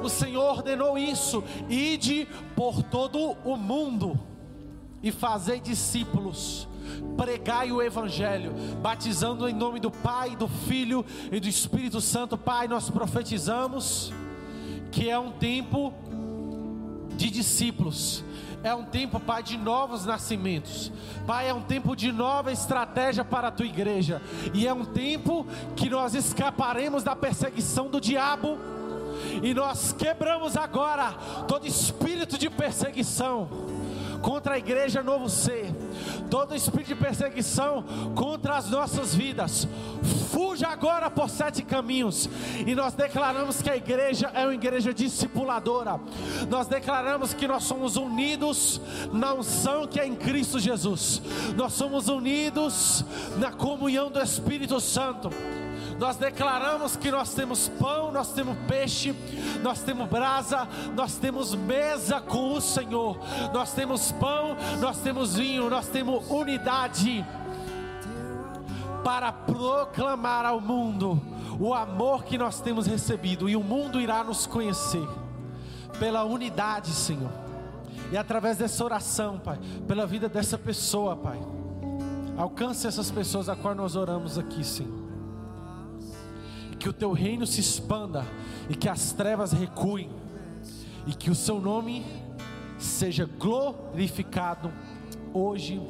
o 0.02 0.08
Senhor 0.08 0.44
ordenou 0.44 0.96
isso: 0.96 1.42
ide 1.68 2.28
por 2.54 2.82
todo 2.82 3.36
o 3.44 3.56
mundo 3.56 4.18
e 5.02 5.10
fazei 5.10 5.60
discípulos 5.60 6.68
pregai 7.16 7.72
o 7.72 7.82
Evangelho, 7.82 8.52
batizando 8.80 9.48
em 9.48 9.54
nome 9.54 9.80
do 9.80 9.90
Pai, 9.90 10.36
do 10.36 10.46
Filho 10.46 11.04
e 11.32 11.40
do 11.40 11.48
Espírito 11.48 12.00
Santo. 12.00 12.36
Pai, 12.36 12.68
nós 12.68 12.90
profetizamos 12.90 14.12
que 14.90 15.08
é 15.08 15.18
um 15.18 15.30
tempo 15.32 15.92
de 17.16 17.30
discípulos. 17.30 18.24
É 18.62 18.74
um 18.74 18.84
tempo, 18.84 19.20
Pai, 19.20 19.42
de 19.42 19.56
novos 19.56 20.04
nascimentos. 20.04 20.90
Pai, 21.26 21.48
é 21.48 21.54
um 21.54 21.62
tempo 21.62 21.94
de 21.94 22.10
nova 22.10 22.50
estratégia 22.50 23.24
para 23.24 23.48
a 23.48 23.50
tua 23.50 23.66
igreja. 23.66 24.20
E 24.52 24.66
é 24.66 24.72
um 24.72 24.84
tempo 24.84 25.46
que 25.76 25.88
nós 25.88 26.14
escaparemos 26.14 27.02
da 27.02 27.14
perseguição 27.14 27.88
do 27.88 28.00
diabo. 28.00 28.58
E 29.42 29.54
nós 29.54 29.92
quebramos 29.92 30.56
agora 30.56 31.12
todo 31.46 31.66
espírito 31.66 32.36
de 32.38 32.50
perseguição 32.50 33.48
contra 34.18 34.54
a 34.54 34.58
igreja 34.58 35.02
Novo 35.02 35.28
Ser, 35.28 35.72
todo 36.30 36.54
espírito 36.54 36.88
de 36.88 36.94
perseguição 36.94 37.84
contra 38.14 38.56
as 38.56 38.70
nossas 38.70 39.14
vidas, 39.14 39.66
fuja 40.30 40.68
agora 40.68 41.10
por 41.10 41.28
sete 41.28 41.62
caminhos, 41.62 42.28
e 42.66 42.74
nós 42.74 42.94
declaramos 42.94 43.62
que 43.62 43.70
a 43.70 43.76
igreja 43.76 44.30
é 44.34 44.44
uma 44.44 44.54
igreja 44.54 44.92
discipuladora, 44.92 46.00
nós 46.48 46.66
declaramos 46.66 47.34
que 47.34 47.46
nós 47.46 47.64
somos 47.64 47.96
unidos 47.96 48.80
na 49.12 49.34
unção 49.34 49.86
que 49.86 50.00
é 50.00 50.06
em 50.06 50.14
Cristo 50.14 50.58
Jesus, 50.58 51.22
nós 51.56 51.72
somos 51.72 52.08
unidos 52.08 53.04
na 53.38 53.52
comunhão 53.52 54.10
do 54.10 54.20
Espírito 54.20 54.80
Santo 54.80 55.30
nós 55.98 56.16
declaramos 56.16 56.96
que 56.96 57.10
nós 57.10 57.32
temos 57.32 57.68
pão, 57.68 58.12
nós 58.12 58.32
temos 58.32 58.56
peixe, 58.68 59.14
nós 59.62 59.82
temos 59.82 60.08
brasa, 60.08 60.68
nós 60.94 61.16
temos 61.16 61.54
mesa 61.54 62.20
com 62.20 62.52
o 62.52 62.60
Senhor, 62.60 63.18
nós 63.52 63.72
temos 63.72 64.12
pão, 64.12 64.56
nós 64.80 64.98
temos 64.98 65.36
vinho, 65.36 65.70
nós 65.70 65.88
temos 65.88 66.28
unidade 66.30 67.24
para 69.02 69.32
proclamar 69.32 70.44
ao 70.44 70.60
mundo 70.60 71.20
o 71.58 71.72
amor 71.72 72.24
que 72.24 72.36
nós 72.36 72.60
temos 72.60 72.86
recebido. 72.86 73.48
E 73.48 73.56
o 73.56 73.62
mundo 73.62 74.00
irá 74.00 74.22
nos 74.22 74.46
conhecer 74.46 75.06
pela 75.98 76.24
unidade, 76.24 76.90
Senhor. 76.90 77.30
E 78.12 78.16
através 78.16 78.58
dessa 78.58 78.84
oração, 78.84 79.38
Pai, 79.38 79.58
pela 79.88 80.06
vida 80.06 80.28
dessa 80.28 80.58
pessoa, 80.58 81.16
Pai, 81.16 81.40
alcance 82.36 82.86
essas 82.86 83.10
pessoas 83.10 83.48
a 83.48 83.56
qual 83.56 83.74
nós 83.74 83.96
oramos 83.96 84.38
aqui, 84.38 84.62
Senhor 84.62 85.05
que 86.78 86.88
o 86.88 86.92
teu 86.92 87.12
reino 87.12 87.46
se 87.46 87.60
expanda 87.60 88.24
e 88.68 88.74
que 88.74 88.88
as 88.88 89.12
trevas 89.12 89.52
recuem, 89.52 90.10
e 91.06 91.14
que 91.14 91.30
o 91.30 91.34
seu 91.34 91.60
nome 91.60 92.04
seja 92.78 93.24
glorificado 93.24 94.72
hoje 95.32 95.80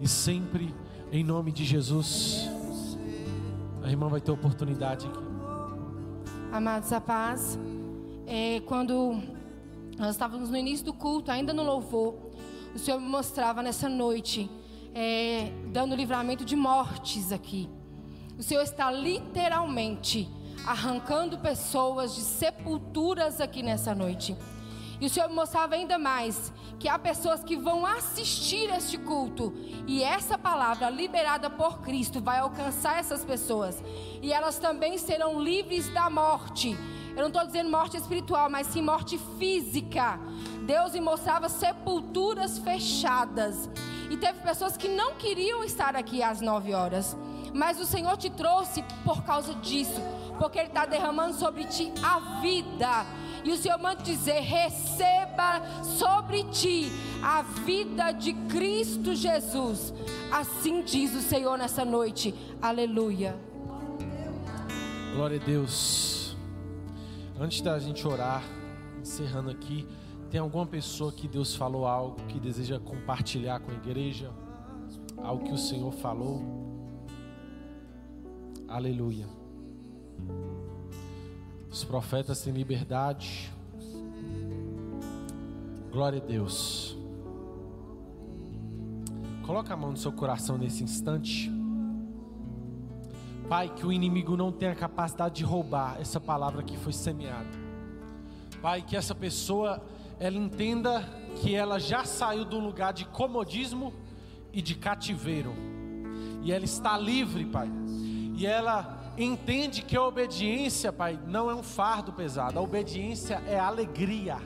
e 0.00 0.08
sempre 0.08 0.74
em 1.12 1.22
nome 1.24 1.52
de 1.52 1.64
Jesus. 1.64 2.48
A 3.82 3.88
irmã 3.88 4.08
vai 4.08 4.20
ter 4.20 4.32
oportunidade 4.32 5.06
aqui. 5.06 5.18
Amados, 6.52 6.92
a 6.92 7.00
paz. 7.00 7.58
É, 8.26 8.60
quando 8.60 9.22
nós 9.96 10.10
estávamos 10.10 10.50
no 10.50 10.56
início 10.56 10.84
do 10.84 10.92
culto, 10.92 11.30
ainda 11.30 11.52
no 11.52 11.62
louvor, 11.62 12.14
o 12.74 12.78
Senhor 12.78 13.00
me 13.00 13.08
mostrava 13.08 13.62
nessa 13.62 13.88
noite, 13.88 14.50
é, 14.92 15.52
dando 15.72 15.94
livramento 15.94 16.44
de 16.44 16.56
mortes 16.56 17.30
aqui. 17.30 17.68
O 18.38 18.42
Senhor 18.42 18.62
está 18.62 18.90
literalmente 18.90 20.28
arrancando 20.66 21.38
pessoas 21.38 22.14
de 22.14 22.20
sepulturas 22.20 23.40
aqui 23.40 23.62
nessa 23.62 23.94
noite. 23.94 24.36
E 25.00 25.06
o 25.06 25.10
Senhor 25.10 25.28
mostrava 25.30 25.74
ainda 25.74 25.98
mais 25.98 26.52
que 26.78 26.88
há 26.88 26.98
pessoas 26.98 27.42
que 27.42 27.56
vão 27.56 27.86
assistir 27.86 28.68
este 28.74 28.98
culto 28.98 29.54
e 29.86 30.02
essa 30.02 30.36
palavra 30.36 30.90
liberada 30.90 31.48
por 31.48 31.80
Cristo 31.80 32.20
vai 32.20 32.38
alcançar 32.38 32.98
essas 32.98 33.24
pessoas 33.24 33.82
e 34.22 34.32
elas 34.32 34.58
também 34.58 34.98
serão 34.98 35.40
livres 35.40 35.88
da 35.90 36.10
morte. 36.10 36.76
Eu 37.10 37.22
não 37.22 37.28
estou 37.28 37.46
dizendo 37.46 37.70
morte 37.70 37.96
espiritual, 37.96 38.50
mas 38.50 38.66
sim 38.66 38.82
morte 38.82 39.18
física. 39.38 40.20
Deus 40.66 40.94
mostrava 40.96 41.48
sepulturas 41.48 42.58
fechadas. 42.58 43.70
E 44.10 44.16
teve 44.18 44.40
pessoas 44.40 44.76
que 44.76 44.88
não 44.88 45.14
queriam 45.14 45.64
estar 45.64 45.96
aqui 45.96 46.22
às 46.22 46.42
nove 46.42 46.74
horas. 46.74 47.16
Mas 47.56 47.80
o 47.80 47.86
Senhor 47.86 48.16
te 48.18 48.28
trouxe 48.28 48.84
por 49.02 49.22
causa 49.24 49.54
disso. 49.54 50.00
Porque 50.38 50.58
Ele 50.58 50.68
está 50.68 50.84
derramando 50.84 51.34
sobre 51.34 51.64
ti 51.64 51.90
a 52.02 52.40
vida. 52.40 53.06
E 53.42 53.50
o 53.50 53.56
Senhor 53.56 53.78
manda 53.78 54.02
dizer: 54.02 54.40
receba 54.40 55.62
sobre 55.82 56.44
ti 56.44 56.90
a 57.22 57.40
vida 57.42 58.12
de 58.12 58.34
Cristo 58.34 59.14
Jesus. 59.14 59.94
Assim 60.30 60.82
diz 60.82 61.14
o 61.14 61.22
Senhor 61.22 61.56
nessa 61.56 61.84
noite. 61.84 62.34
Aleluia. 62.60 63.34
Glória 65.14 65.40
a 65.40 65.44
Deus. 65.44 66.36
Antes 67.40 67.62
da 67.62 67.78
gente 67.78 68.06
orar, 68.06 68.42
encerrando 69.00 69.50
aqui, 69.50 69.86
tem 70.30 70.40
alguma 70.40 70.66
pessoa 70.66 71.10
que 71.10 71.26
Deus 71.26 71.54
falou 71.54 71.86
algo 71.86 72.16
que 72.28 72.38
deseja 72.38 72.78
compartilhar 72.78 73.60
com 73.60 73.70
a 73.70 73.74
igreja? 73.74 74.30
Algo 75.16 75.44
que 75.44 75.52
o 75.52 75.58
Senhor 75.58 75.92
falou? 75.92 76.75
Aleluia. 78.68 79.28
Os 81.70 81.84
profetas 81.84 82.40
têm 82.40 82.52
liberdade. 82.52 83.52
Glória 85.92 86.20
a 86.20 86.24
Deus. 86.24 86.96
Coloca 89.46 89.72
a 89.72 89.76
mão 89.76 89.92
no 89.92 89.96
seu 89.96 90.10
coração 90.10 90.58
nesse 90.58 90.82
instante. 90.82 91.50
Pai, 93.48 93.72
que 93.72 93.86
o 93.86 93.92
inimigo 93.92 94.36
não 94.36 94.50
tenha 94.50 94.74
capacidade 94.74 95.36
de 95.36 95.44
roubar 95.44 96.00
essa 96.00 96.20
palavra 96.20 96.64
que 96.64 96.76
foi 96.76 96.92
semeada. 96.92 97.46
Pai, 98.60 98.82
que 98.82 98.96
essa 98.96 99.14
pessoa 99.14 99.80
ela 100.18 100.36
entenda 100.36 101.04
que 101.36 101.54
ela 101.54 101.78
já 101.78 102.04
saiu 102.04 102.44
do 102.44 102.58
lugar 102.58 102.92
de 102.92 103.04
comodismo 103.04 103.94
e 104.52 104.60
de 104.60 104.74
cativeiro. 104.74 105.52
E 106.42 106.50
ela 106.50 106.64
está 106.64 106.98
livre, 106.98 107.44
Pai. 107.44 107.70
E 108.36 108.46
ela 108.46 109.00
entende 109.16 109.80
que 109.80 109.96
a 109.96 110.04
obediência, 110.04 110.92
Pai, 110.92 111.18
não 111.26 111.50
é 111.50 111.54
um 111.54 111.62
fardo 111.62 112.12
pesado. 112.12 112.58
A 112.58 112.62
obediência 112.62 113.42
é 113.48 113.58
alegria. 113.58 114.36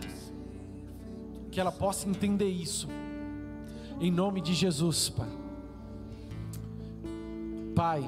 Que 1.51 1.61
ela 1.61 1.73
possa 1.73 2.09
entender 2.09 2.49
isso. 2.49 2.89
Em 4.01 4.11
nome 4.11 4.41
de 4.41 4.55
Jesus, 4.55 5.09
Pai. 5.09 5.29
Pai, 7.75 8.01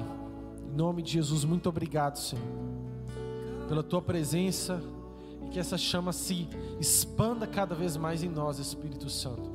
em 0.71 0.75
nome 0.75 1.01
de 1.01 1.11
Jesus, 1.11 1.43
muito 1.43 1.67
obrigado, 1.67 2.17
Senhor, 2.17 2.45
pela 3.67 3.83
tua 3.83 4.01
presença 4.01 4.81
e 5.45 5.49
que 5.49 5.59
essa 5.59 5.77
chama 5.77 6.13
se 6.13 6.47
expanda 6.79 7.45
cada 7.45 7.75
vez 7.75 7.97
mais 7.97 8.23
em 8.23 8.29
nós, 8.29 8.57
Espírito 8.57 9.09
Santo. 9.09 9.51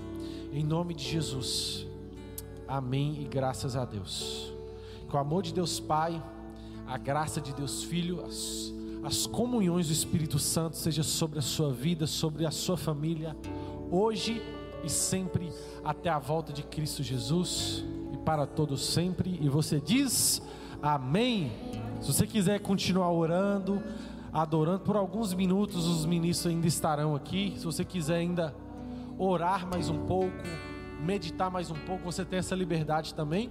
Em 0.52 0.62
nome 0.62 0.92
de 0.92 1.04
Jesus. 1.04 1.86
Amém 2.66 3.22
e 3.22 3.24
graças 3.24 3.76
a 3.76 3.84
Deus. 3.84 4.57
Com 5.08 5.16
o 5.16 5.20
amor 5.20 5.42
de 5.42 5.54
Deus 5.54 5.80
Pai, 5.80 6.22
a 6.86 6.98
graça 6.98 7.40
de 7.40 7.54
Deus 7.54 7.82
Filho, 7.82 8.22
as, 8.26 8.74
as 9.02 9.26
comunhões 9.26 9.86
do 9.86 9.92
Espírito 9.92 10.38
Santo 10.38 10.76
seja 10.76 11.02
sobre 11.02 11.38
a 11.38 11.42
sua 11.42 11.72
vida, 11.72 12.06
sobre 12.06 12.44
a 12.44 12.50
sua 12.50 12.76
família, 12.76 13.34
hoje 13.90 14.42
e 14.84 14.90
sempre 14.90 15.50
até 15.82 16.10
a 16.10 16.18
volta 16.18 16.52
de 16.52 16.62
Cristo 16.62 17.02
Jesus 17.02 17.82
e 18.12 18.18
para 18.18 18.46
todos 18.46 18.84
sempre. 18.84 19.38
E 19.40 19.48
você 19.48 19.80
diz 19.80 20.42
amém. 20.82 21.52
Se 22.02 22.12
você 22.12 22.26
quiser 22.26 22.60
continuar 22.60 23.10
orando, 23.10 23.82
adorando 24.30 24.80
por 24.80 24.94
alguns 24.94 25.32
minutos, 25.32 25.86
os 25.86 26.04
ministros 26.04 26.52
ainda 26.52 26.66
estarão 26.66 27.16
aqui. 27.16 27.54
Se 27.56 27.64
você 27.64 27.82
quiser 27.82 28.16
ainda 28.16 28.54
orar 29.16 29.66
mais 29.66 29.88
um 29.88 30.04
pouco, 30.04 30.36
meditar 31.00 31.50
mais 31.50 31.70
um 31.70 31.86
pouco, 31.86 32.04
você 32.04 32.26
tem 32.26 32.40
essa 32.40 32.54
liberdade 32.54 33.14
também. 33.14 33.50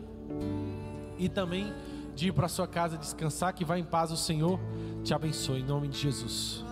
E 1.17 1.29
também 1.29 1.73
de 2.15 2.27
ir 2.27 2.31
para 2.31 2.47
sua 2.47 2.67
casa 2.67 2.97
descansar, 2.97 3.53
que 3.53 3.63
vai 3.63 3.79
em 3.79 3.83
paz 3.83 4.11
o 4.11 4.17
Senhor 4.17 4.59
te 5.03 5.13
abençoe 5.13 5.61
em 5.61 5.65
nome 5.65 5.87
de 5.87 5.99
Jesus. 5.99 6.66